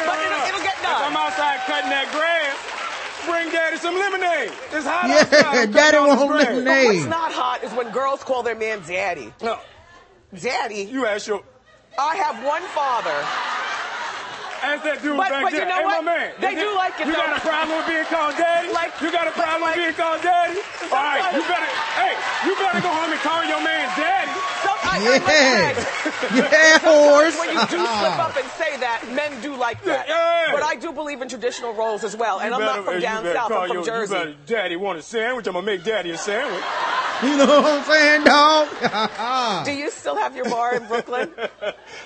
[0.07, 2.55] But it'll, it'll get If I'm outside cutting that grass,
[3.27, 4.51] bring daddy some lemonade.
[4.71, 5.43] It's hot Yeah, outside.
[5.45, 6.65] I'm cutting daddy all this want.
[6.65, 9.33] But what's not hot is when girls call their man daddy.
[9.41, 9.59] No,
[10.39, 10.83] Daddy.
[10.89, 11.43] you ask your
[11.99, 13.19] I have one father.
[14.63, 16.03] Ask that dude But- back but you know hey, what?
[16.03, 16.31] my man.
[16.39, 17.19] They do like it, You though.
[17.19, 18.71] got a problem with being called daddy?
[18.71, 20.57] Like- you got a problem like- with being called daddy?
[20.93, 21.69] All right, you better.
[21.99, 22.13] Hey,
[22.47, 24.31] you better go home and call your man daddy.
[24.93, 25.73] Some, I, I Yeah.
[25.73, 25.87] must
[26.21, 27.37] say, Yeah, horse.
[27.39, 30.07] when you do slip up and say that, men do like that.
[30.07, 30.51] Yeah.
[30.53, 32.39] But I do believe in traditional roles as well.
[32.39, 33.49] And You I'm better- not from you down south.
[33.49, 34.13] call I'm from your- Jersey.
[34.13, 35.47] You better, daddy want a sandwich?
[35.47, 36.63] I'm gonna make daddy a sandwich.
[37.21, 39.65] You know what I'm saying, dog?
[39.65, 41.31] Do you still have your bar in Brooklyn?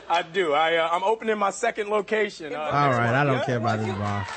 [0.08, 0.54] I do.
[0.54, 2.54] I uh, I'm opening my second location.
[2.54, 3.16] Uh, All next right, month.
[3.16, 3.46] I don't Yeah.
[3.46, 4.28] care about this bar.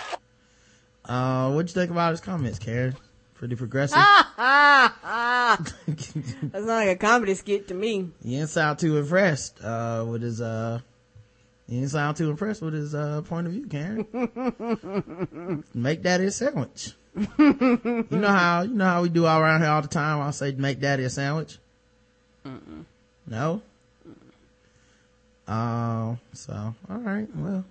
[1.04, 2.96] Uh, what'd you think about his comments, Karen?
[3.40, 3.96] Pretty progressive.
[4.36, 4.92] That's
[6.52, 8.10] not like a comedy skit to me.
[8.22, 10.42] He didn't sound too impressed uh, with his.
[10.42, 10.80] Uh,
[11.66, 15.64] he didn't sound too impressed with his uh, point of view, Karen.
[15.74, 16.92] make daddy a sandwich.
[17.16, 20.20] you know how you know how we do all around here all the time.
[20.20, 21.56] I'll say make daddy a sandwich.
[23.26, 23.62] No.
[25.48, 26.20] Um.
[26.34, 27.26] so all right.
[27.34, 27.64] Well.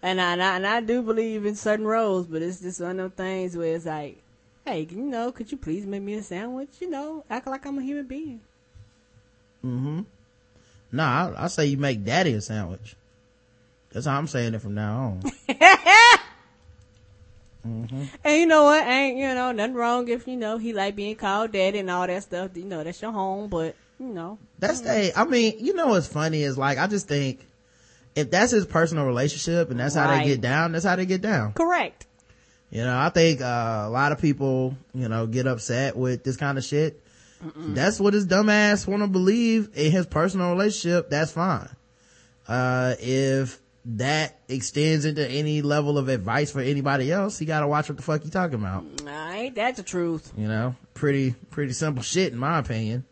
[0.00, 3.00] And I, and I and I do believe in certain roles, but it's just one
[3.00, 4.21] of those things where it's like,
[4.64, 6.70] hey, you know, could you please make me a sandwich?
[6.80, 8.40] You know, act like I'm a human being.
[9.64, 10.00] Mm-hmm.
[10.92, 12.96] No, I, I say you make daddy a sandwich.
[13.90, 15.20] That's how I'm saying it from now on.
[17.66, 18.04] mm-hmm.
[18.24, 18.86] And you know what?
[18.86, 22.06] Ain't you know nothing wrong if you know he like being called daddy and all
[22.06, 22.56] that stuff.
[22.56, 26.06] You know that's your home, but you know That's the, I mean, you know what's
[26.06, 27.46] funny is like, I just think
[28.14, 31.22] if that's his personal relationship and that's how they get down, that's how they get
[31.22, 31.52] down.
[31.52, 32.06] correct.
[32.72, 36.38] You know, I think, uh, a lot of people, you know, get upset with this
[36.38, 37.00] kind of shit.
[37.54, 41.10] That's what his dumbass want to believe in his personal relationship.
[41.10, 41.68] That's fine.
[42.48, 47.68] Uh, if that extends into any level of advice for anybody else, he got to
[47.68, 49.02] watch what the fuck he talking about.
[49.02, 50.32] Nah, ain't that the truth?
[50.36, 53.04] You know, pretty, pretty simple shit in my opinion.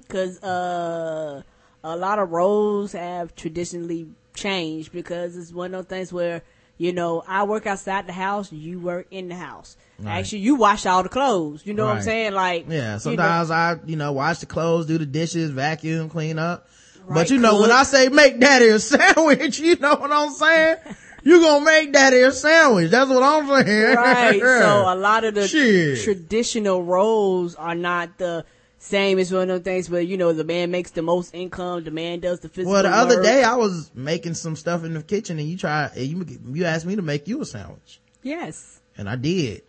[0.00, 1.42] Because uh,
[1.84, 6.42] a lot of roles have traditionally changed because it's one of those things where
[6.80, 9.76] you know I work outside the house, you work in the house.
[9.98, 10.18] Right.
[10.20, 11.60] Actually, you wash all the clothes.
[11.66, 12.32] You know what I'm saying?
[12.32, 16.08] Like Yeah, you know- sometimes I, you know, wash the clothes, do the dishes, vacuum,
[16.08, 16.68] clean up.
[17.04, 17.70] Right, but you know, when.
[17.70, 20.76] I say make daddy a sandwich, you know what I'm saying?
[21.22, 22.90] you gonna make daddy a sandwich.
[22.90, 23.96] That's what I'm saying.
[23.96, 24.40] right.
[24.40, 26.02] So a lot of the Shit.
[26.02, 28.46] traditional roles are not the
[28.82, 31.84] same as one of those things where you know the man makes the most income,
[31.84, 32.72] the man does the physical.
[32.72, 33.24] well, the other work.
[33.24, 36.86] day I was making some stuff in the kitchen and you try, you, you asked
[36.86, 38.00] me to make you a sandwich.
[38.22, 38.80] yes.
[38.96, 39.62] And I did.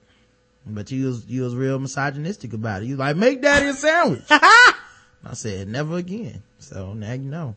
[0.66, 2.86] But you was, you was real misogynistic about it.
[2.86, 4.24] You was like, make daddy a sandwich.
[4.30, 6.42] I said, never again.
[6.60, 7.56] So now you know.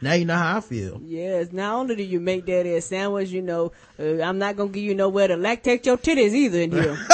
[0.00, 1.00] Now you know how I feel.
[1.02, 4.70] Yes, not only do you make that a sandwich, you know, uh, I'm not gonna
[4.70, 6.98] give you nowhere to lactate your titties either in here.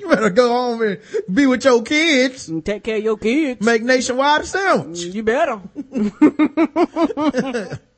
[0.00, 0.98] You better go home and
[1.30, 2.48] be with your kids.
[2.48, 3.60] And take care of your kids.
[3.60, 5.00] Make nationwide a sandwich.
[5.00, 5.60] Mm, you better.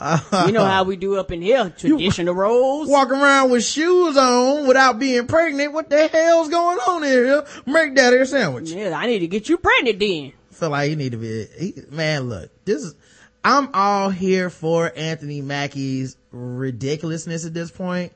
[0.46, 2.88] you know how we do up in here, traditional roles.
[2.88, 5.72] Walk around with shoes on without being pregnant.
[5.72, 7.44] What the hell's going on here?
[7.64, 8.70] Make that a sandwich.
[8.70, 10.34] Yeah, I need to get you pregnant then.
[10.52, 12.94] Feel like you need to be, he, man, look, this is,
[13.42, 18.12] I'm all here for Anthony Mackie's ridiculousness at this point.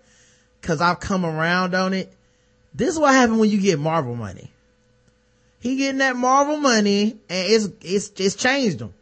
[0.60, 2.12] Cause I've come around on it.
[2.74, 4.50] This is what happened when you get Marvel money.
[5.60, 8.94] He getting that Marvel money and it's, it's, it's changed him.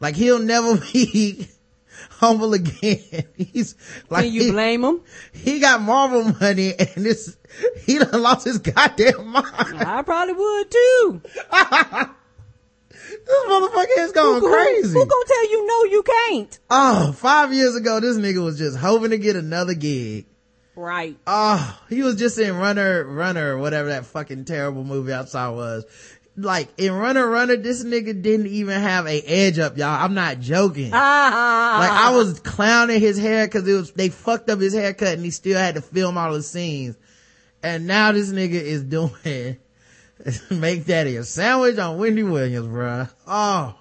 [0.00, 1.48] Like he'll never be
[2.10, 3.24] humble again.
[3.36, 3.74] He's
[4.10, 5.00] like, Can you he- blame him?
[5.32, 7.36] He got Marvel money and this,
[7.86, 9.46] he done lost his goddamn mind.
[9.78, 11.22] I probably would too.
[13.26, 14.88] This motherfucker is going Who- who- crazy.
[14.92, 15.84] Who gonna tell you no?
[15.84, 16.58] You can't.
[16.70, 20.26] Oh, five years ago, this nigga was just hoping to get another gig.
[20.76, 21.16] Right.
[21.26, 25.84] Oh, he was just in Runner, Runner, whatever that fucking terrible movie I saw was.
[26.36, 30.02] Like, in Runner, Runner, this nigga didn't even have a edge up, y'all.
[30.02, 30.90] I'm not joking.
[30.92, 31.76] Ah.
[31.78, 35.24] like, I was clowning his hair cause it was, they fucked up his haircut and
[35.24, 36.96] he still had to film all the scenes.
[37.62, 39.58] And now this nigga is doing,
[40.50, 43.08] make that a sandwich on Wendy Williams, bruh.
[43.28, 43.76] Oh.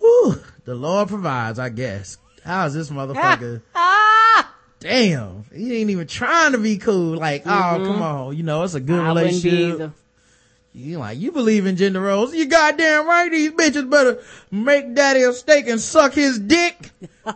[0.00, 0.40] Whew.
[0.64, 2.18] The Lord provides, I guess.
[2.42, 3.62] How is this motherfucker?
[4.84, 5.46] Damn.
[5.54, 7.16] He ain't even trying to be cool.
[7.16, 7.86] Like, oh, Mhm.
[7.86, 8.36] come on.
[8.36, 9.92] You know, it's a good I relationship.
[10.74, 12.34] You like, you believe in gender roles.
[12.34, 13.30] You goddamn right.
[13.30, 14.18] These bitches better
[14.50, 16.90] make daddy a steak and suck his dick.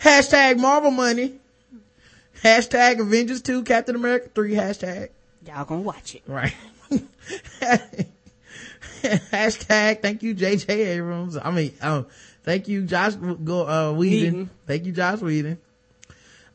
[0.00, 1.36] hashtag Marvel money.
[2.42, 5.08] Hashtag Avengers 2, Captain America 3, hashtag.
[5.46, 6.22] Y'all gonna watch it.
[6.26, 6.54] Right.
[9.02, 11.36] hashtag thank you JJ Abrams.
[11.36, 12.06] I mean, um,
[12.42, 14.20] thank you Josh go, uh, Whedon.
[14.32, 14.50] Whedon.
[14.66, 15.58] Thank you Josh Whedon.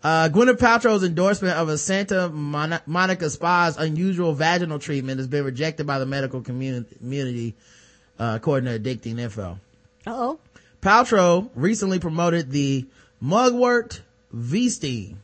[0.02, 5.44] Uh, Gwyneth Paltrow's endorsement of a Santa Mon- Monica Spa's unusual vaginal treatment has been
[5.44, 7.56] rejected by the medical community,
[8.18, 9.60] uh, according to Addicting Info.
[10.08, 10.40] Uh-oh.
[10.82, 12.86] Paltrow recently promoted the
[13.22, 14.00] Mugwort
[14.32, 15.22] V-Steam,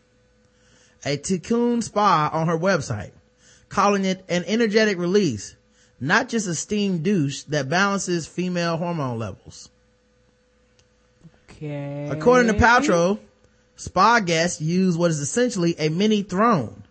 [1.06, 3.12] a Tikkun spa on her website,
[3.70, 5.56] calling it an energetic release,
[6.02, 9.70] not just a steam douche that balances female hormone levels.
[11.50, 12.10] Okay.
[12.12, 13.20] According to Paltrow,
[13.76, 16.84] spa guests use what is essentially a mini throne.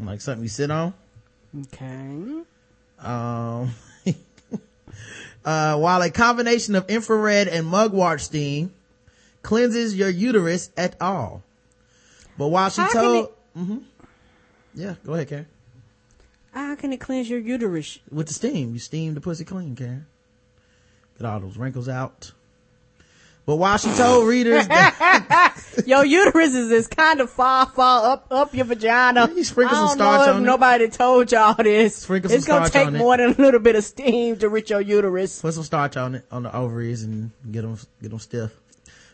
[0.00, 0.92] Like something you sit on.
[1.62, 2.42] Okay.
[2.98, 3.74] Um,
[5.44, 8.72] uh, while a combination of infrared and mugwort steam
[9.42, 11.42] cleanses your uterus at all.
[12.36, 13.78] But while she How told, hmm
[14.74, 15.46] yeah, go ahead, Karen.
[16.50, 18.00] How can it cleanse your uterus?
[18.10, 20.06] With the steam, you steam the pussy clean, Karen.
[21.16, 22.32] Get all those wrinkles out.
[23.46, 28.26] But while she told readers that, your uterus is, is kind of far, far up,
[28.30, 29.30] up your vagina.
[29.34, 30.46] You sprinkle some starch know if on it.
[30.46, 31.96] nobody told y'all this.
[31.96, 32.98] Sprinkle some it's gonna take on it.
[32.98, 35.42] more than a little bit of steam to reach your uterus.
[35.42, 38.50] put some starch on it, on the ovaries and get them, get them stiff.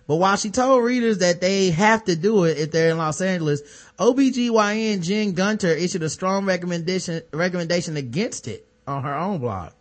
[0.07, 3.21] But while she told readers that they have to do it if they're in Los
[3.21, 3.63] Angeles,
[3.99, 9.73] OBGYN Jen Gunter issued a strong recommendation, recommendation against it on her own blog.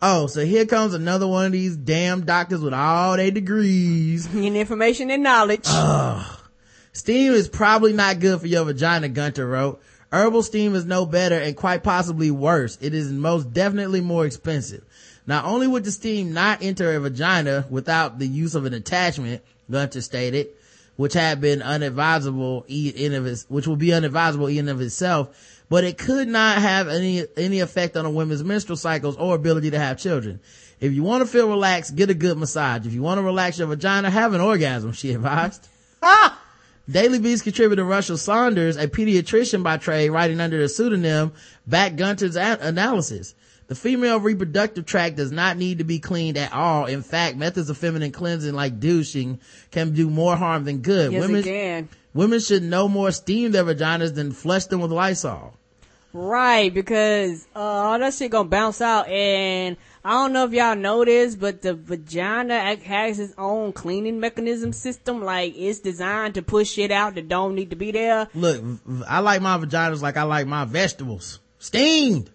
[0.00, 4.26] Oh, so here comes another one of these damn doctors with all their degrees.
[4.34, 5.66] And information and knowledge.
[6.92, 9.80] Steam is probably not good for your vagina, Gunter wrote.
[10.12, 12.78] Herbal steam is no better and quite possibly worse.
[12.80, 14.84] It is most definitely more expensive.
[15.26, 19.42] Not only would the steam not enter a vagina without the use of an attachment,
[19.70, 20.48] Gunter stated,
[20.96, 25.84] which had been unadvisable in of its, which would be unadvisable in of itself, but
[25.84, 29.78] it could not have any, any effect on a woman's menstrual cycles or ability to
[29.78, 30.40] have children.
[30.80, 32.86] If you want to feel relaxed, get a good massage.
[32.86, 35.68] If you want to relax your vagina, have an orgasm, she advised.
[36.90, 41.32] Daily Beast contributor Russell Saunders, a pediatrician by trade, writing under the pseudonym,
[41.66, 43.34] backed Gunter's a- analysis.
[43.66, 46.86] The female reproductive tract does not need to be cleaned at all.
[46.86, 49.40] In fact, methods of feminine cleansing like douching
[49.70, 51.12] can do more harm than good.
[51.12, 51.42] Yes, women.
[52.18, 55.54] Women should no more steam their vaginas than flush them with Lysol.
[56.12, 60.74] Right, because uh, all that shit gonna bounce out, and I don't know if y'all
[60.74, 65.22] know this, but the vagina has its own cleaning mechanism system.
[65.22, 68.26] Like it's designed to push shit out that don't need to be there.
[68.34, 68.64] Look,
[69.06, 71.38] I like my vaginas like I like my vegetables.
[71.58, 72.30] Steamed.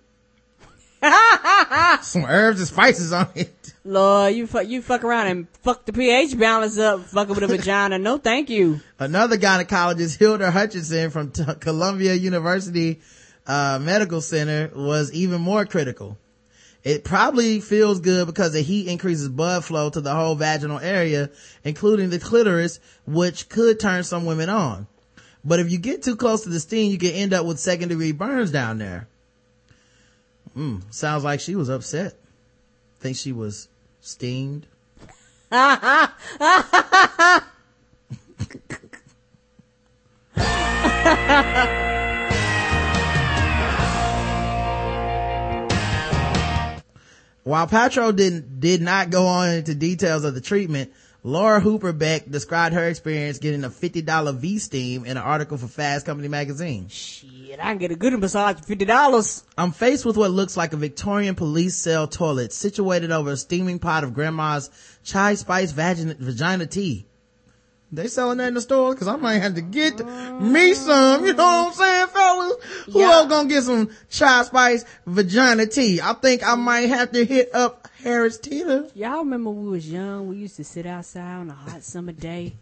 [2.02, 3.74] Some herbs and spices on it.
[3.84, 7.48] Lord, you fuck, you fuck around and fuck the pH balance up, fucking with a
[7.48, 8.00] vagina.
[8.00, 8.80] No, thank you.
[9.00, 13.02] Another gynecologist, Hilda Hutcherson from T- Columbia University
[13.46, 16.18] uh, Medical Center was even more critical.
[16.84, 21.30] It probably feels good because the heat increases blood flow to the whole vaginal area,
[21.64, 24.88] including the clitoris, which could turn some women on.
[25.46, 27.90] But if you get too close to the steam, you can end up with second
[27.90, 29.08] degree burns down there.
[30.56, 32.14] Mm, sounds like she was upset.
[33.00, 33.68] Think she was
[34.02, 34.68] steamed.
[47.44, 50.94] While Paltrow didn't, did not go on into details of the treatment,
[51.26, 56.06] Laura Hooper Beck described her experience getting a $50 V-Steam in an article for Fast
[56.06, 56.90] Company magazine.
[56.90, 59.46] Shit, I can get a good massage for fifty dollars.
[59.58, 63.80] I'm faced with what looks like a Victorian police cell toilet situated over a steaming
[63.80, 64.70] pot of grandma's
[65.06, 67.06] chai spice vagina, vagina tea.
[67.94, 70.00] They selling that in the store because I might have to get
[70.42, 71.24] me some.
[71.26, 72.54] You know what I'm saying, fellas?
[72.92, 73.12] Who Yeah.
[73.12, 76.02] else gonna get some chai spice vagina tea?
[76.02, 78.88] I think I might have to hit up Harris Teeter.
[78.96, 80.28] Y'all remember when we was young?
[80.28, 82.56] We used to sit outside on a hot summer day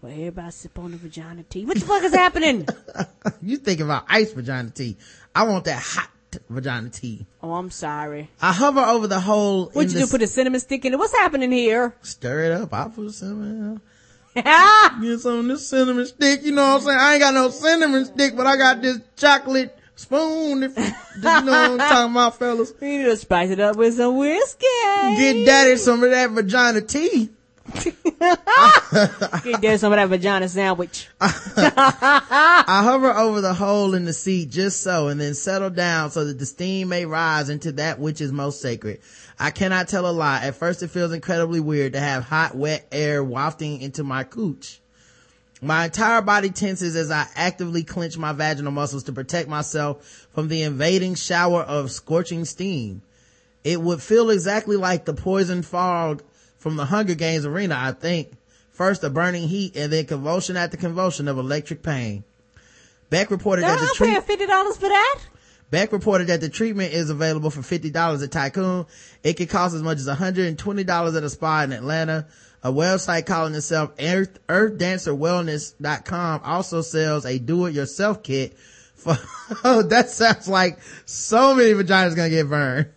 [0.00, 1.64] where everybody sip on the vagina tea.
[1.64, 2.66] What the fuck is happening?
[3.42, 4.96] You think about ice vagina tea.
[5.34, 6.10] I want that hot
[6.48, 7.26] vagina tea.
[7.42, 8.30] Oh, I'm sorry.
[8.40, 9.66] I hover over the whole.
[9.70, 10.06] What'd you do?
[10.06, 10.98] Put a cinnamon stick in it?
[10.98, 11.94] What's happening here?
[12.02, 12.72] Stir it up.
[12.72, 13.80] I put cinnamon.
[15.00, 16.42] Get some of this cinnamon stick.
[16.42, 16.98] You know what I'm saying?
[17.00, 20.62] I ain't got no cinnamon stick, but I got this chocolate spoon.
[20.62, 22.72] If, you know what I'm talking about, fellas.
[22.78, 24.66] We need to spice it up with some whiskey.
[25.16, 27.30] Get daddy some of that vagina tea.
[29.42, 31.08] Get there some of that vagina sandwich.
[31.20, 36.24] I hover over the hole in the seat just so and then settle down so
[36.24, 39.00] that the steam may rise into that which is most sacred.
[39.38, 40.44] I cannot tell a lie.
[40.44, 44.80] At first it feels incredibly weird to have hot, wet air wafting into my cooch.
[45.62, 50.48] My entire body tenses as I actively clench my vaginal muscles to protect myself from
[50.48, 53.02] the invading shower of scorching steam.
[53.64, 56.22] It would feel exactly like the poison fog
[56.66, 58.32] from the Hunger Games arena, I think.
[58.72, 62.24] First a burning heat and then convulsion after convulsion of electric pain.
[63.08, 65.20] Beck reported that the I'm treat- fifty dollars for that.
[65.70, 67.84] Beck reported that the treatment is available for $50
[68.24, 68.88] at Tikkun.
[69.22, 72.26] It can cost as much as $120 at a spa in Atlanta.
[72.64, 78.58] A website calling itself Earth, EarthDancerWellness.com also sells a do-it-yourself kit
[78.96, 79.16] for,
[79.62, 82.88] oh, that sounds like so many vaginas gonna get burned.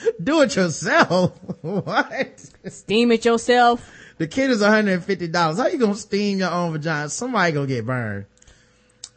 [0.22, 1.38] Do it yourself.
[1.62, 2.50] what?
[2.68, 3.90] Steam it yourself.
[4.18, 5.56] The kit is $150.
[5.56, 7.08] How you gonna steam your own vagina?
[7.08, 8.26] Somebody gonna get burned.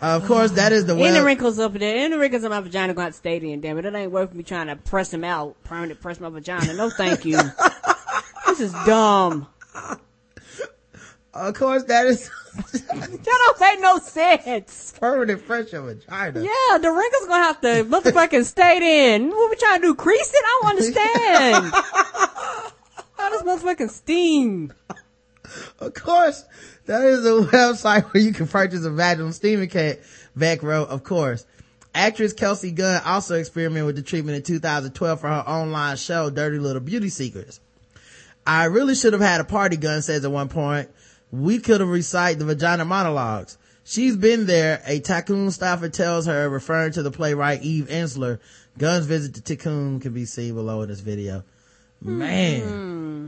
[0.01, 1.03] Uh, of course, that is the way.
[1.07, 3.77] Any web- wrinkles up there, any wrinkles in my vagina gonna have stay in, damn
[3.77, 3.85] it.
[3.85, 6.73] It ain't worth me trying to press them out, permanent press my vagina.
[6.73, 7.37] No thank you.
[8.47, 9.47] this is dumb.
[11.33, 12.29] Of course, that is
[12.71, 14.93] That don't make no sense.
[14.99, 16.41] permanent pressure vagina.
[16.41, 19.29] Yeah, the wrinkles gonna have to motherfucking stay in.
[19.29, 19.95] What we trying to do?
[19.95, 20.43] Crease it?
[20.45, 21.73] I don't understand.
[23.29, 24.73] How does motherfucking steam?
[25.77, 26.45] Of course,
[26.87, 30.01] that is a website where you can purchase a vaginal steaming kit.
[30.35, 31.45] Beck wrote, of course.
[31.93, 36.57] Actress Kelsey Gunn also experimented with the treatment in 2012 for her online show, Dirty
[36.57, 37.59] Little Beauty Secrets.
[38.47, 40.89] I really should have had a party, Gunn says at one point.
[41.31, 43.59] We could have recited the vagina monologues.
[43.83, 48.39] She's been there, a Tikkun staffer tells her, referring to the playwright Eve Ensler.
[48.79, 51.43] Gunn's visit to Tikkun can be seen below in this video.
[52.01, 52.61] Man.
[52.61, 53.27] Hmm.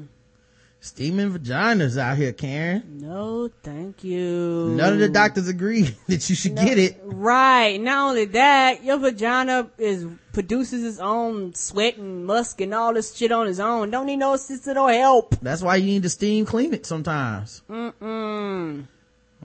[0.83, 2.81] Steaming vaginas out here, Karen.
[3.01, 4.73] No, thank you.
[4.75, 6.99] None of the doctors agree that you should get it.
[7.03, 7.79] Right.
[7.79, 13.15] Not only that, your vagina is produces its own sweat and musk and all this
[13.15, 13.91] shit on its own.
[13.91, 15.35] Don't need no assistant or help.
[15.39, 17.61] That's why you need to steam clean it sometimes.
[17.69, 18.87] Mm-mm.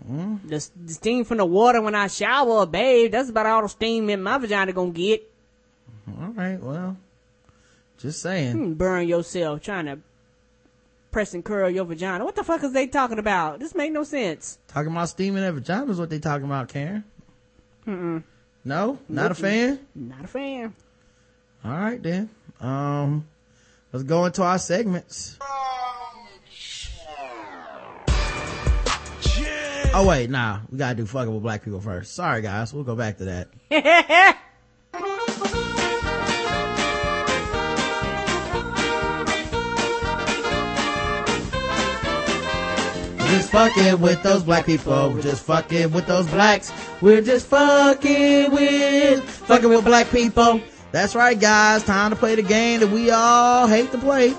[0.09, 0.43] Mm.
[0.49, 3.69] The, the steam from the water when I shower or bathe, that's about all the
[3.69, 5.31] steam in my vagina gonna get.
[6.09, 6.97] All right, well,
[8.07, 8.57] just saying.
[8.57, 9.99] You burn yourself trying to
[11.11, 12.25] press and curl your vagina.
[12.25, 13.59] What the fuck is they talking about?
[13.59, 14.59] This make no sense.
[14.69, 17.05] Talking about steaming that vagina is what they talking about, Karen.
[17.87, 18.23] Mm-mm.
[18.65, 19.81] No, not a fan.
[19.95, 20.75] Not a fan.
[21.65, 22.31] All right then.
[22.61, 23.27] Um,
[23.93, 25.39] let's go into our segments.
[29.95, 32.15] Oh wait, nah, we gotta do fucking with black people first.
[32.15, 34.39] Sorry guys, we'll go back to that.
[43.27, 45.13] just fucking with those black people.
[45.13, 46.73] We're just fucking with those blacks.
[47.01, 50.61] We're just fucking with, fucking with black people.
[50.93, 51.83] That's right, guys.
[51.85, 54.35] Time to play the game that we all hate to play.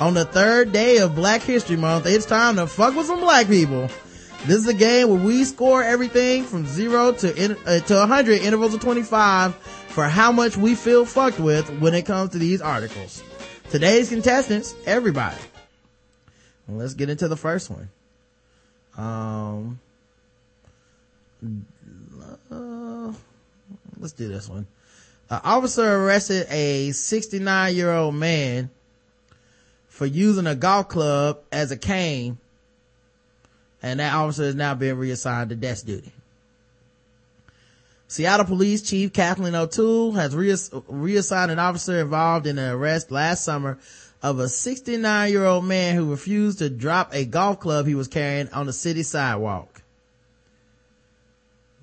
[0.00, 3.48] On the third day of Black History Month, it's time to fuck with some black
[3.48, 3.88] people.
[4.46, 8.40] This is a game where we score everything from zero to in, uh, to 100
[8.40, 12.62] intervals of 25 for how much we feel fucked with when it comes to these
[12.62, 13.22] articles.
[13.70, 15.36] Today's contestants, everybody.
[16.68, 17.90] Let's get into the first one.
[18.98, 19.78] Um,
[22.50, 23.12] uh,
[23.98, 24.66] let's do this one.
[25.30, 28.70] An officer arrested a 69 year old man
[29.86, 32.38] for using a golf club as a cane,
[33.82, 36.12] and that officer is now being reassigned to desk duty.
[38.08, 43.44] Seattle Police Chief Kathleen O'Toole has reass- reassigned an officer involved in the arrest last
[43.44, 43.78] summer
[44.22, 48.08] of a 69 year old man who refused to drop a golf club he was
[48.08, 49.82] carrying on the city sidewalk.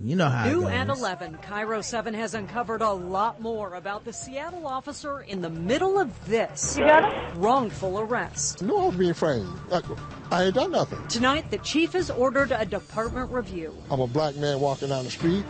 [0.01, 0.71] You know how it New goes.
[0.71, 5.49] at 11, KIRO 7 has uncovered a lot more about the Seattle officer in the
[5.49, 8.61] middle of this You got wrongful arrest.
[8.61, 9.47] No, I was being framed.
[9.71, 9.81] I,
[10.31, 10.99] I ain't done nothing.
[11.07, 13.73] Tonight, the chief has ordered a department review.
[13.89, 15.45] I'm a black man walking down the street,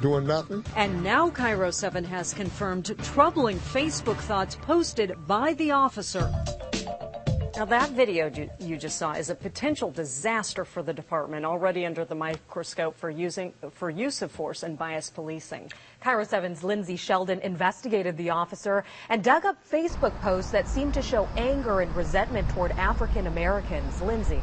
[0.00, 0.64] doing nothing.
[0.76, 6.32] And now KIRO 7 has confirmed troubling Facebook thoughts posted by the officer.
[7.56, 11.84] Now, that video you, you just saw is a potential disaster for the department, already
[11.84, 15.70] under the microscope for using for use of force and bias policing.
[16.02, 21.02] KIRO 7's Lindsay Sheldon investigated the officer and dug up Facebook posts that seemed to
[21.02, 24.00] show anger and resentment toward African Americans.
[24.00, 24.40] Lindsay.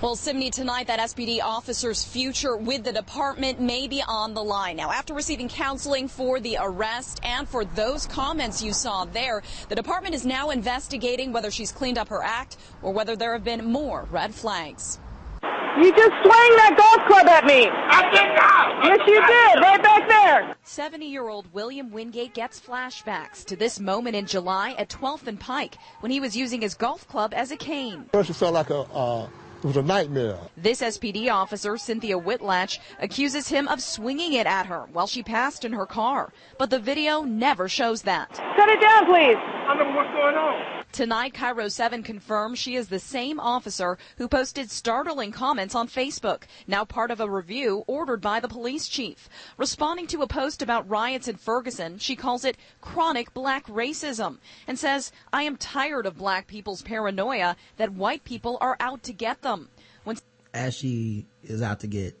[0.00, 4.76] Well, Sydney, tonight that SPD officer's future with the department may be on the line.
[4.76, 9.74] Now, after receiving counseling for the arrest and for those comments you saw there, the
[9.74, 13.64] department is now investigating whether she's cleaned up her act or whether there have been
[13.64, 15.00] more red flags.
[15.42, 17.66] You just swung that golf club at me.
[17.68, 18.84] I did not.
[18.84, 19.60] Yes, you did.
[19.60, 20.56] Right back there.
[20.62, 25.40] 70 year old William Wingate gets flashbacks to this moment in July at 12th and
[25.40, 28.04] Pike when he was using his golf club as a cane.
[28.12, 29.28] First, it felt like a, uh,
[29.58, 30.38] it was a nightmare.
[30.56, 35.64] This SPD officer, Cynthia Whitlatch, accuses him of swinging it at her while she passed
[35.64, 36.32] in her car.
[36.58, 38.30] But the video never shows that.
[38.34, 39.36] Cut it down, please.
[39.36, 40.77] I don't know what's going on.
[40.92, 46.44] Tonight, KIRO 7 confirms she is the same officer who posted startling comments on Facebook,
[46.66, 49.28] now part of a review ordered by the police chief.
[49.56, 54.78] Responding to a post about riots in Ferguson, she calls it chronic black racism and
[54.78, 59.42] says, I am tired of black people's paranoia that white people are out to get
[59.42, 59.68] them.
[60.04, 60.16] When
[60.54, 62.18] As she is out to get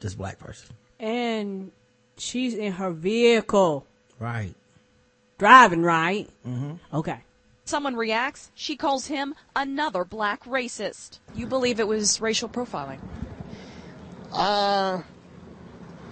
[0.00, 0.74] this black person.
[1.00, 1.72] And
[2.16, 3.86] she's in her vehicle.
[4.18, 4.54] Right.
[5.38, 6.30] Driving, right?
[6.46, 6.96] Mm-hmm.
[6.96, 7.18] Okay.
[7.68, 11.18] Someone reacts, she calls him another black racist.
[11.34, 12.98] You believe it was racial profiling?
[14.32, 15.02] Uh,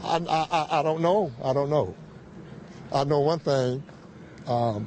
[0.02, 1.32] I, I, I- don't know.
[1.42, 1.94] I don't know.
[2.92, 3.82] I know one thing.
[4.46, 4.86] Um,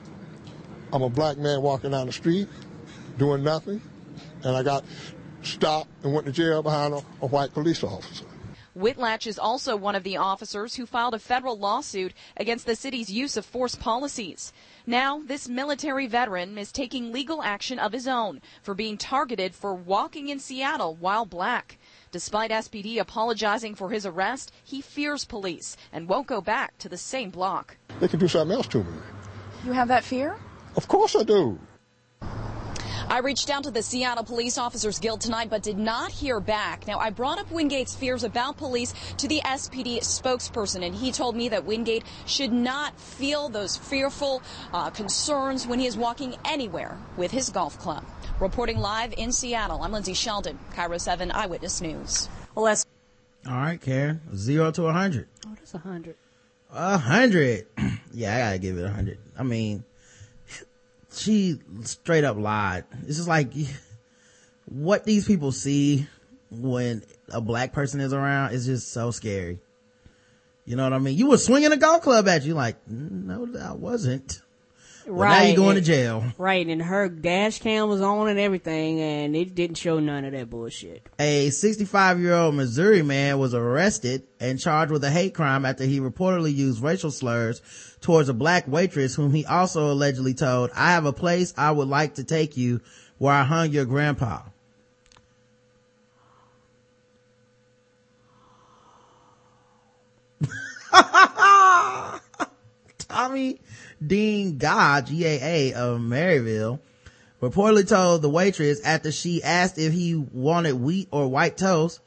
[0.94, 2.48] I'm a black man walking down the street,
[3.18, 3.82] doing nothing,
[4.44, 4.86] and I got
[5.42, 8.26] stopped and went to jail behind a, a white police officer.
[8.78, 13.10] Whitlatch is also one of the officers who filed a federal lawsuit against the city's
[13.10, 14.54] use of force policies.
[14.86, 19.74] Now, this military veteran is taking legal action of his own for being targeted for
[19.74, 21.80] walking in Seattle while black.
[22.12, 26.98] Despite SPD apologizing for his arrest, he fears police and won't go back to the
[26.98, 27.78] same block.
[28.00, 29.00] They could do something else to me.
[29.66, 30.38] You have that fear?
[30.76, 31.60] Of course I do.
[33.10, 36.86] I reached out to the Seattle Police Officers Guild tonight, but did not hear back.
[36.88, 41.34] Now, I brought up Wingate's fears about police to the SPD spokesperson, and he told
[41.34, 44.42] me that Wingate should not feel those fearful
[44.74, 48.04] uh, concerns when he is walking anywhere with his golf club.
[48.42, 52.28] Reporting live in Seattle, I'm Lindsay Sheldon, KIRO 7 Eyewitness News.
[52.56, 52.86] Well, that's
[53.48, 54.20] All right, Karen.
[54.36, 55.30] Zero to a hundred.
[55.48, 56.16] oh, that's a hundred.
[56.74, 57.68] A hundred.
[58.14, 59.18] yeah, I gotta give it a hundred.
[59.40, 59.86] I mean,
[61.18, 62.86] she straight up lied.
[63.06, 63.52] It's just like
[64.66, 66.08] what these people see
[66.50, 69.60] when a black person is around is just so scary.
[70.66, 71.18] You know what I mean?
[71.18, 74.42] You were swinging a golf club at you, like, mm, no, I wasn't.
[75.08, 76.26] Well, now you're going to jail.
[76.38, 80.34] Right, and her dash cam was on and everything, and it didn't show none of
[80.34, 81.08] that bullshit.
[81.18, 85.86] A 65 year old Missouri man was arrested and charged with a hate crime after
[85.86, 87.62] he reportedly used racial slurs
[88.02, 91.88] towards a black waitress whom he also allegedly told, I have a place I would
[91.88, 92.82] like to take you
[93.18, 94.42] where I hung your grandpa.
[102.98, 103.62] Tommy
[104.06, 106.80] Dean Gah, GAA of Maryville,
[107.42, 112.00] reportedly told the waitress after she asked if he wanted wheat or white toast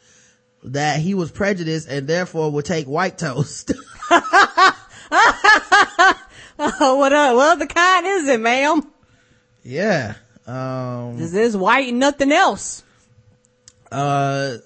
[0.63, 3.73] that he was prejudiced and therefore would take white toast.
[6.63, 7.35] Oh, what up?
[7.37, 8.83] What other kind is it, ma'am?
[9.63, 10.15] yeah.
[10.47, 12.83] Um, Is this white and nothing else?
[13.91, 14.57] uh,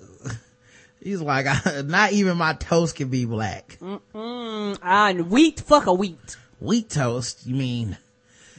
[1.01, 1.47] he's like,
[1.85, 3.79] not even my toast can be black.
[3.81, 5.29] Mm-mm.
[5.29, 6.37] Wheat, fuck a wheat.
[6.61, 7.99] Wheat toast, you mean?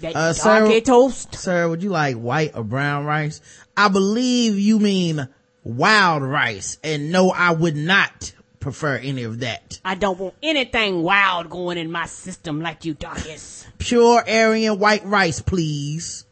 [0.01, 1.35] That Uh, donkey toast.
[1.35, 3.41] Sir, would you like white or brown rice?
[3.77, 5.27] I believe you mean
[5.63, 6.77] wild rice.
[6.83, 9.79] And no, I would not prefer any of that.
[9.85, 13.65] I don't want anything wild going in my system like you donkeys.
[13.77, 16.25] Pure Aryan white rice, please.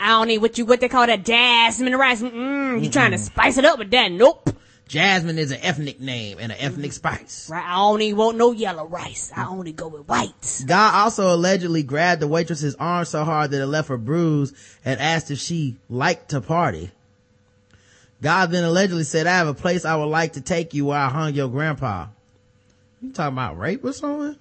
[0.00, 2.22] I don't need what you what they call that jasmine rice.
[2.22, 2.82] Mm-mm.
[2.82, 4.12] You trying to spice it up with that?
[4.12, 4.50] Nope.
[4.88, 6.66] Jasmine is an ethnic name and an mm-hmm.
[6.66, 7.50] ethnic spice.
[7.50, 7.64] Right.
[7.64, 9.30] I don't even want no yellow rice.
[9.36, 10.62] I only go with white.
[10.66, 14.98] Guy also allegedly grabbed the waitress's arm so hard that it left her bruised and
[14.98, 16.90] asked if she liked to party.
[18.22, 20.98] God then allegedly said, I have a place I would like to take you where
[20.98, 22.06] I hung your grandpa.
[23.02, 24.36] You talking about rape or something?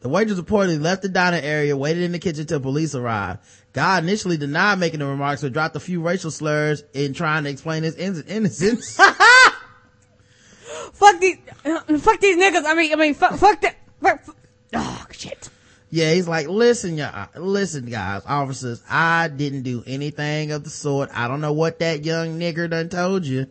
[0.00, 3.40] The waitress reportedly left the dining area, waited in the kitchen till police arrived.
[3.76, 7.50] God initially denied making the remarks, but dropped a few racial slurs in trying to
[7.50, 8.96] explain his in- innocence.
[10.94, 12.64] fuck these, uh, fuck these niggas.
[12.64, 13.76] I mean, I mean, fuck, fuck that.
[14.00, 14.36] Fuck, fuck.
[14.72, 15.50] Oh shit.
[15.90, 21.10] Yeah, he's like, listen, y'all, listen, guys, officers, I didn't do anything of the sort.
[21.12, 23.46] I don't know what that young nigger done told you,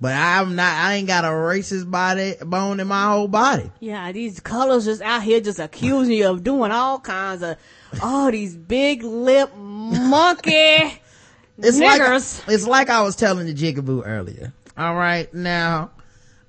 [0.00, 3.70] but I'm not, I ain't got a racist body, bone in my whole body.
[3.78, 7.56] Yeah, these colors just out here just accusing you of doing all kinds of,
[8.02, 11.00] all these big lip monkey
[11.62, 12.38] It's niggers.
[12.46, 14.52] like, it's like I was telling the jigaboo earlier.
[14.78, 15.32] All right.
[15.34, 15.90] Now,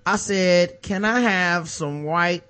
[0.06, 2.44] I said, can I have some white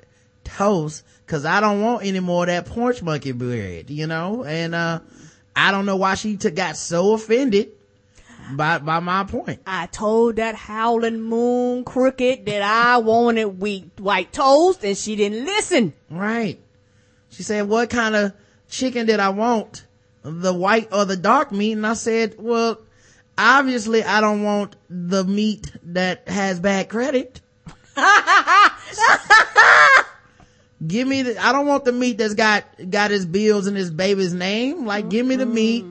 [0.44, 1.04] toast?
[1.26, 4.44] Cause I don't want any more of that porch monkey bread, you know?
[4.44, 5.00] And, uh,
[5.56, 7.72] I don't know why she t- got so offended
[8.54, 9.62] by, by my point.
[9.66, 15.46] I told that howling moon crooked that I wanted wheat white toast and she didn't
[15.46, 15.94] listen.
[16.12, 16.60] Right.
[17.30, 18.34] She said, what kind of
[18.72, 19.86] chicken did I want?
[20.24, 21.74] The white or the dark meat?
[21.74, 22.80] And I said, well,
[23.38, 27.42] obviously I don't want the meat that has bad credit.
[30.86, 33.92] give me the, I don't want the meat that's got, got his bills and his
[33.92, 34.86] baby's name.
[34.86, 35.54] Like, give me the mm-hmm.
[35.54, 35.86] meat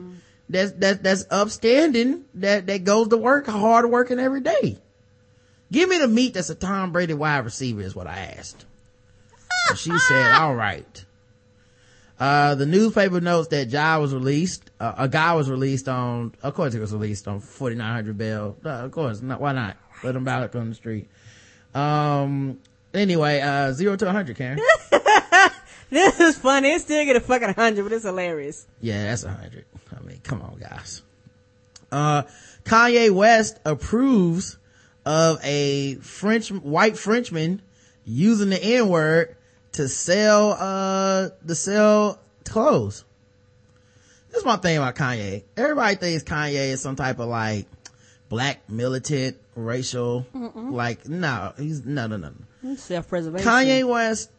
[0.49, 4.77] that's, that, that's upstanding, that, that goes to work, hard working every day.
[5.71, 8.65] Give me the meat that's a Tom Brady wide receiver is what I asked.
[9.69, 11.05] And she said, all right.
[12.21, 16.53] Uh, the newspaper notes that Jai was released, uh, a guy was released on, of
[16.53, 18.55] course he was released on 4900 bail.
[18.63, 19.75] Uh, of course, not, why not?
[20.03, 21.09] Let him out on the street.
[21.73, 22.59] Um,
[22.93, 24.59] anyway, uh, zero to 100, Karen.
[25.91, 26.71] This is funny.
[26.71, 28.65] It's still get a fucking hundred, but it's hilarious.
[28.79, 29.65] Yeah, that's a hundred.
[29.93, 31.01] I mean, come on, guys.
[31.91, 32.23] Uh,
[32.63, 34.57] Kanye West approves
[35.05, 37.61] of a French, white Frenchman
[38.05, 39.35] using the N word
[39.73, 43.03] to sell, uh, to sell clothes.
[44.29, 45.43] This is my thing about Kanye.
[45.57, 47.65] Everybody thinks Kanye is some type of like
[48.29, 50.71] black militant racial, Mm-mm.
[50.71, 52.31] like, no, he's, no, no, no,
[52.63, 52.75] no.
[52.75, 53.45] Self-preservation.
[53.47, 54.29] Kanye West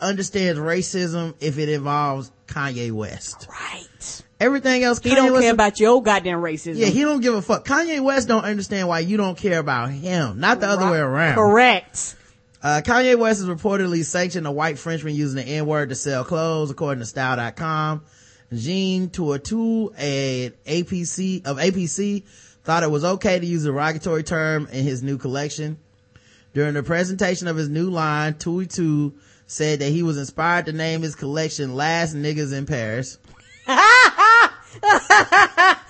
[0.00, 3.48] understands racism if it involves Kanye West.
[3.48, 4.22] Right.
[4.40, 6.76] Everything else, He Kanye don't West- care about your goddamn racism.
[6.76, 7.64] Yeah, he don't give a fuck.
[7.64, 11.34] Kanye West don't understand why you don't care about him, not the other way around.
[11.36, 12.16] Correct.
[12.64, 16.70] Uh, Kanye West has reportedly sanctioned a white Frenchman using the N-word to sell clothes,
[16.70, 18.02] according to Style.com.
[18.54, 22.24] Jean Touitou, a APC of APC,
[22.64, 25.76] thought it was okay to use a derogatory term in his new collection.
[26.54, 29.12] During the presentation of his new line, Touitou
[29.46, 33.18] said that he was inspired to name his collection "Last Niggas in Paris."
[33.66, 35.80] Ha ha ha!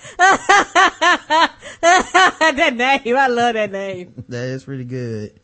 [2.55, 4.25] That name, I love that name.
[4.27, 5.39] That is pretty good.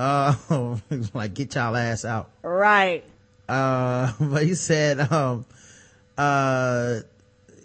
[0.00, 0.34] Uh,
[1.14, 2.30] like get y'all ass out.
[2.42, 3.04] Right.
[3.46, 5.44] Uh, but he said, um,
[6.16, 7.00] uh,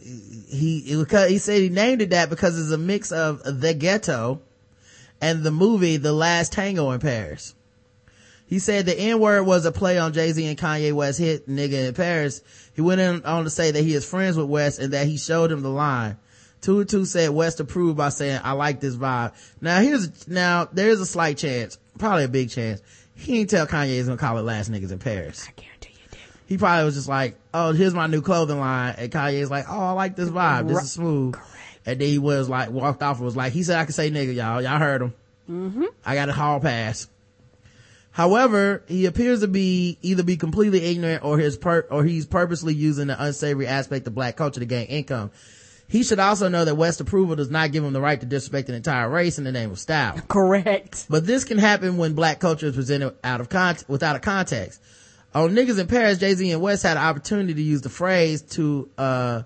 [0.04, 4.42] he, he said he named it that because it's a mix of the ghetto
[5.22, 7.56] and the movie The Last Tango in Paris.
[8.48, 11.88] He said the N word was a play on Jay-Z and Kanye West hit Nigga
[11.88, 12.42] in Paris.
[12.76, 15.54] He went on to say that he is friends with West and that he showed
[15.54, 16.18] him the line.
[16.60, 19.34] Tutu said West approved by saying, I like this vibe.
[19.62, 22.82] Now here's, now there's a slight chance, probably a big chance.
[23.16, 25.48] He didn't tell Kanye he's gonna call it last niggas in Paris.
[25.48, 26.20] I guarantee you did.
[26.48, 28.96] He probably was just like, oh, here's my new clothing line.
[28.98, 30.68] And Kanye's like, oh, I like this vibe.
[30.68, 31.36] This is smooth.
[31.86, 34.12] And then he was like, walked off and was like, he said I can say
[34.12, 34.62] nigga, y'all.
[34.62, 35.14] Y'all heard him.
[35.50, 35.86] Mm-hmm.
[36.06, 37.08] I got a hall pass.
[38.12, 42.74] However, he appears to be either be completely ignorant or his per, or he's purposely
[42.74, 45.32] using the unsavory aspect of black culture to gain income.
[45.88, 48.70] He should also know that West approval does not give him the right to disrespect
[48.70, 50.20] an entire race in the name of style.
[50.28, 51.06] Correct.
[51.10, 54.82] But this can happen when black culture is presented out of con- without a context.
[55.36, 58.90] On Niggas in Paris, Jay-Z and West had an opportunity to use the phrase to,
[58.98, 59.44] uh,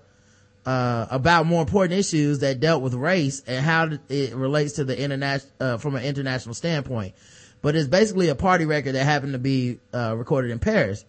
[0.65, 4.97] uh, about more important issues that dealt with race and how it relates to the
[4.97, 7.15] international, uh, from an international standpoint.
[7.61, 11.03] But it's basically a party record that happened to be, uh, recorded in Paris.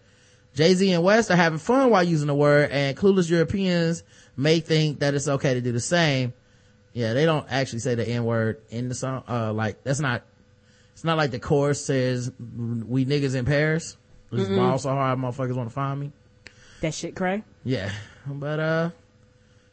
[0.55, 4.03] Jay-Z and West are having fun while using the word and clueless Europeans
[4.41, 6.33] may think that it's okay to do the same.
[6.93, 9.23] Yeah, they don't actually say the N word in the song.
[9.29, 10.23] Uh, like, that's not,
[10.93, 13.97] it's not like the chorus says, we niggas in Paris.
[14.33, 14.57] This Mm-mm.
[14.57, 16.13] ball so hard motherfuckers want to find me.
[16.81, 17.45] That shit cray.
[17.65, 17.93] Yeah.
[18.27, 18.91] But, uh,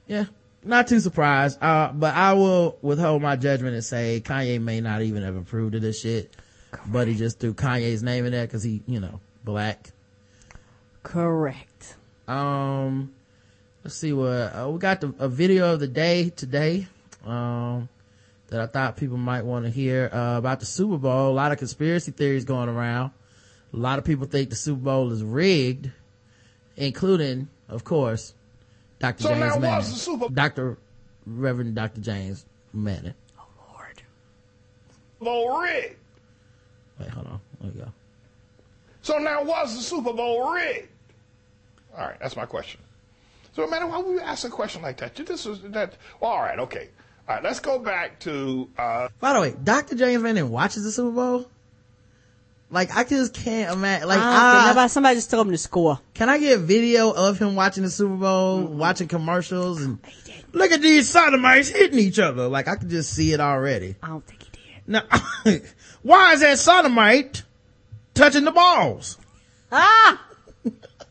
[0.07, 0.25] yeah,
[0.63, 1.61] not too surprised.
[1.61, 5.75] Uh, but I will withhold my judgment and say Kanye may not even have approved
[5.75, 6.35] of this shit.
[6.85, 9.91] But he just threw Kanye's name in there cause he, you know, black.
[11.03, 11.95] Correct.
[12.27, 13.13] Um,
[13.87, 16.85] let's see what, uh, we got the, a video of the day today,
[17.25, 17.87] um,
[18.49, 21.29] that I thought people might want to hear, uh, about the Super Bowl.
[21.29, 23.11] A lot of conspiracy theories going around.
[23.73, 25.89] A lot of people think the Super Bowl is rigged,
[26.75, 28.33] including, of course,
[28.99, 29.23] Dr.
[29.23, 29.77] So James now Manning.
[29.77, 30.77] was the Super- Dr.
[31.25, 32.01] Reverend Dr.
[32.01, 33.13] James Manning.
[33.39, 34.01] Oh lord
[35.21, 35.95] bowl rigged.
[36.99, 37.39] Wait, hold on.
[37.61, 37.91] There we go.
[39.01, 40.89] So now was the Super Bowl rigged?
[41.97, 42.81] All right, that's my question.
[43.57, 45.95] So no matter why we ask a question like that, this is that.
[46.19, 46.89] Well, all right, okay.
[47.27, 48.69] All right, let's go back to.
[48.77, 49.95] Uh, By the way, Dr.
[49.95, 51.49] James Manning watches the Super Bowl?
[52.69, 54.09] Like, I just can't imagine.
[54.09, 55.99] Like, I I, nobody- somebody just told him to score.
[56.13, 59.97] can I get a video of him watching the Super Bowl, watching commercials, and
[60.51, 62.47] look at these sodomites hitting each other?
[62.49, 63.95] Like, I could just see it already.
[64.03, 64.61] I don't think he did.
[64.85, 65.01] Now,
[66.03, 67.41] why is that sodomite
[68.13, 69.17] touching the balls?
[69.71, 70.21] Ah!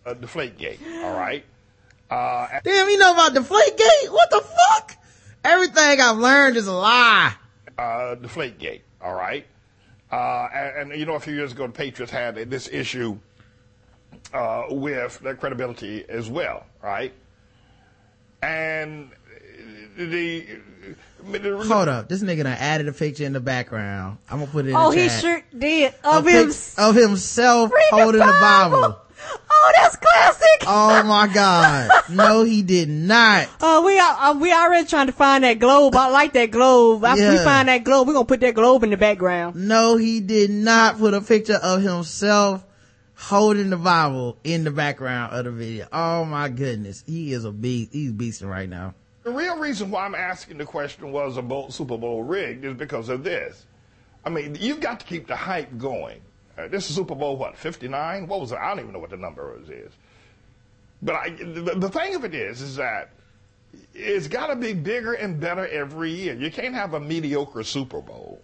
[0.06, 1.44] uh, Deflate Gate, all right?
[2.10, 4.10] Uh, Damn, you know about Deflategate?
[4.10, 4.96] What the fuck?
[5.44, 7.34] Everything I've learned is a lie.
[7.78, 9.46] uh, Deflate Gate, all right?
[10.10, 13.18] Uh, and, and, you know, a few years ago, the Patriots had this issue
[14.32, 17.12] uh, with their credibility as well, right?
[18.42, 19.10] And
[19.96, 20.46] the.
[21.24, 22.08] the Hold up.
[22.08, 24.18] This nigga done added a picture in the background.
[24.30, 25.92] I'm gonna put it in Oh, the he sure did.
[26.04, 26.52] A Of pic- him.
[26.78, 28.98] of himself Read the holding the Bible.
[29.32, 29.42] Bible.
[29.50, 30.62] Oh, that's classic.
[30.66, 31.90] Oh my god.
[32.10, 33.48] No, he did not.
[33.60, 35.96] Oh, we are, uh, we already trying to find that globe.
[35.96, 37.04] I like that globe.
[37.04, 39.56] After we find that globe, we're gonna put that globe in the background.
[39.56, 42.64] No, he did not put a picture of himself
[43.14, 45.88] holding the Bible in the background of the video.
[45.92, 47.02] Oh my goodness.
[47.06, 47.92] He is a beast.
[47.92, 48.94] He's beasting right now.
[49.24, 52.74] The real reason why I'm asking the question was a bowl, Super Bowl rigged is
[52.74, 53.66] because of this.
[54.24, 56.20] I mean, you've got to keep the hype going.
[56.56, 58.26] Uh, this is Super Bowl, what, 59?
[58.26, 58.58] What was it?
[58.58, 59.92] I don't even know what the number is.
[61.02, 63.10] But I, the, the thing of it is, is that
[63.94, 66.34] it's got to be bigger and better every year.
[66.34, 68.40] You can't have a mediocre Super Bowl.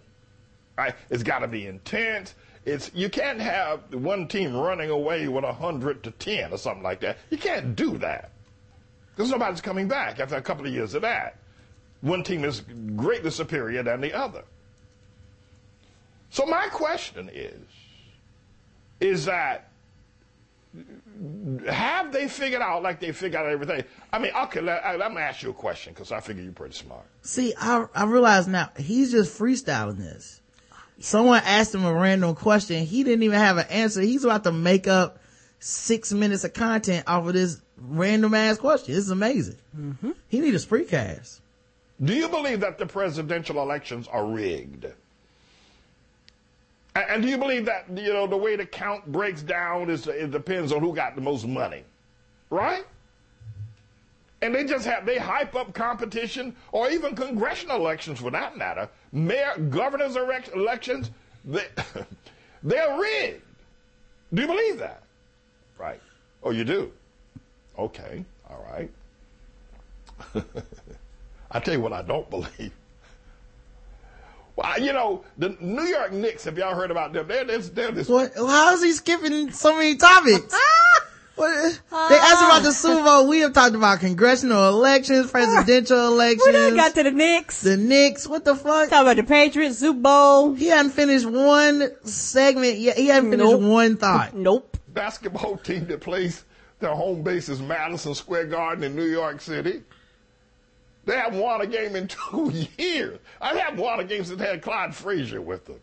[0.77, 0.95] Right?
[1.09, 2.35] It's got to be intense.
[2.65, 7.01] It's you can't have one team running away with hundred to ten or something like
[7.01, 7.17] that.
[7.29, 8.31] You can't do that
[9.15, 11.37] because nobody's coming back after a couple of years of that.
[12.01, 12.61] One team is
[12.95, 14.43] greatly superior than the other.
[16.29, 17.59] So my question is,
[18.99, 19.69] is that
[21.69, 23.83] have they figured out like they figured out everything?
[24.11, 26.51] I mean, okay, let, I, let me ask you a question because I figure you're
[26.51, 27.05] pretty smart.
[27.21, 30.41] See, I, I realize now he's just freestyling this.
[30.99, 32.85] Someone asked him a random question.
[32.85, 34.01] He didn't even have an answer.
[34.01, 35.19] He's about to make up
[35.59, 38.93] six minutes of content off of this random ass question.
[38.93, 39.57] This is amazing.
[39.77, 40.11] Mm-hmm.
[40.27, 41.39] He need a spreecast.
[42.01, 44.87] Do you believe that the presidential elections are rigged?
[46.95, 50.29] And, do you believe that you know the way the count breaks down is it
[50.31, 51.83] depends on who got the most money,
[52.51, 52.85] right?
[54.43, 58.89] And they just have they hype up competition or even congressional elections for that matter,
[59.11, 61.09] mayor, governors elect- elections,
[61.45, 61.65] they,
[62.63, 63.41] they're rigged.
[64.33, 65.03] Do you believe that?
[65.79, 66.01] Right.
[66.43, 66.91] Oh, you do.
[67.79, 68.23] Okay.
[68.49, 68.91] All right.
[71.51, 72.71] I tell you what I don't believe.
[74.55, 77.27] Well, you know, the New York Knicks, have y'all heard about them?
[77.27, 78.07] They're this, they're this.
[78.07, 78.33] What?
[78.35, 80.55] How is he skipping so many topics?
[81.35, 81.81] What?
[81.91, 83.27] Uh, they asked about the Super Bowl.
[83.27, 86.45] We have talked about congressional elections, presidential elections.
[86.45, 87.61] We done got to the Knicks.
[87.61, 88.27] The Knicks.
[88.27, 88.91] What the fuck?
[88.91, 90.53] Talk about the Patriots, Super Bowl.
[90.53, 92.97] He hadn't finished one segment yet.
[92.97, 93.61] He hadn't finished Nope.
[93.61, 94.35] one thought.
[94.35, 94.77] Nope.
[94.89, 96.43] basketball team that plays
[96.79, 99.81] their home base is Madison Square Garden in New York City.
[101.05, 103.19] They haven't won a game in two years.
[103.41, 105.79] I haven't won a game since they had Clyde Frazier with them.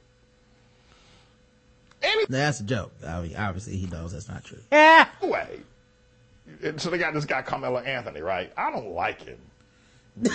[2.29, 2.93] That's a joke.
[3.07, 4.59] I mean, obviously he knows that's not true.
[4.73, 5.07] Yeah.
[5.21, 5.61] Anyway,
[6.63, 8.51] and so they got this guy Carmelo Anthony, right?
[8.57, 9.39] I don't like him.
[10.17, 10.33] what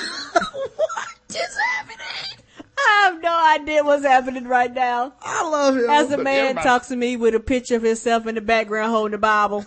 [1.30, 2.44] is happening.
[2.78, 5.14] I have no idea what's happening right now.
[5.22, 5.90] I love him.
[5.90, 8.91] As a man everybody- talks to me with a picture of himself in the background
[8.91, 9.66] holding the Bible.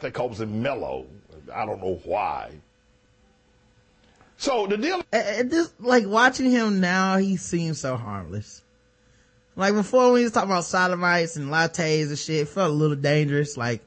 [0.00, 1.06] They calls him Melo.
[1.52, 2.52] I don't know why.
[4.40, 5.02] So the deal.
[5.12, 8.62] And this, like watching him now, he seems so harmless.
[9.54, 12.74] Like before, when he was talking about sodomites and lattes and shit, it felt a
[12.74, 13.58] little dangerous.
[13.58, 13.82] Like,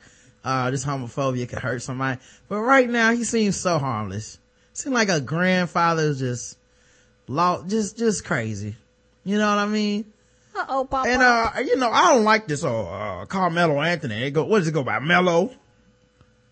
[0.45, 2.21] uh, this homophobia could hurt somebody.
[2.49, 4.37] But right now, he seems so harmless.
[4.73, 6.57] Seems like a grandfather who's just,
[7.27, 8.75] law, just, just crazy.
[9.23, 10.05] You know what I mean?
[10.55, 11.09] Uh oh, Papa.
[11.09, 14.27] And, uh, you know, I don't like this, uh, uh Carmelo Anthony.
[14.27, 14.99] It go, what does it go by?
[14.99, 15.51] Melo?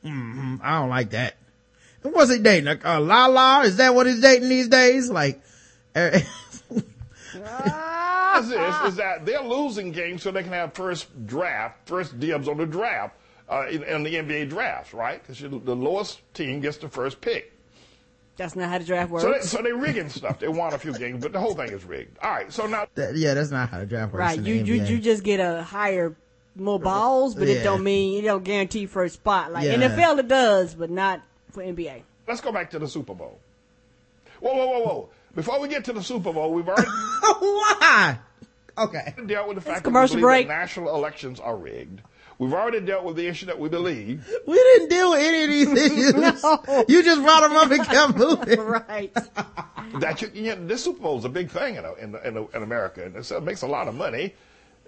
[0.01, 1.35] hmm I don't like that.
[2.03, 2.67] And What's he dating?
[2.83, 3.61] Uh, La La?
[3.61, 5.09] Is that what he's dating these days?
[5.09, 5.41] Like,
[5.95, 6.21] eh,
[7.35, 12.47] is this is that they're losing games so they can have first draft, first dibs
[12.47, 13.15] on the draft
[13.49, 15.21] uh, in, in the NBA drafts, right?
[15.21, 17.51] Because the lowest team gets the first pick.
[18.37, 19.23] That's not how the draft works.
[19.23, 20.39] So, they, so they're rigging stuff.
[20.39, 22.17] They won a few games, but the whole thing is rigged.
[22.23, 24.21] All right, so now that- yeah, that's not how the draft works.
[24.21, 24.39] right.
[24.39, 24.89] You, you, NBA.
[24.89, 26.15] you just get a higher
[26.55, 27.55] more balls, but Yeah.
[27.55, 29.51] it don't mean it don't guarantee first spot.
[29.51, 29.75] Like Yeah.
[29.75, 31.21] NFL, it does, but not
[31.51, 32.01] for NBA.
[32.27, 33.39] Let's go back to the Super Bowl.
[34.39, 35.09] Whoa, whoa, whoa, whoa.
[35.35, 36.87] Before we get to the Super Bowl, we've already
[37.39, 38.17] Why?
[38.77, 39.13] Okay.
[39.27, 40.47] dealt with the fact that we believe break.
[40.47, 42.01] that national elections are rigged.
[42.39, 45.49] We've already dealt with the issue that we believe We didn't deal with any of
[45.49, 46.43] these issues.
[46.89, 48.59] You just brought them up and kept moving.
[48.59, 49.13] right.
[49.99, 52.63] that you, you know, this Super Bowl is a big thing in, in, in, in
[52.63, 54.33] America, and it makes a lot of money.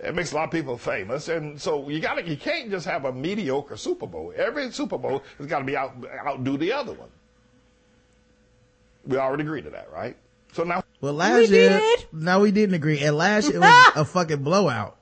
[0.02, 2.86] It makes a lot of people famous, and so you got to you can't just
[2.86, 4.34] have a mediocre Super Bowl.
[4.36, 5.96] Every Super Bowl has got to be out
[6.26, 7.10] outdo the other one.
[9.06, 10.16] We already agreed to that, right?
[10.54, 12.06] So now, Well, last We year, did.
[12.12, 13.00] no, we didn't agree.
[13.00, 14.98] And last year was a fucking blowout.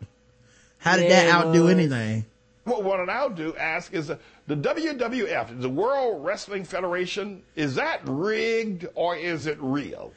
[0.77, 1.73] How did Yeah, that outdo was.
[1.73, 2.25] anything?
[2.63, 8.01] what what I'll do ask is uh, the WWF, the World Wrestling Federation, is that
[8.05, 10.13] rigged or is it real?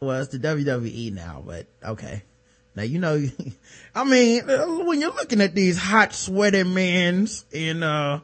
[0.00, 2.22] Well, it's the WWE now, but okay.
[2.74, 3.22] Now, you know,
[3.94, 8.20] I mean, uh, when you're looking at these hot, sweaty men's in, uh,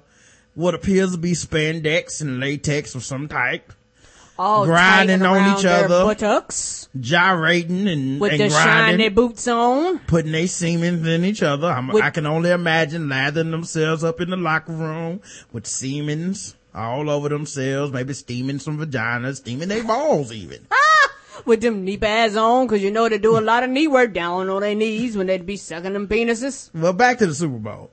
[0.55, 3.73] what appears to be spandex and latex of some type,
[4.39, 9.99] All grinding on each other, buttocks gyrating and, with and the shiny grinding, boots on.
[10.01, 11.69] putting their semen in each other.
[11.69, 15.21] I'm, With- I can only imagine lathering themselves up in the locker room
[15.53, 20.67] with semens all over themselves, maybe steaming some vaginas, steaming their balls even.
[21.45, 24.13] With them knee pads on, cause you know they do a lot of knee work
[24.13, 26.71] down on their knees when they'd be sucking them penises.
[26.75, 27.91] Well, back to the Super Bowl.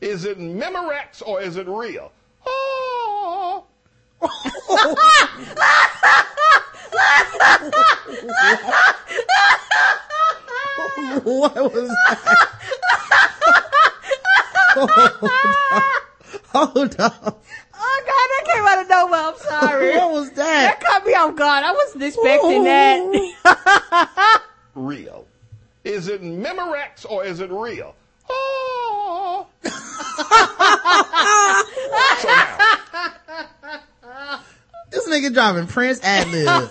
[0.00, 2.12] Is it Memorex or is it real?
[2.46, 3.64] Oh.
[11.24, 12.48] what was that?
[16.48, 17.34] Hold on.
[17.80, 19.20] Oh God, that came out of nowhere.
[19.20, 19.90] I'm sorry.
[19.98, 20.36] What was that?
[20.36, 21.64] That caught me off guard.
[21.64, 24.42] I wasn't expecting that.
[24.74, 25.26] real?
[25.84, 27.94] Is it Memorex or is it real?
[28.28, 29.46] Oh.
[34.90, 36.70] This nigga driving Prince ad libs.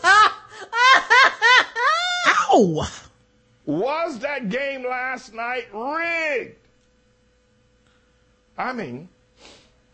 [2.27, 2.87] Ow!
[3.65, 6.55] Was that game last night rigged?
[8.57, 9.07] I mean, ju-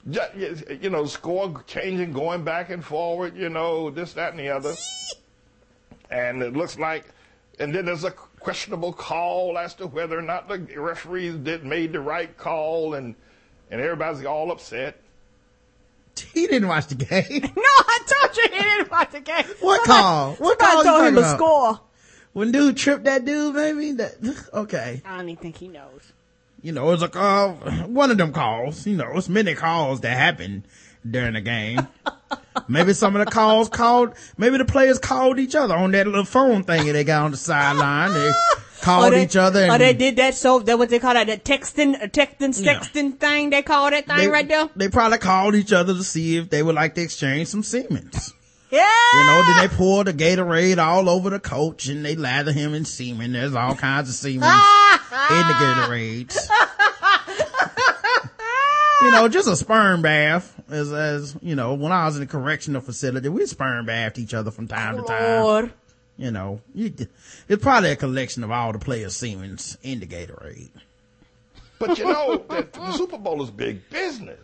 [0.06, 4.74] you know, score changing, going back and forward, you know, this, that, and the other.
[6.10, 7.06] And it looks like,
[7.60, 11.94] and then there's a questionable call as to whether or not the referees did made
[11.94, 13.16] the right call, and
[13.72, 15.00] and everybody's all upset.
[16.34, 17.24] He didn't watch the game.
[17.56, 19.46] no, I told you he didn't watch the game.
[19.62, 20.32] What Somebody- call?
[20.36, 21.82] What somebody call you told him talking to score.
[22.34, 24.16] When dude tripped that dude, maybe that
[24.54, 25.02] okay.
[25.06, 26.13] I don't even think he knows.
[26.64, 27.50] You know, it's like uh,
[27.86, 28.88] one of them calls.
[28.88, 30.66] You know, it's many calls that happen
[31.10, 31.88] during the game.
[32.68, 34.14] maybe some of the calls called.
[34.38, 37.32] Maybe the players called each other on that little phone thing that they got on
[37.32, 38.14] the sideline.
[38.14, 38.32] They
[38.82, 39.66] called they- each other.
[39.68, 42.64] Or And they did that so that what they call that the texting, uh, texting,
[42.64, 42.80] Yeah.
[42.80, 43.50] sexting thing.
[43.50, 44.70] They call that thing they, right there.
[44.76, 48.34] They probably called each other to see if they would like to exchange some Siemens.
[48.74, 48.90] Yeah.
[49.14, 52.74] You know, then they pour the Gatorade all over the coach and they lather him
[52.74, 53.34] in semen.
[53.34, 56.36] There's all kinds of semen in the Gatorades.
[59.02, 60.60] you know, just a sperm bath.
[60.72, 64.34] As, as, you know, when I was in the correctional facility, we sperm bathed each
[64.34, 65.74] other from time to oh, time.
[66.18, 66.92] You know, you,
[67.48, 70.72] it's probably a collection of all the players' semens in the Gatorade.
[71.78, 74.44] But you know that the Super Bowl is big business.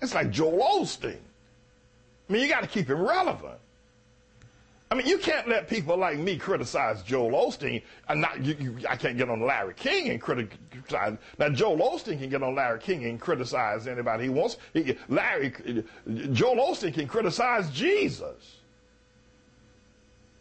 [0.00, 1.18] It's like Joel Osteen.
[2.28, 3.58] I mean, you got to keep him relevant.
[4.90, 7.82] I mean, you can't let people like me criticize Joel Osteen.
[8.10, 11.16] And not, you, you, I can't get on Larry King and criticize.
[11.38, 14.58] Now, Joel Osteen can get on Larry King and criticize anybody he wants.
[14.74, 15.54] He, Larry,
[16.32, 18.56] Joel Osteen can criticize Jesus.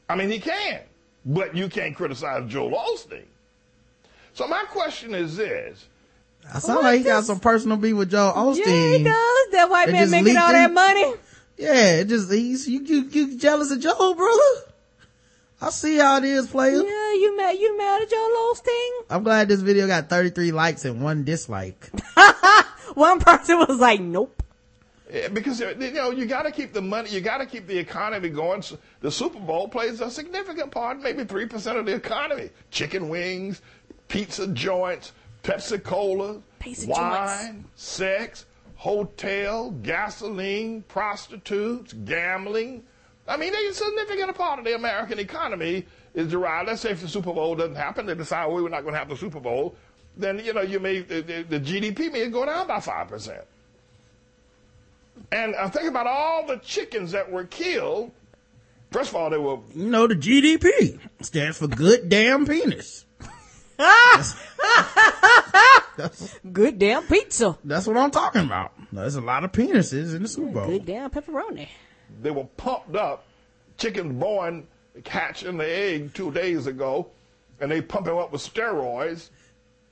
[0.10, 0.82] I mean, he can,
[1.26, 3.24] but you can't criticize Joel Osteen.
[4.34, 5.86] So my question is this:
[6.54, 8.66] I sound like he got some personal beef with Joel Osteen.
[8.66, 9.52] Yeah, he does.
[9.52, 11.14] That white It man making all that money.
[11.62, 14.72] Yeah, it just he's you you you jealous of Joe, brother.
[15.62, 16.72] I see how it is, player.
[16.72, 17.52] Yeah, you mad?
[17.52, 18.90] You mad at Joel Osteen?
[19.12, 21.92] I'm glad this video got 33 likes and one dislike.
[22.96, 24.44] One person was like, "Nope."
[25.14, 27.78] Yeah, because you know you got to keep the money, you got to keep the
[27.78, 28.64] economy going.
[29.02, 32.50] The Super Bowl plays a significant part, maybe three percent of the economy.
[32.72, 33.62] Chicken wings,
[34.08, 35.14] pizza joints,
[35.44, 38.46] Pepsi Cola, Pizza wine, sex,
[38.82, 42.84] hotel, gasoline, prostitutes, gambling.
[43.28, 45.86] I mean, a significant part of the American economy
[46.16, 46.68] is derived.
[46.68, 48.98] Let's say if the Super Bowl doesn't happen, they decide well, we're not going to
[48.98, 49.76] have the Super Bowl.
[50.18, 53.44] Then you know you may the, the, GDP may go down by five percent.
[55.32, 58.12] And uh, think about all the chickens that were killed.
[58.90, 59.60] First of all, they were.
[59.76, 63.06] You know, the GDP stands for good damn penis.
[66.52, 67.58] Good damn pizza.
[67.64, 68.74] That's what I'm talking about.
[68.92, 70.68] There's a lot of penises in the Super Bowl.
[70.68, 71.68] Good damn pepperoni.
[72.22, 73.26] They were pumped up.
[73.78, 74.68] Chickens born,
[75.06, 77.08] hatching the egg two days ago,
[77.60, 79.30] and they pump him up with steroids.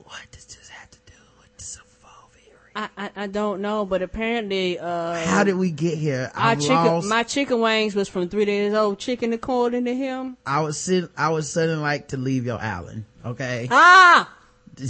[0.04, 2.30] What does this have to do with the Super Bowl?
[2.76, 6.30] I, I, I don't know, but apparently, uh, How did we get here?
[6.34, 7.08] our I'm chicken, lost.
[7.08, 10.36] my chicken wings was from three days old chicken according to him.
[10.46, 11.10] I was sit.
[11.16, 13.06] I was sitting like to leave your island.
[13.24, 13.68] Okay.
[13.70, 14.32] Ah!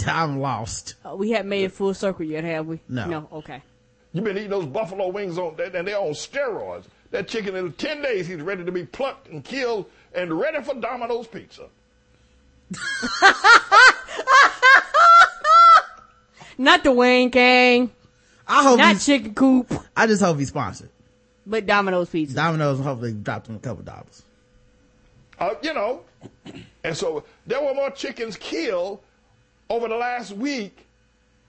[0.07, 0.95] I'm lost.
[1.05, 2.79] Uh, we haven't made it full circle yet, have we?
[2.87, 3.05] No.
[3.07, 3.61] No, okay.
[4.13, 6.85] You've been eating those buffalo wings on, and they're on steroids.
[7.11, 10.75] That chicken in 10 days, he's ready to be plucked and killed and ready for
[10.75, 11.67] Domino's pizza.
[16.57, 17.91] Not the Wayne King.
[18.47, 20.89] I hope Not he's- chicken coop, I just hope he's sponsored.
[21.45, 22.35] but Domino's pizza.
[22.35, 24.23] Domino's hopefully dropped him a couple dollars.
[25.39, 26.01] Uh, you know,
[26.83, 29.01] and so there were more chickens killed
[29.69, 30.85] over the last week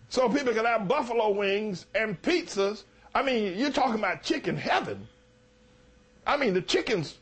[0.08, 2.84] so people can have buffalo wings and pizzas.
[3.14, 5.08] I mean, you're talking about chicken heaven.
[6.26, 7.18] I mean, the chickens,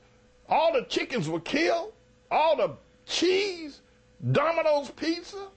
[0.49, 1.93] all the chickens were killed,
[2.31, 3.81] all the cheese,
[4.33, 5.49] Domino's pizza.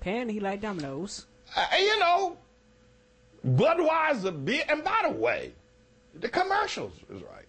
[0.00, 1.26] Apparently, he like Domino's.
[1.56, 2.36] Uh, and you know,
[3.46, 4.64] Budweiser beer.
[4.68, 5.52] And by the way,
[6.14, 7.46] the commercials is right.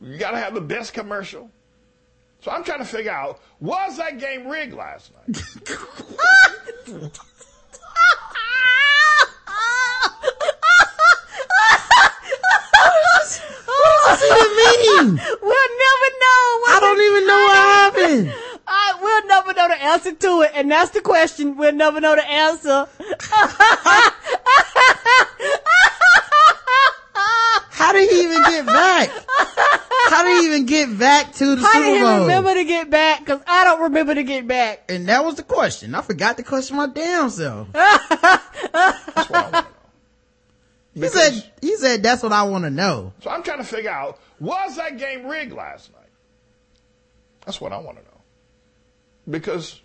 [0.00, 1.50] You got to have the best commercial.
[2.40, 5.42] So I'm trying to figure out was that game rigged last night?
[13.68, 15.20] What does this even mean?
[15.42, 16.46] We'll never know.
[16.68, 18.34] I don't even know what happened.
[18.70, 21.56] Uh, we'll never know the answer to it, and that's the question.
[21.56, 22.86] We'll never know the answer.
[27.78, 29.08] How did he even get back?
[30.10, 32.90] How did he even get back to the How Super did he remember to get
[32.90, 33.20] back?
[33.20, 34.90] Because I don't remember to get back.
[34.90, 35.94] And that was the question.
[35.94, 37.68] I forgot to question my damn self.
[37.72, 39.66] That's what I want to know.
[40.94, 43.12] He said, he said, that's what I want to know.
[43.20, 46.02] So I'm trying to figure out was that game rigged last night?
[47.46, 48.20] That's what I want to know.
[49.30, 49.80] Because,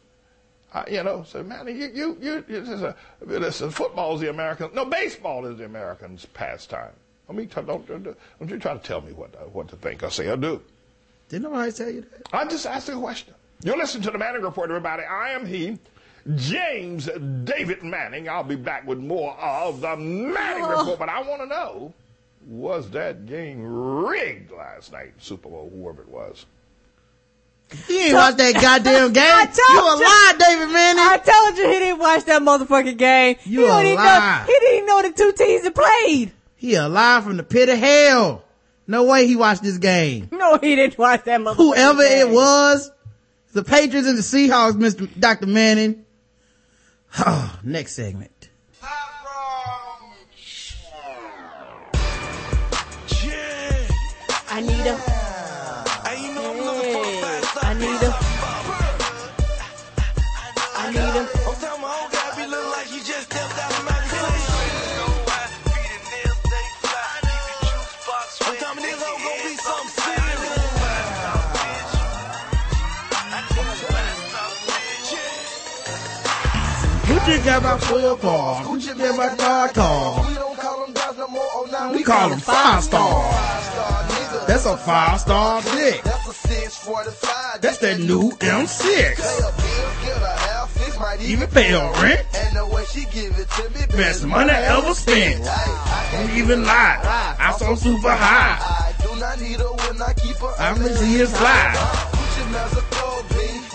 [0.73, 4.31] I, you know, so man, you, you, you, this is a, listen, football is the
[4.31, 6.93] American, no, baseball is the Americans' pastime.
[7.29, 10.03] I mean, don't, don't, don't you try to tell me what, uh, what to think
[10.03, 10.61] or say or do.
[11.29, 12.27] Didn't nobody tell you that?
[12.33, 13.33] I just asked a question.
[13.63, 15.03] You're listening to the Manning Report, everybody.
[15.03, 15.79] I am he,
[16.35, 17.09] James
[17.45, 18.27] David Manning.
[18.27, 21.93] I'll be back with more of the Manning Report, but I want to know
[22.45, 26.45] was that game rigged last night, Super Bowl, whoever it was?
[27.87, 29.23] He ain't watched that goddamn game.
[29.25, 31.03] I told You a lie, David Manning.
[31.03, 33.37] I told you he didn't watch that motherfucking game.
[33.45, 34.45] You he a lie.
[34.45, 36.31] Know, he didn't even know the two teams that played.
[36.63, 38.45] He alive from the pit of hell.
[38.87, 40.29] No way he watched this game.
[40.31, 42.27] No, he didn't watch that motherfucking Whoever game.
[42.29, 42.89] it was,
[43.51, 45.09] the Patriots and the Seahawks, Mr.
[45.19, 45.45] Dr.
[45.47, 46.05] Manning.
[47.19, 48.47] Oh, Next segment.
[54.51, 54.95] Anita.
[54.97, 55.12] Hey,
[77.23, 78.63] Gucci got my football.
[78.65, 80.25] Gucci got my car call.
[81.93, 83.23] We call them five star.
[84.45, 86.03] That's a five star dick.
[86.03, 89.21] That's that new M6.
[91.21, 92.27] Even pay her rent.
[93.95, 95.45] Best money ever spent.
[96.11, 97.37] Don't even lie.
[97.39, 98.59] I'm so super high.
[100.59, 100.89] I'm the
[101.21, 102.03] is fly.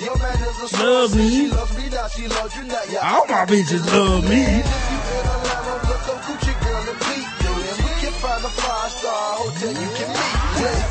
[0.09, 1.51] Love me.
[1.51, 4.62] All my bitches love me.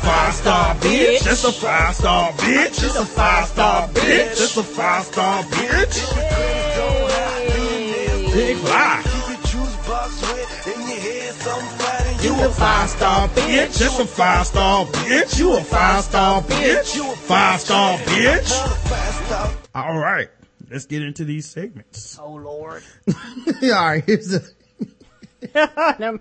[0.02, 1.20] Five star bitch.
[1.24, 2.76] That's a five star bitch.
[2.80, 4.38] That's a five star bitch.
[4.38, 5.96] That's a five star bitch.
[8.34, 9.07] Big fly.
[12.20, 13.78] You a five star bitch.
[13.78, 15.38] That's a five star bitch.
[15.38, 17.14] You a five star bitch.
[17.14, 19.56] Five star bitch.
[19.72, 20.28] All right.
[20.68, 22.18] Let's get into these segments.
[22.20, 22.82] Oh Lord.
[23.62, 24.02] All right.
[24.04, 24.42] Here's a,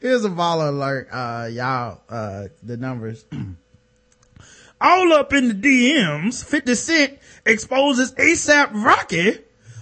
[0.00, 1.08] here's a baller alert.
[1.10, 3.24] Uh, y'all, uh, the numbers.
[4.82, 9.38] All up in the DMs, 50 Cent exposes ASAP Rocky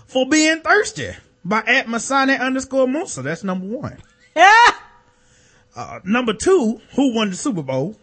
[0.06, 1.10] for being thirsty
[1.44, 3.22] by at Masani underscore Musa.
[3.22, 3.98] That's number one.
[5.77, 7.94] Uh, number two, who won the Super Bowl?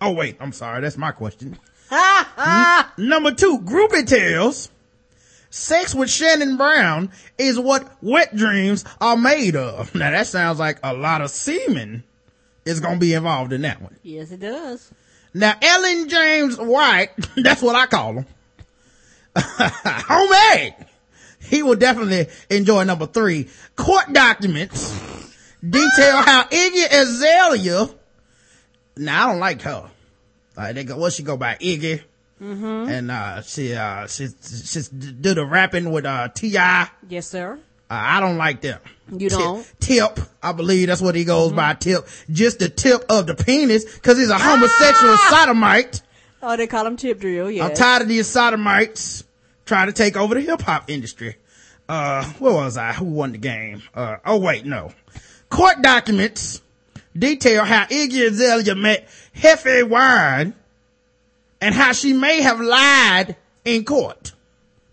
[0.00, 0.82] Oh wait, I'm sorry.
[0.82, 1.58] That's my question.
[1.90, 4.70] N- number two, Groupie tells
[5.48, 9.94] sex with Shannon Brown is what wet dreams are made of.
[10.02, 12.04] Now that sounds like a lot of semen
[12.66, 13.96] is gonna be involved in that one.
[14.02, 14.92] Yes, it does.
[15.32, 18.26] Now Ellen James White, that's what I call him.
[19.36, 20.74] Homemade.
[21.40, 23.48] He will definitely enjoy number three.
[23.76, 24.92] Court documents
[25.68, 27.88] detail how Iggy Azalea,
[28.96, 29.90] now I don't like her.
[30.56, 31.54] Like they go, what she go by?
[31.56, 32.02] Iggy.
[32.40, 32.64] Mm-hmm.
[32.90, 36.88] And, uh, she, uh, she, she did the rapping with, uh, T.I.
[37.08, 37.54] Yes, sir.
[37.54, 37.58] Uh,
[37.88, 38.80] I don't like them.
[39.16, 39.64] You don't?
[39.80, 41.56] Tip, I believe that's what he goes Mm-hmm.
[41.56, 42.06] by, tip.
[42.30, 46.02] Just the tip of the penis, cause he's a homosexual sodomite.
[46.42, 47.48] Oh, they call him tip drill.
[47.50, 47.66] Yeah.
[47.66, 49.22] I'm tired of these sodomites
[49.64, 51.36] trying to take over the hip hop industry.
[51.88, 52.92] Uh, where was I?
[52.94, 53.82] Who won the game?
[53.94, 54.92] Uh, oh wait, no.
[55.52, 56.62] Court documents
[57.16, 59.06] detail how Iggy Azalea met
[59.36, 60.54] Hefe Wine
[61.60, 64.32] and how she may have lied in court.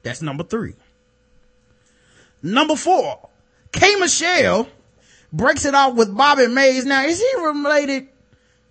[0.03, 0.73] That's number three.
[2.44, 3.30] Number four,
[3.72, 3.95] K.
[3.95, 4.68] Michelle
[5.31, 6.84] breaks it off with Bobby Maze.
[6.86, 8.10] Now, is he related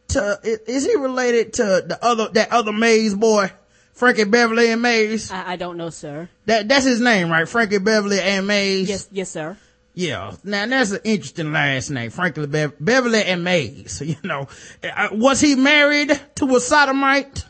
[0.09, 3.51] to, is- he related to the other, that other Maze boy?
[3.95, 5.31] Frankie Beverly and Maze?
[5.33, 6.29] I, I don't know, sir.
[6.47, 7.49] That, that's his name, right?
[7.49, 8.89] Frankie Beverly and Maze?
[8.91, 9.57] Yes, yes, sir.
[9.99, 10.37] Yeah.
[10.45, 14.01] Now that's an interesting last name, Frankie Bev- Beverly and Maze.
[14.07, 14.47] You know,
[14.85, 17.45] Uh, was he married to a sodomite?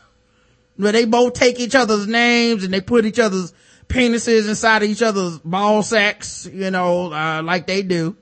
[0.75, 3.53] Where they both take each other's names and they put each other's
[3.87, 8.15] penises inside of each other's ball sacks, you know, uh, like they do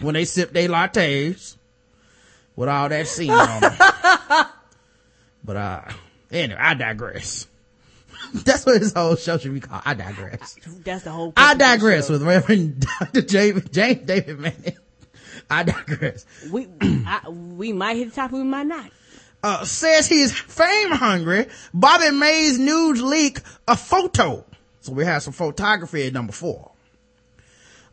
[0.00, 1.56] when they sip their lattes
[2.56, 3.76] with all that semen on them.
[5.42, 5.80] But, uh,
[6.30, 7.46] anyway, I digress.
[8.34, 9.82] That's what this whole show should be called.
[9.84, 10.56] I digress.
[10.84, 11.32] That's the whole.
[11.36, 13.22] I purpose of the digress with Reverend Dr.
[13.22, 14.76] James, James David Manning.
[15.50, 16.26] I digress.
[16.50, 18.90] We I, we might hit the top, we might not.
[19.42, 21.46] Uh, says he's fame hungry.
[21.72, 24.44] Bobby Maze nudes leak a photo.
[24.80, 26.72] So we have some photography at number four.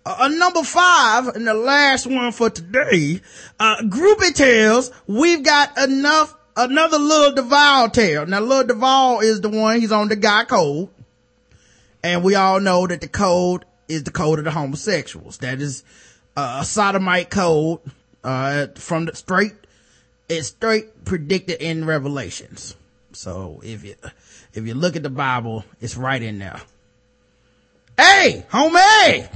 [0.06, 3.20] Uh, uh, number five, and the last one for today,
[3.60, 8.26] uh, Groupie tells we've got enough, another Lil Duval tale.
[8.26, 10.90] Now, Lil Duval is the one, he's on the guy code.
[12.04, 15.38] And we all know that the code is the code of the homosexuals.
[15.38, 15.84] That is
[16.36, 17.80] uh, a sodomite code,
[18.24, 19.54] uh, from the straight,
[20.28, 22.76] it's straight predicted in Revelations.
[23.14, 23.96] So if you,
[24.54, 26.62] if you look at the Bible, it's right in there.
[27.98, 29.30] Hey, homie!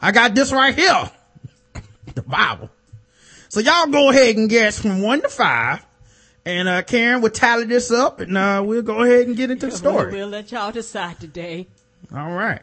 [0.00, 1.10] I got this right here.
[2.14, 2.70] The Bible.
[3.48, 5.84] So y'all go ahead and guess from one to five.
[6.46, 9.66] And, uh, Karen will tally this up and, uh, we'll go ahead and get into
[9.66, 10.12] the story.
[10.12, 11.66] We'll let y'all decide today.
[12.14, 12.62] All right.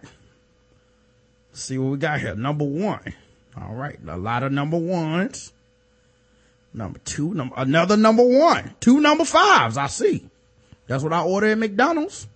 [1.51, 2.35] Let's see what we got here.
[2.35, 3.13] Number one.
[3.59, 3.99] All right.
[4.07, 5.51] A lot of number ones.
[6.73, 8.75] Number two, number, another number one.
[8.79, 9.77] Two number fives.
[9.77, 10.29] I see.
[10.87, 12.27] That's what I order at McDonald's.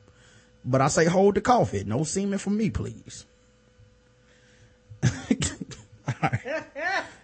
[0.66, 1.84] But I say hold the coffee.
[1.86, 3.26] No semen for me, please.
[5.04, 6.64] All right.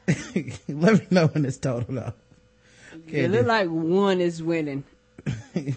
[0.68, 2.18] Let me know when it's total up.
[3.12, 4.84] It look do- like one is winning.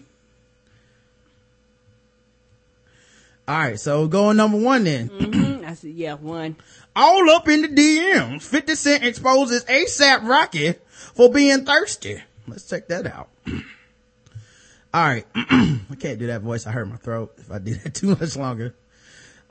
[3.47, 3.79] All right.
[3.79, 5.09] So going number one then.
[5.09, 6.57] hmm I said, yeah, one.
[6.95, 8.43] all up in the DMs.
[8.43, 12.23] 50 Cent exposes ASAP Rocky for being thirsty.
[12.47, 13.29] Let's check that out.
[13.47, 15.27] All right.
[15.35, 16.67] I can't do that voice.
[16.67, 18.75] I hurt my throat if I do that too much longer.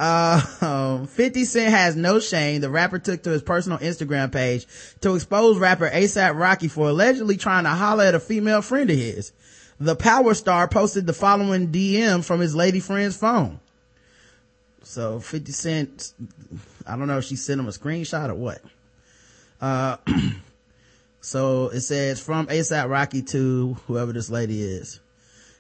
[0.04, 2.60] Uh, um, 50 Cent has no shame.
[2.60, 4.68] The rapper took to his personal Instagram page
[5.00, 8.98] to expose rapper ASAP Rocky for allegedly trying to holler at a female friend of
[8.98, 9.32] his.
[9.80, 13.62] The power star posted the following DM from his lady friend's phone.
[14.82, 16.14] So 50 Cent,
[16.86, 18.62] I don't know if she sent him a screenshot or what.
[19.62, 19.96] Uh,
[21.22, 25.00] so it says from ASAP Rocky to whoever this lady is.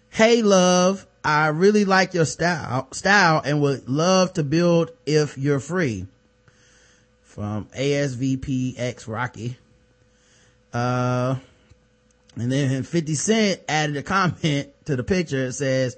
[0.09, 5.59] Hey love, I really like your style, style and would love to build if you're
[5.59, 6.07] free.
[7.21, 9.57] From ASVPX Rocky.
[10.71, 11.37] Uh,
[12.35, 15.45] and then 50 Cent added a comment to the picture.
[15.45, 15.97] It says,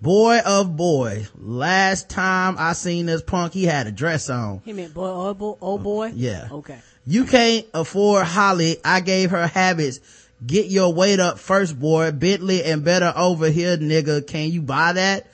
[0.00, 4.62] boy of boy, last time I seen this punk, he had a dress on.
[4.64, 6.12] He meant boy, oh boy, oh boy.
[6.14, 6.48] Yeah.
[6.50, 6.78] Okay.
[7.06, 8.78] You can't afford Holly.
[8.84, 10.00] I gave her habits.
[10.46, 12.12] Get your weight up first, boy.
[12.12, 14.26] Bentley and better over here, nigga.
[14.26, 15.26] Can you buy that?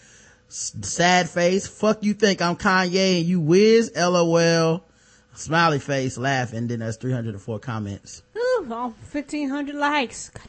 [0.48, 1.66] Sad face.
[1.66, 3.92] Fuck you think I'm Kanye and you whiz?
[3.94, 4.84] LOL.
[5.34, 6.68] Smiley face, laughing.
[6.68, 8.22] Then there's 304 comments.
[8.36, 10.30] Ooh, all 1,500 likes.
[10.30, 10.48] God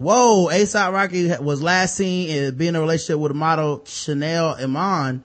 [0.00, 4.56] Whoa, ASAP Rocky was last seen in being in a relationship with a model Chanel
[4.58, 5.22] Iman.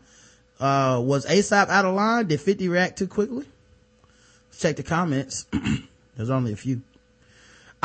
[0.60, 2.28] Uh, was ASAP out of line?
[2.28, 3.46] Did 50 react too quickly?
[4.50, 5.46] Let's check the comments.
[6.18, 6.82] There's only a few.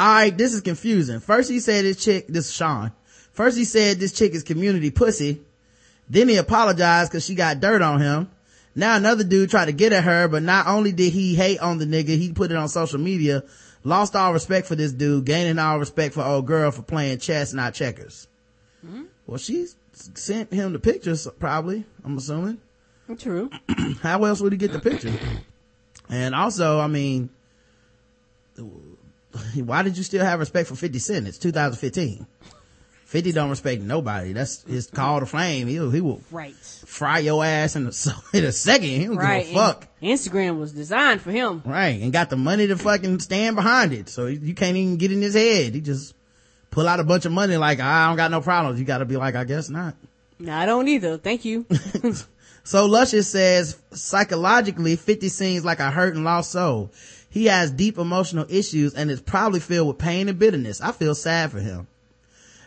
[0.00, 1.20] Alright, this is confusing.
[1.20, 2.90] First he said this chick, this is Sean.
[3.32, 5.42] First he said this chick is community pussy.
[6.08, 8.30] Then he apologized cause she got dirt on him.
[8.74, 11.76] Now another dude tried to get at her, but not only did he hate on
[11.76, 13.44] the nigga, he put it on social media,
[13.84, 17.52] lost all respect for this dude, gaining all respect for old girl for playing chess,
[17.52, 18.26] not checkers.
[18.80, 19.02] Hmm?
[19.26, 22.58] Well, she sent him the pictures, probably, I'm assuming.
[23.18, 23.50] True.
[24.00, 25.12] How else would he get the picture?
[26.08, 27.28] And also, I mean,
[29.64, 31.28] why did you still have respect for 50 Cent?
[31.28, 32.26] It's 2015.
[33.04, 34.32] 50 don't respect nobody.
[34.32, 35.66] That's his call to flame.
[35.66, 36.54] He, he will Right.
[36.54, 37.92] fry your ass in a,
[38.36, 38.88] in a second.
[38.88, 39.46] He don't Right.
[39.46, 39.88] give a fuck.
[40.00, 41.60] And Instagram was designed for him.
[41.64, 42.00] Right.
[42.00, 44.08] And got the money to fucking stand behind it.
[44.08, 45.74] So you can't even get in his head.
[45.74, 46.14] He just
[46.70, 48.78] pull out a bunch of money like, I don't got no problems.
[48.78, 49.96] You gotta be like, I guess not.
[50.38, 51.18] No, I don't either.
[51.18, 51.66] Thank you.
[52.62, 56.90] So Luscious says, psychologically, 50 seems like a hurt and lost soul.
[57.30, 60.80] He has deep emotional issues and is probably filled with pain and bitterness.
[60.80, 61.86] I feel sad for him.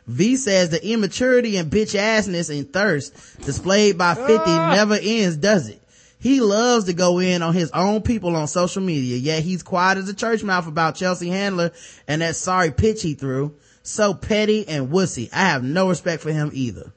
[0.08, 4.74] V says the immaturity and bitch assness and thirst displayed by 50 ah.
[4.76, 5.82] never ends, does it?
[6.20, 9.98] He loves to go in on his own people on social media, yet he's quiet
[9.98, 11.72] as a church mouth about Chelsea Handler
[12.08, 13.56] and that sorry pitch he threw.
[13.82, 15.30] So petty and wussy.
[15.34, 16.94] I have no respect for him either.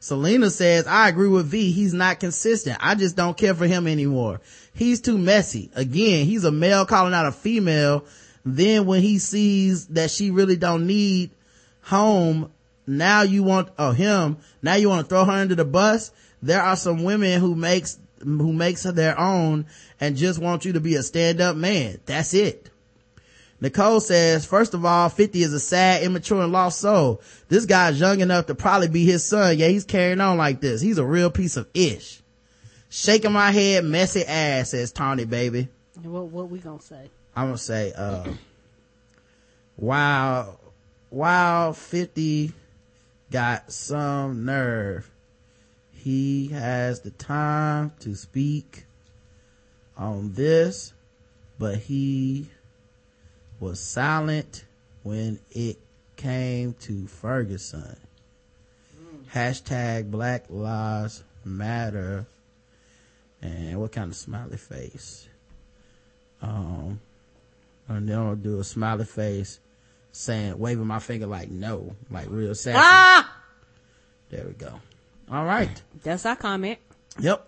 [0.00, 1.72] Selena says, I agree with V.
[1.72, 2.78] He's not consistent.
[2.80, 4.40] I just don't care for him anymore.
[4.72, 5.70] He's too messy.
[5.74, 8.04] Again, he's a male calling out a female.
[8.44, 11.30] Then when he sees that she really don't need
[11.82, 12.52] home,
[12.86, 16.12] now you want, oh, him, now you want to throw her under the bus.
[16.42, 19.66] There are some women who makes, who makes her their own
[20.00, 21.98] and just want you to be a stand up man.
[22.06, 22.70] That's it.
[23.60, 27.20] Nicole says, first of all, 50 is a sad, immature, and lost soul.
[27.48, 29.58] This guy's young enough to probably be his son.
[29.58, 30.80] Yeah, he's carrying on like this.
[30.80, 32.22] He's a real piece of ish.
[32.88, 35.68] Shaking my head, messy ass, says Tawny baby.
[36.02, 37.10] what what we gonna say?
[37.36, 38.32] I'm gonna say, uh,
[39.76, 40.58] wow,
[41.10, 42.52] wow, 50
[43.30, 45.10] got some nerve.
[45.92, 48.86] He has the time to speak
[49.96, 50.94] on this,
[51.58, 52.48] but he
[53.60, 54.64] was silent
[55.02, 55.78] when it
[56.16, 57.96] came to Ferguson.
[59.32, 62.26] Hashtag Black Lives Matter.
[63.42, 65.28] And what kind of smiley face?
[66.42, 67.00] Um,
[67.88, 69.60] and then I'll do a smiley face
[70.12, 72.76] saying, waving my finger like no, like real sad.
[72.78, 73.36] Ah!
[74.30, 74.80] There we go.
[75.30, 75.82] All right.
[76.02, 76.78] That's our comment.
[77.20, 77.47] Yep.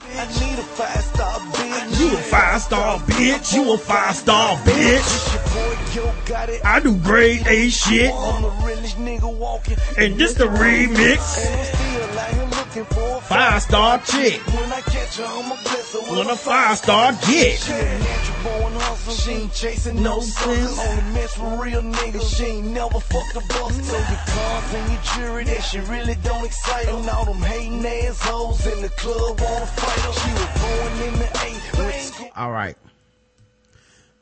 [0.00, 2.00] I a five star bitch.
[2.00, 3.54] You a five star bitch.
[3.54, 6.64] You a five star bitch.
[6.64, 8.12] I do grade A shit.
[8.12, 9.76] I'm the realest nigga walking.
[9.96, 11.87] And this the remix.
[12.30, 14.40] And I'm still out here looking for a Five star chick.
[14.46, 17.58] When I catch her, I'ma bless her When a five star get.
[17.58, 19.14] She a natural born hustler.
[19.14, 20.78] She ain't chasing no suckers.
[20.78, 22.36] Only mess with real niggas.
[22.36, 23.82] She ain't never fucked a buster.
[23.82, 26.96] So your cars and your jewelry that she really don't excite her.
[26.96, 30.12] And all them hating ass hoes in the club wanna fight her.
[30.12, 31.78] She was born in the eight.
[31.78, 32.30] Went to school.
[32.36, 32.76] All right.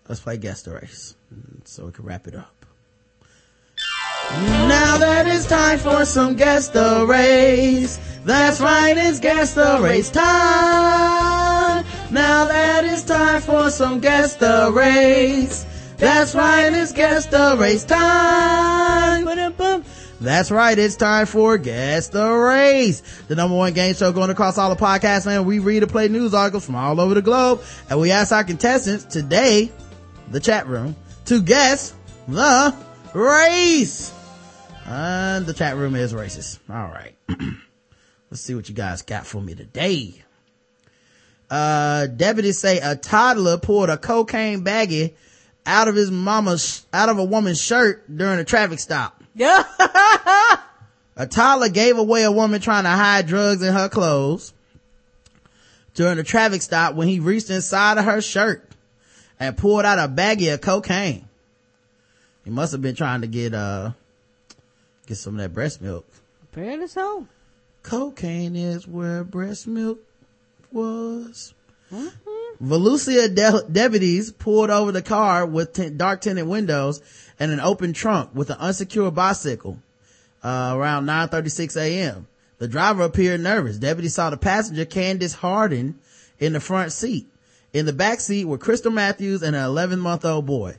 [0.08, 1.14] Let's play guess the race
[1.64, 2.55] so we can wrap it up.
[4.32, 7.98] Now that it's time for some guess the race.
[8.24, 11.84] That's right, it's guess the race time.
[12.10, 15.64] Now that it's time for some guess the race.
[15.96, 19.24] That's right, it's guess the race time.
[20.20, 24.56] That's right, it's time for Guess the Race, the number one game show going across
[24.56, 25.44] all the podcast land.
[25.46, 28.42] We read and play news articles from all over the globe, and we ask our
[28.42, 29.70] contestants today,
[30.30, 30.96] the chat room,
[31.26, 31.92] to guess
[32.28, 32.74] the
[33.12, 34.15] race.
[34.86, 36.60] And the chat room is racist.
[36.70, 37.15] All right.
[38.31, 40.23] Let's see what you guys got for me today.
[41.50, 45.15] Uh, deputies say a toddler pulled a cocaine baggie
[45.65, 49.23] out of his mama's, out of a woman's shirt during a traffic stop.
[49.34, 49.65] Yeah.
[51.18, 54.52] A toddler gave away a woman trying to hide drugs in her clothes
[55.94, 58.70] during a traffic stop when he reached inside of her shirt
[59.40, 61.26] and pulled out a baggie of cocaine.
[62.44, 63.92] He must have been trying to get, uh,
[65.06, 66.06] get some of that breast milk.
[66.52, 67.26] Apparently so.
[67.82, 70.00] Cocaine is where breast milk
[70.72, 71.54] was.
[72.62, 77.00] Volusia de- deputies pulled over the car with t- dark tinted windows
[77.38, 79.78] and an open trunk with an unsecured bicycle
[80.42, 82.26] uh, around 9.36 a.m.
[82.58, 83.78] The driver appeared nervous.
[83.78, 85.98] Deputies saw the passenger, Candace Harden,
[86.38, 87.26] in the front seat.
[87.72, 90.76] In the back seat were Crystal Matthews and an 11 month old boy.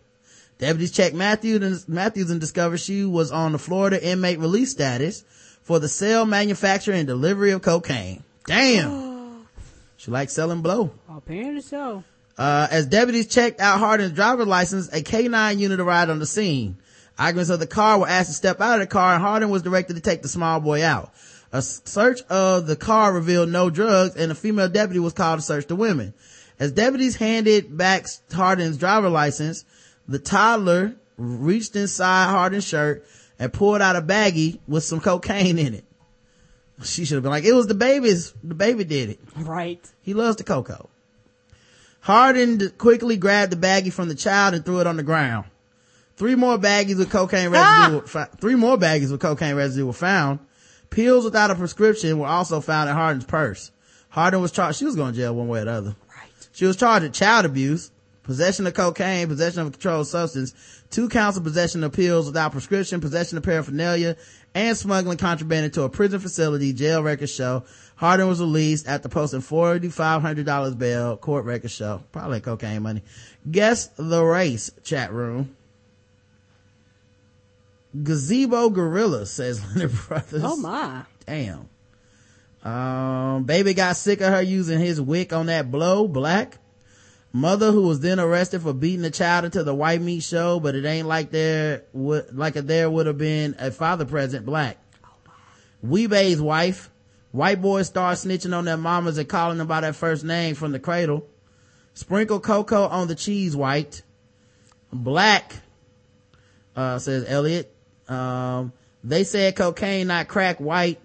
[0.59, 5.23] Deputies checked Matthews and, Matthews and discovered she was on the Florida inmate release status
[5.61, 8.23] for the sale, manufacture, and delivery of cocaine.
[8.45, 9.47] Damn.
[9.97, 10.91] she likes selling blow.
[11.09, 12.03] Apparently so.
[12.37, 16.77] Uh, as deputies checked out Harden's driver's license, a K-9 unit arrived on the scene.
[17.19, 19.63] Occupants of the car were asked to step out of the car and Harden was
[19.63, 21.11] directed to take the small boy out.
[21.51, 25.45] A search of the car revealed no drugs and a female deputy was called to
[25.45, 26.13] search the women.
[26.59, 29.65] As deputies handed back Hardin's driver license,
[30.07, 33.05] the toddler reached inside Hardin's shirt
[33.39, 35.85] and pulled out a baggie with some cocaine in it.
[36.83, 39.19] She should have been like, it was the baby's, the baby did it.
[39.35, 39.83] Right.
[40.01, 40.89] He loves the cocoa.
[42.01, 45.47] Hardin quickly grabbed the baggie from the child and threw it on the ground.
[46.15, 48.27] Three more baggies with cocaine residue, ah!
[48.39, 50.39] three more baggies with cocaine residue were found.
[50.89, 53.71] Pills without a prescription were also found in Hardin's purse.
[54.09, 55.95] Hardin was charged, she was going to jail one way or the other.
[56.09, 56.29] Right.
[56.53, 57.91] She was charged with child abuse,
[58.27, 60.53] possession of cocaine, possession of a controlled substance,
[60.91, 64.17] two counts of possession of pills without prescription, possession of paraphernalia,
[64.53, 67.63] and smuggling contraband into a prison facility, jail records show.
[67.95, 72.03] Hardin was released after posting $4,500 bail, court records show.
[72.11, 73.01] Probably cocaine money.
[73.49, 75.55] Guess the race, chat room.
[78.03, 80.43] Gazebo Gorilla says Leonard Brothers.
[80.43, 81.03] Oh my.
[81.25, 81.69] Damn.
[82.63, 86.57] Um, baby got sick of her using his wick on that blow, black.
[87.37, 90.73] Mother who was then arrested for beating the child into the white meat show, but
[90.73, 94.77] it ain't like there would, like there would have been a father present, black.
[95.85, 96.89] Weebay's wife.
[97.31, 100.71] White boys start snitching on their mamas and calling them by their first name from
[100.71, 101.27] the cradle.
[101.93, 104.01] Sprinkle cocoa on the cheese white.
[104.91, 105.53] Black,
[106.75, 107.71] uh, says Elliot.
[108.07, 110.99] Um, they said cocaine, not crack, white.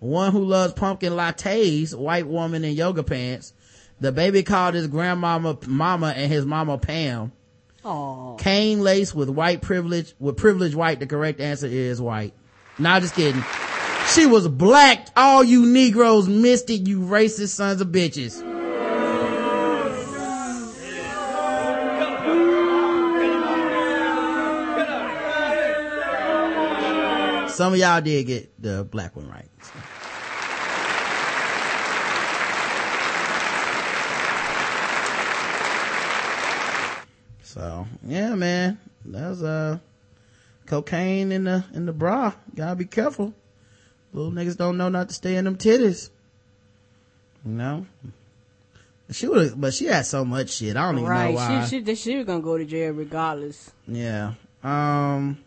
[0.00, 3.52] One who loves pumpkin lattes, white woman in yoga pants.
[4.00, 7.32] The baby called his grandmama mama and his mama Pam.
[7.84, 8.38] Aww.
[8.38, 11.00] Cane lace with white privilege, with privilege white.
[11.00, 12.34] The correct answer is white.
[12.78, 13.44] Nah, just kidding.
[14.14, 15.08] She was black.
[15.16, 18.40] All you Negroes missed it, you racist sons of bitches.
[27.50, 29.48] Some of y'all did get the black one right.
[29.62, 29.72] So
[37.56, 39.78] yeah, man, that's uh
[40.66, 42.32] cocaine in the in the bra.
[42.54, 43.34] Gotta be careful.
[44.12, 46.10] Little niggas don't know not to stay in them titties.
[47.44, 47.86] You know.
[49.12, 50.76] She would, but she had so much shit.
[50.76, 51.30] I don't even right.
[51.30, 51.64] know why.
[51.66, 53.72] She, she, she was gonna go to jail regardless.
[53.88, 54.34] Yeah.
[54.62, 55.38] Um.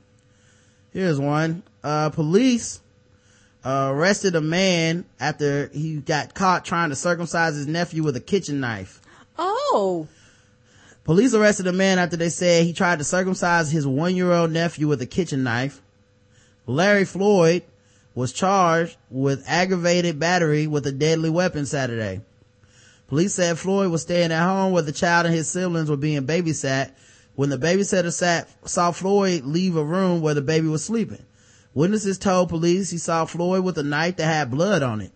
[0.91, 1.63] Here's one.
[1.83, 2.79] Uh, police
[3.65, 8.21] uh, arrested a man after he got caught trying to circumcise his nephew with a
[8.21, 9.01] kitchen knife.
[9.37, 10.07] Oh.
[11.03, 15.01] Police arrested a man after they said he tried to circumcise his one-year-old nephew with
[15.01, 15.81] a kitchen knife.
[16.65, 17.63] Larry Floyd
[18.15, 22.21] was charged with aggravated battery with a deadly weapon Saturday.
[23.07, 26.25] Police said Floyd was staying at home where the child and his siblings were being
[26.25, 26.91] babysat
[27.35, 31.25] when the babysitter sat, saw Floyd leave a room where the baby was sleeping.
[31.73, 35.11] Witnesses told police he saw Floyd with a knife that had blood on it.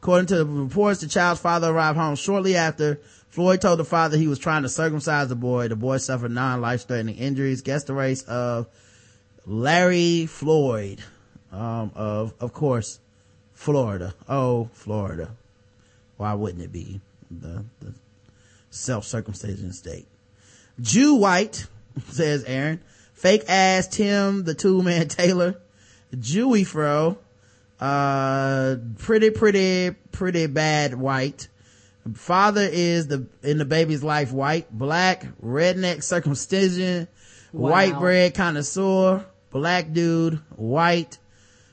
[0.00, 3.00] According to the reports, the child's father arrived home shortly after.
[3.32, 5.66] Floyd told the father he was trying to circumcise the boy.
[5.66, 7.62] The boy suffered non-life-threatening injuries.
[7.62, 8.66] Guess the race of
[9.46, 11.00] Larry Floyd,
[11.50, 13.00] um, of, of course,
[13.54, 14.12] Florida.
[14.28, 15.30] Oh, Florida.
[16.18, 17.94] Why wouldn't it be the, the
[18.68, 20.06] self-circumcision state?
[20.78, 21.64] Jew white,
[22.08, 22.82] says Aaron.
[23.14, 25.58] Fake ass Tim, the two man Taylor.
[26.14, 27.16] Jewy fro.
[27.80, 31.48] Uh, pretty, pretty, pretty bad white.
[32.14, 37.06] Father is the, in the baby's life white, black, redneck circumcision,
[37.52, 37.70] wow.
[37.70, 41.18] white bread connoisseur, black dude, white,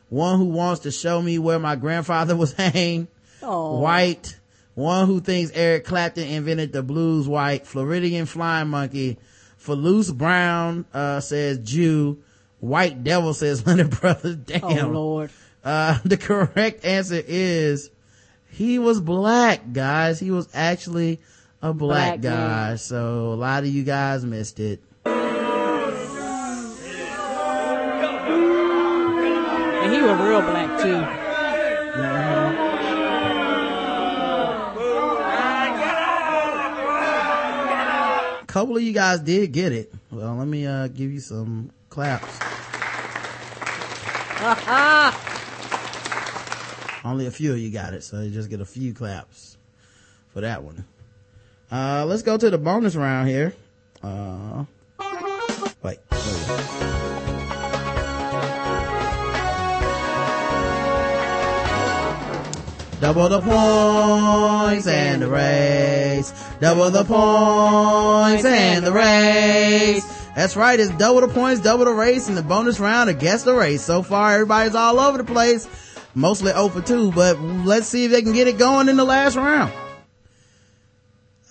[0.09, 3.07] one who wants to show me where my grandfather was hanged,
[3.41, 3.79] Aww.
[3.79, 4.39] white,
[4.75, 9.17] one who thinks Eric Clapton invented the blues white, Floridian flying monkey,
[9.57, 12.21] Falus Brown, uh, says Jew,
[12.59, 14.63] white devil says Leonard Brothers, damn.
[14.63, 15.31] Oh lord.
[15.63, 17.89] Uh, the correct answer is
[18.51, 20.19] he was black, guys.
[20.19, 21.19] He was actually
[21.61, 22.67] a black, Black guy.
[22.69, 22.77] man.
[22.77, 24.79] So a lot of you guys missed it.
[25.05, 25.15] And
[29.93, 31.03] he was real black too.
[38.41, 39.93] A couple of you guys did get it.
[40.11, 42.39] Well, let me, uh, give you some claps.
[47.03, 49.57] Only a few of you got it, so you just get a few claps
[50.33, 50.85] for that one.
[51.71, 53.53] Uh, let's go to the bonus round here.
[54.03, 54.65] Uh,
[55.81, 56.79] wait, wait.
[62.99, 66.33] Double the points and the race.
[66.59, 70.05] Double the points and the race.
[70.35, 70.77] That's right.
[70.77, 73.81] It's double the points, double the race, and the bonus round against the race.
[73.81, 75.65] So far, everybody's all over the place.
[76.15, 79.05] Mostly 0 for 2, but let's see if they can get it going in the
[79.05, 79.73] last round.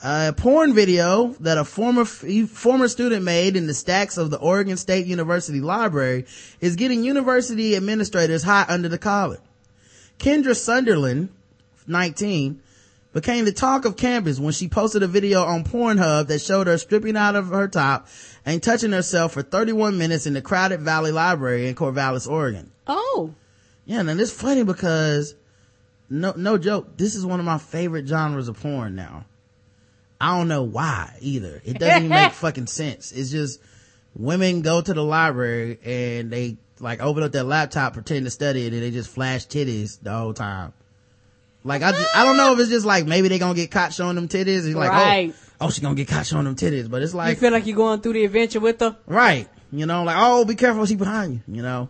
[0.02, 4.76] A porn video that a former former student made in the stacks of the Oregon
[4.76, 6.24] State University Library
[6.60, 9.38] is getting university administrators hot under the collar.
[10.20, 11.30] Kendra Sunderland,
[11.88, 12.60] 19,
[13.12, 16.78] became the talk of campus when she posted a video on Pornhub that showed her
[16.78, 18.06] stripping out of her top
[18.46, 22.70] and touching herself for 31 minutes in the crowded Valley Library in Corvallis, Oregon.
[22.86, 23.34] Oh.
[23.88, 25.34] Yeah, and it's funny because
[26.10, 29.24] no no joke, this is one of my favorite genres of porn now.
[30.20, 31.62] I don't know why either.
[31.64, 33.12] It doesn't even make fucking sense.
[33.12, 33.62] It's just
[34.14, 38.66] women go to the library and they like open up their laptop, pretend to study
[38.66, 40.74] it, and they just flash titties the whole time.
[41.64, 43.94] Like I, just, I don't know if it's just like maybe they gonna get caught
[43.94, 44.66] showing them titties.
[44.66, 45.34] It's like, oh, right.
[45.34, 46.90] oh, oh, she gonna get caught showing them titties.
[46.90, 49.48] But it's like you feel like you're going through the adventure with her, right?
[49.72, 51.56] You know, like oh, be careful, she behind you.
[51.56, 51.88] You know,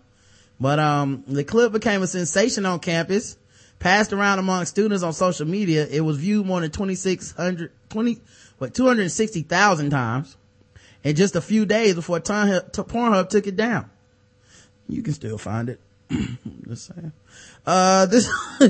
[0.61, 3.37] but um, the clip became a sensation on campus
[3.79, 5.87] passed around among students on social media.
[5.87, 8.19] It was viewed more than 2,600, 20,
[8.59, 10.37] what, 260,000 times
[11.05, 13.91] in just a few days before Pornhub took it down.
[14.89, 15.81] You can still find it.
[16.67, 17.13] just saying.
[17.67, 18.31] Uh, this.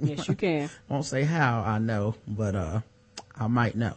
[0.00, 0.70] yes, you can.
[0.88, 2.80] Won't say how I know, but, uh,
[3.36, 3.94] I might know.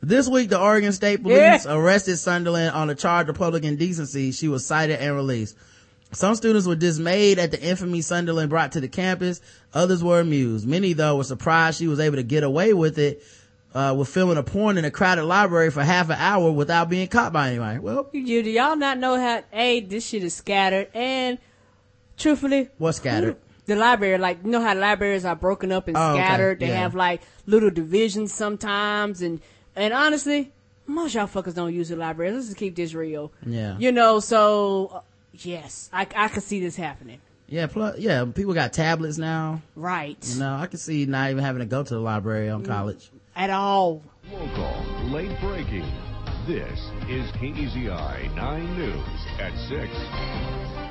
[0.00, 1.74] This week, the Oregon State Police yeah.
[1.74, 4.30] arrested Sunderland on a charge of public indecency.
[4.30, 5.56] She was cited and released.
[6.10, 9.42] Some students were dismayed at the infamy Sunderland brought to the campus.
[9.74, 10.66] Others were amused.
[10.66, 13.22] Many, though, were surprised she was able to get away with it,
[13.74, 17.08] uh, with filming a porn in a crowded library for half an hour without being
[17.08, 17.78] caught by anybody.
[17.78, 21.36] Well, you, do y'all not know how, A, this shit is scattered, and
[22.16, 22.70] truthfully.
[22.78, 23.36] What's scattered?
[23.66, 26.56] The library, like, you know how libraries are broken up and oh, scattered?
[26.56, 26.68] Okay.
[26.68, 26.80] They yeah.
[26.80, 29.42] have, like, little divisions sometimes, and,
[29.76, 30.52] and honestly,
[30.86, 32.32] most y'all fuckers don't use the library.
[32.32, 33.30] Let's just keep this real.
[33.44, 33.76] Yeah.
[33.78, 35.02] You know, so
[35.46, 37.20] Yes, I I could see this happening.
[37.48, 39.62] Yeah, plus yeah, people got tablets now.
[39.74, 40.18] Right.
[40.34, 42.66] You know, I could see not even having to go to the library on mm.
[42.66, 44.02] college at all.
[44.30, 45.90] Local, late breaking.
[46.46, 50.87] This is KEZI 9 News at 6.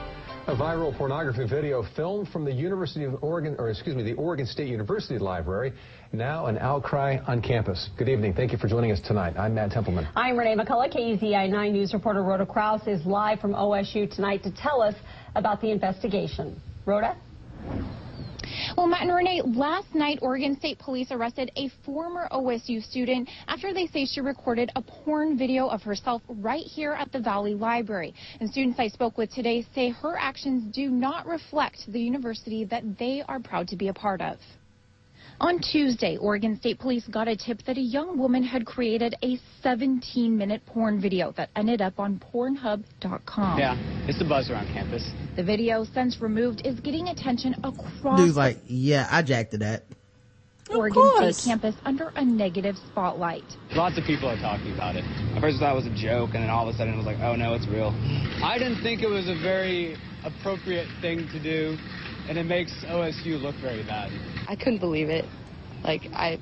[0.48, 4.45] A viral pornography video filmed from the University of Oregon, or excuse me, the Oregon
[4.45, 5.74] State University Library.
[6.14, 7.90] Now an outcry on campus.
[7.98, 8.34] Good evening.
[8.34, 9.34] Thank you for joining us tonight.
[9.38, 10.08] I'm Matt Templeman.
[10.16, 10.95] I'm Renee McCullough.
[10.95, 14.95] KEZI 9 News reporter Rhoda Kraus is live from OSU tonight to tell us
[15.35, 16.61] about the investigation.
[16.85, 17.17] Rhoda?
[18.76, 23.74] Well, Matt and Renee, last night Oregon State Police arrested a former OSU student after
[23.74, 28.14] they say she recorded a porn video of herself right here at the Valley Library.
[28.40, 32.98] And students I spoke with today say her actions do not reflect the university that
[32.98, 34.38] they are proud to be a part of.
[35.40, 39.38] On Tuesday, Oregon State Police got a tip that a young woman had created a
[39.61, 43.59] 17 minute porn video that ended up on Pornhub.com.
[43.59, 45.07] Yeah, it's the buzz around campus.
[45.35, 48.19] The video, since removed, is getting attention across.
[48.19, 49.83] Dude's like, yeah, I jacked to that.
[50.72, 53.45] Oregon State campus under a negative spotlight.
[53.74, 55.06] Lots of people are talking about it.
[55.35, 56.98] At first I thought it was a joke, and then all of a sudden it
[56.98, 57.93] was like, oh no, it's real.
[58.43, 61.77] I didn't think it was a very appropriate thing to do
[62.28, 64.12] and it makes OSU look very bad.
[64.48, 65.26] I couldn't believe it.
[65.84, 66.40] Like I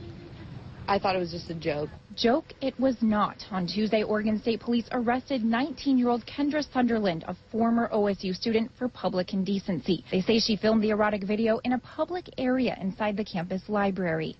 [0.87, 1.89] I thought it was just a joke.
[2.15, 3.37] Joke it was not.
[3.51, 9.33] On Tuesday, Oregon State Police arrested 19-year-old Kendra Sunderland, a former OSU student, for public
[9.33, 10.03] indecency.
[10.11, 14.37] They say she filmed the erotic video in a public area inside the campus library.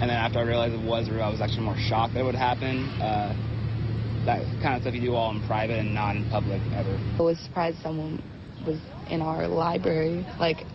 [0.00, 2.24] And then after I realized it was real, I was actually more shocked that it
[2.24, 2.88] would happen.
[3.00, 3.34] Uh,
[4.24, 6.98] that kind of stuff you do all in private and not in public ever.
[7.18, 8.22] I was surprised someone
[8.66, 8.78] was
[9.10, 10.26] in our library.
[10.38, 10.66] Like,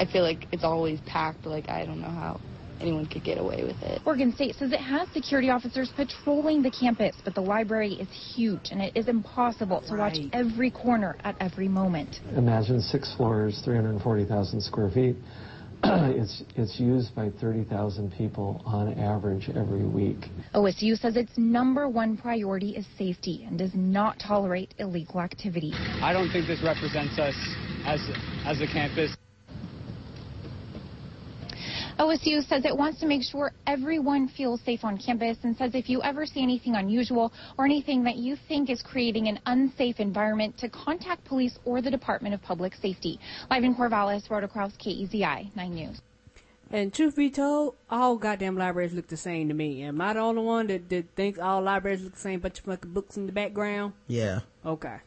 [0.00, 1.44] I feel like it's always packed.
[1.44, 2.40] Like I don't know how
[2.80, 4.00] anyone could get away with it.
[4.06, 8.70] Oregon State says it has security officers patrolling the campus, but the library is huge
[8.70, 10.16] and it is impossible to right.
[10.16, 12.20] watch every corner at every moment.
[12.34, 15.16] Imagine six floors, 340,000 square feet.
[15.84, 20.16] it's it's used by 30,000 people on average every week.
[20.54, 25.72] OSU says its number one priority is safety and does not tolerate illegal activity.
[26.02, 27.34] I don't think this represents us
[27.84, 28.00] as
[28.46, 29.14] as a campus.
[32.00, 35.90] OSU says it wants to make sure everyone feels safe on campus and says if
[35.90, 40.56] you ever see anything unusual or anything that you think is creating an unsafe environment
[40.56, 43.20] to contact police or the Department of Public Safety.
[43.50, 46.00] Live in Corvallis, Rhoda Kraus, KEZI 9 News.
[46.70, 49.82] And truth be told, all goddamn libraries look the same to me.
[49.82, 52.64] Am I the only one that, that thinks all libraries look the same, bunch of
[52.64, 53.92] fucking books in the background?
[54.06, 54.40] Yeah.
[54.64, 55.00] Okay.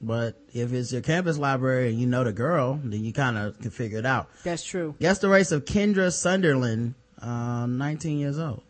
[0.00, 3.58] But if it's your campus library and you know the girl, then you kind of
[3.58, 4.28] can figure it out.
[4.44, 4.94] That's true.
[5.00, 8.62] Guess the race of Kendra Sunderland, uh, 19 years old.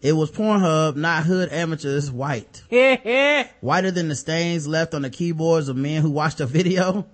[0.00, 2.62] It was Pornhub, not hood amateurs, white.
[3.60, 7.06] Whiter than the stains left on the keyboards of men who watched the video.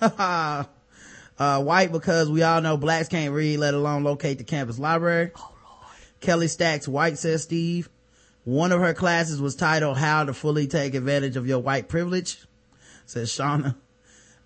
[1.36, 5.32] Uh, white because we all know blacks can't read, let alone locate the campus library.
[5.36, 5.50] Oh,
[6.20, 7.88] Kelly Stacks White says Steve.
[8.44, 12.44] One of her classes was titled How to Fully Take Advantage of Your White Privilege,
[13.06, 13.74] says Shauna.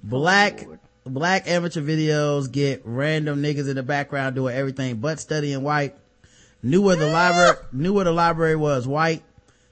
[0.02, 5.62] Black, oh, black amateur videos get random niggas in the background doing everything but studying
[5.62, 5.96] white.
[6.62, 9.22] Knew where the library, knew where the library was white.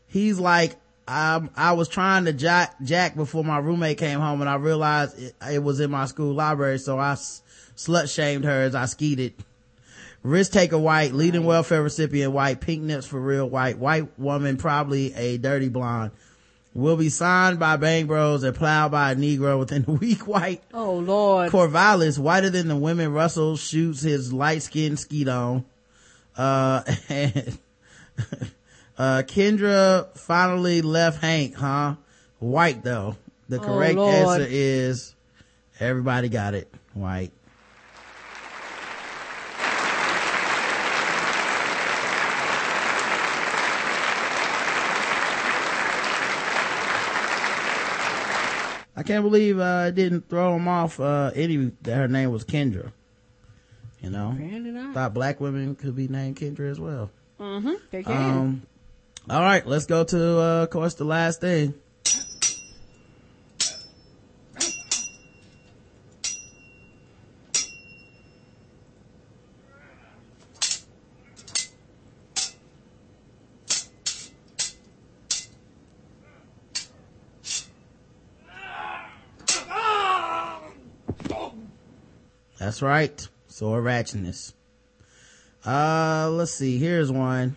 [0.06, 0.76] He's like,
[1.08, 5.18] I, I was trying to jack, jack before my roommate came home and I realized
[5.18, 6.78] it, it was in my school library.
[6.78, 7.42] So I s-
[7.76, 9.34] slut shamed her as I skeeted.
[10.22, 15.14] Risk taker white, leading welfare recipient white, pink nips for real white, white woman, probably
[15.14, 16.10] a dirty blonde.
[16.76, 20.62] Will be signed by Bang Bros and plowed by a Negro within a week white.
[20.74, 21.50] Oh Lord.
[21.50, 25.64] Corvallis, whiter than the women Russell shoots his light skinned skeet on.
[26.36, 27.58] Uh, and,
[28.98, 31.96] uh, Kendra finally left Hank, huh?
[32.40, 33.16] White though.
[33.48, 34.14] The Oh, correct Lord.
[34.42, 35.14] answer is
[35.80, 36.70] everybody got it.
[36.92, 37.32] White.
[48.96, 52.44] I can't believe uh, it didn't throw him off uh, any that her name was
[52.44, 52.92] Kendra.
[54.00, 57.10] You know, thought black women could be named Kendra as well.
[57.40, 57.74] Mm-hmm.
[57.90, 58.30] They can.
[58.30, 58.62] Um,
[59.28, 61.74] all right, let's go to uh, of course the last thing.
[82.66, 83.28] That's right.
[83.46, 84.52] Sword ratchetness.
[85.64, 86.78] Uh, let's see.
[86.78, 87.54] Here's one.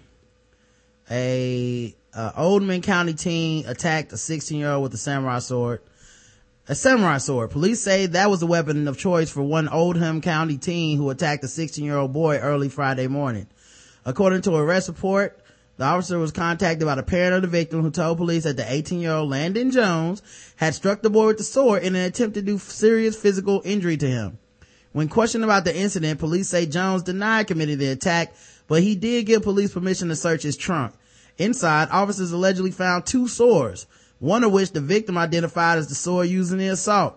[1.10, 5.82] A, uh, Oldham County teen attacked a 16 year old with a samurai sword.
[6.68, 7.50] A samurai sword.
[7.50, 11.44] Police say that was the weapon of choice for one Oldham County teen who attacked
[11.44, 13.48] a 16 year old boy early Friday morning.
[14.06, 15.40] According to a arrest report,
[15.78, 18.72] the officer was contacted by the parent of the victim who told police that the
[18.72, 20.22] 18 year old Landon Jones
[20.58, 23.98] had struck the boy with the sword in an attempt to do serious physical injury
[23.98, 24.38] to him.
[24.92, 28.34] When questioned about the incident, police say Jones denied committing the attack,
[28.68, 30.94] but he did give police permission to search his trunk.
[31.38, 33.88] Inside, officers allegedly found two swords,
[34.20, 37.16] one of which the victim identified as the sword used in the assault.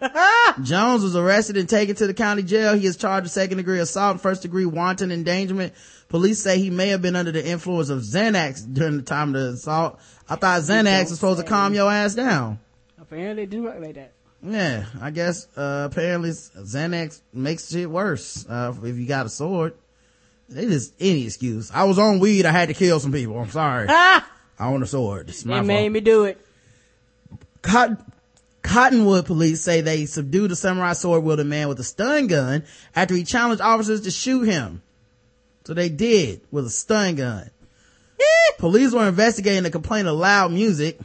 [0.62, 2.74] Jones was arrested and taken to the county jail.
[2.74, 5.72] He is charged with second degree assault and first degree wanton endangerment.
[6.08, 9.40] Police say he may have been under the influence of Xanax during the time of
[9.40, 9.98] the assault.
[10.28, 12.60] I thought Xanax was supposed to calm your ass down.
[13.00, 14.12] Apparently they do work like that.
[14.42, 19.74] Yeah, I guess, uh, apparently Xanax makes shit worse, uh, if you got a sword.
[20.48, 21.70] It is any excuse.
[21.74, 23.86] I was on weed, I had to kill some people, I'm sorry.
[23.90, 24.22] I
[24.60, 25.30] own a sword.
[25.30, 25.92] It's my They made fault.
[25.92, 26.40] me do it.
[27.62, 27.98] Cotton,
[28.62, 32.62] Cottonwood police say they subdued a samurai sword wielding man with a stun gun
[32.94, 34.82] after he challenged officers to shoot him.
[35.64, 37.50] So they did with a stun gun.
[38.58, 40.98] police were investigating the complaint of loud music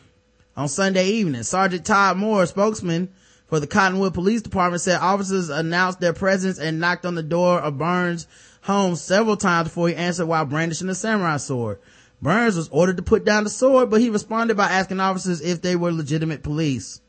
[0.56, 1.42] on Sunday evening.
[1.44, 3.10] Sergeant Todd Moore, spokesman
[3.52, 7.60] for the Cottonwood Police Department, said officers announced their presence and knocked on the door
[7.60, 8.26] of Burns'
[8.62, 11.80] home several times before he answered while brandishing a samurai sword.
[12.22, 15.62] Burns was ordered to put down the sword, but he responded by asking officers if
[15.62, 17.02] they were legitimate police.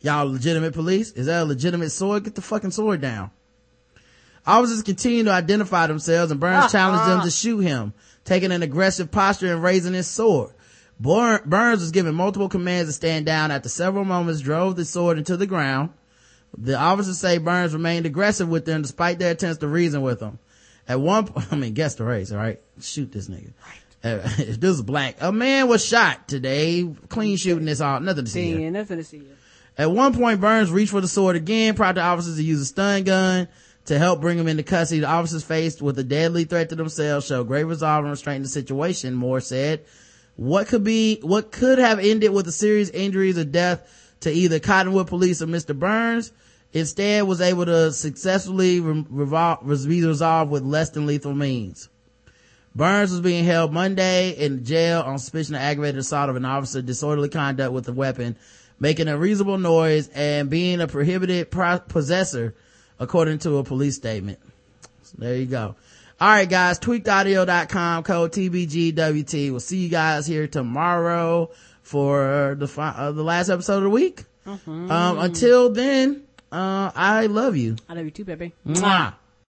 [0.00, 1.12] Y'all legitimate police?
[1.12, 2.24] Is that a legitimate sword?
[2.24, 3.30] Get the fucking sword down.
[4.44, 7.24] Officers continued to identify themselves and Burns ah, challenged them ah.
[7.24, 10.50] to shoot him, taking an aggressive posture and raising his sword.
[11.00, 15.16] Bur- Burns was given multiple commands to stand down after several moments drove the sword
[15.16, 15.90] into the ground.
[16.56, 20.38] The officers say Burns remained aggressive with them despite their attempts to reason with them.
[20.86, 22.60] At one point, I mean, guess the race, alright?
[22.80, 23.52] Shoot this nigga.
[24.04, 25.16] Uh, if this is black.
[25.20, 26.94] A man was shot today.
[27.08, 28.00] Clean shooting this all.
[28.00, 28.54] Nothing to see.
[28.54, 29.22] Seeing nothing to see.
[29.78, 32.66] At one point, Burns reached for the sword again, prompted the officers to use a
[32.66, 33.48] stun gun
[33.86, 35.00] to help bring him into custody.
[35.00, 38.42] The officers faced with a deadly threat to themselves showed great resolve and restraint in
[38.42, 39.84] the situation, Moore said.
[40.40, 44.58] What could be, what could have ended with a serious injuries or death to either
[44.58, 45.78] Cottonwood police or Mr.
[45.78, 46.32] Burns
[46.72, 51.90] instead was able to successfully re- be resolved with less than lethal means.
[52.74, 56.80] Burns was being held Monday in jail on suspicion of aggravated assault of an officer,
[56.80, 58.34] disorderly conduct with a weapon,
[58.78, 62.54] making a reasonable noise, and being a prohibited pro- possessor,
[62.98, 64.38] according to a police statement.
[65.02, 65.76] So there you go.
[66.20, 69.50] All right, guys, tweakedaudio.com, code TBGWT.
[69.50, 71.50] We'll see you guys here tomorrow
[71.82, 74.24] for the fi- uh, the last episode of the week.
[74.46, 77.76] Um, until then, uh, I love you.
[77.88, 78.52] I love you too, baby.
[78.66, 79.14] Mwah.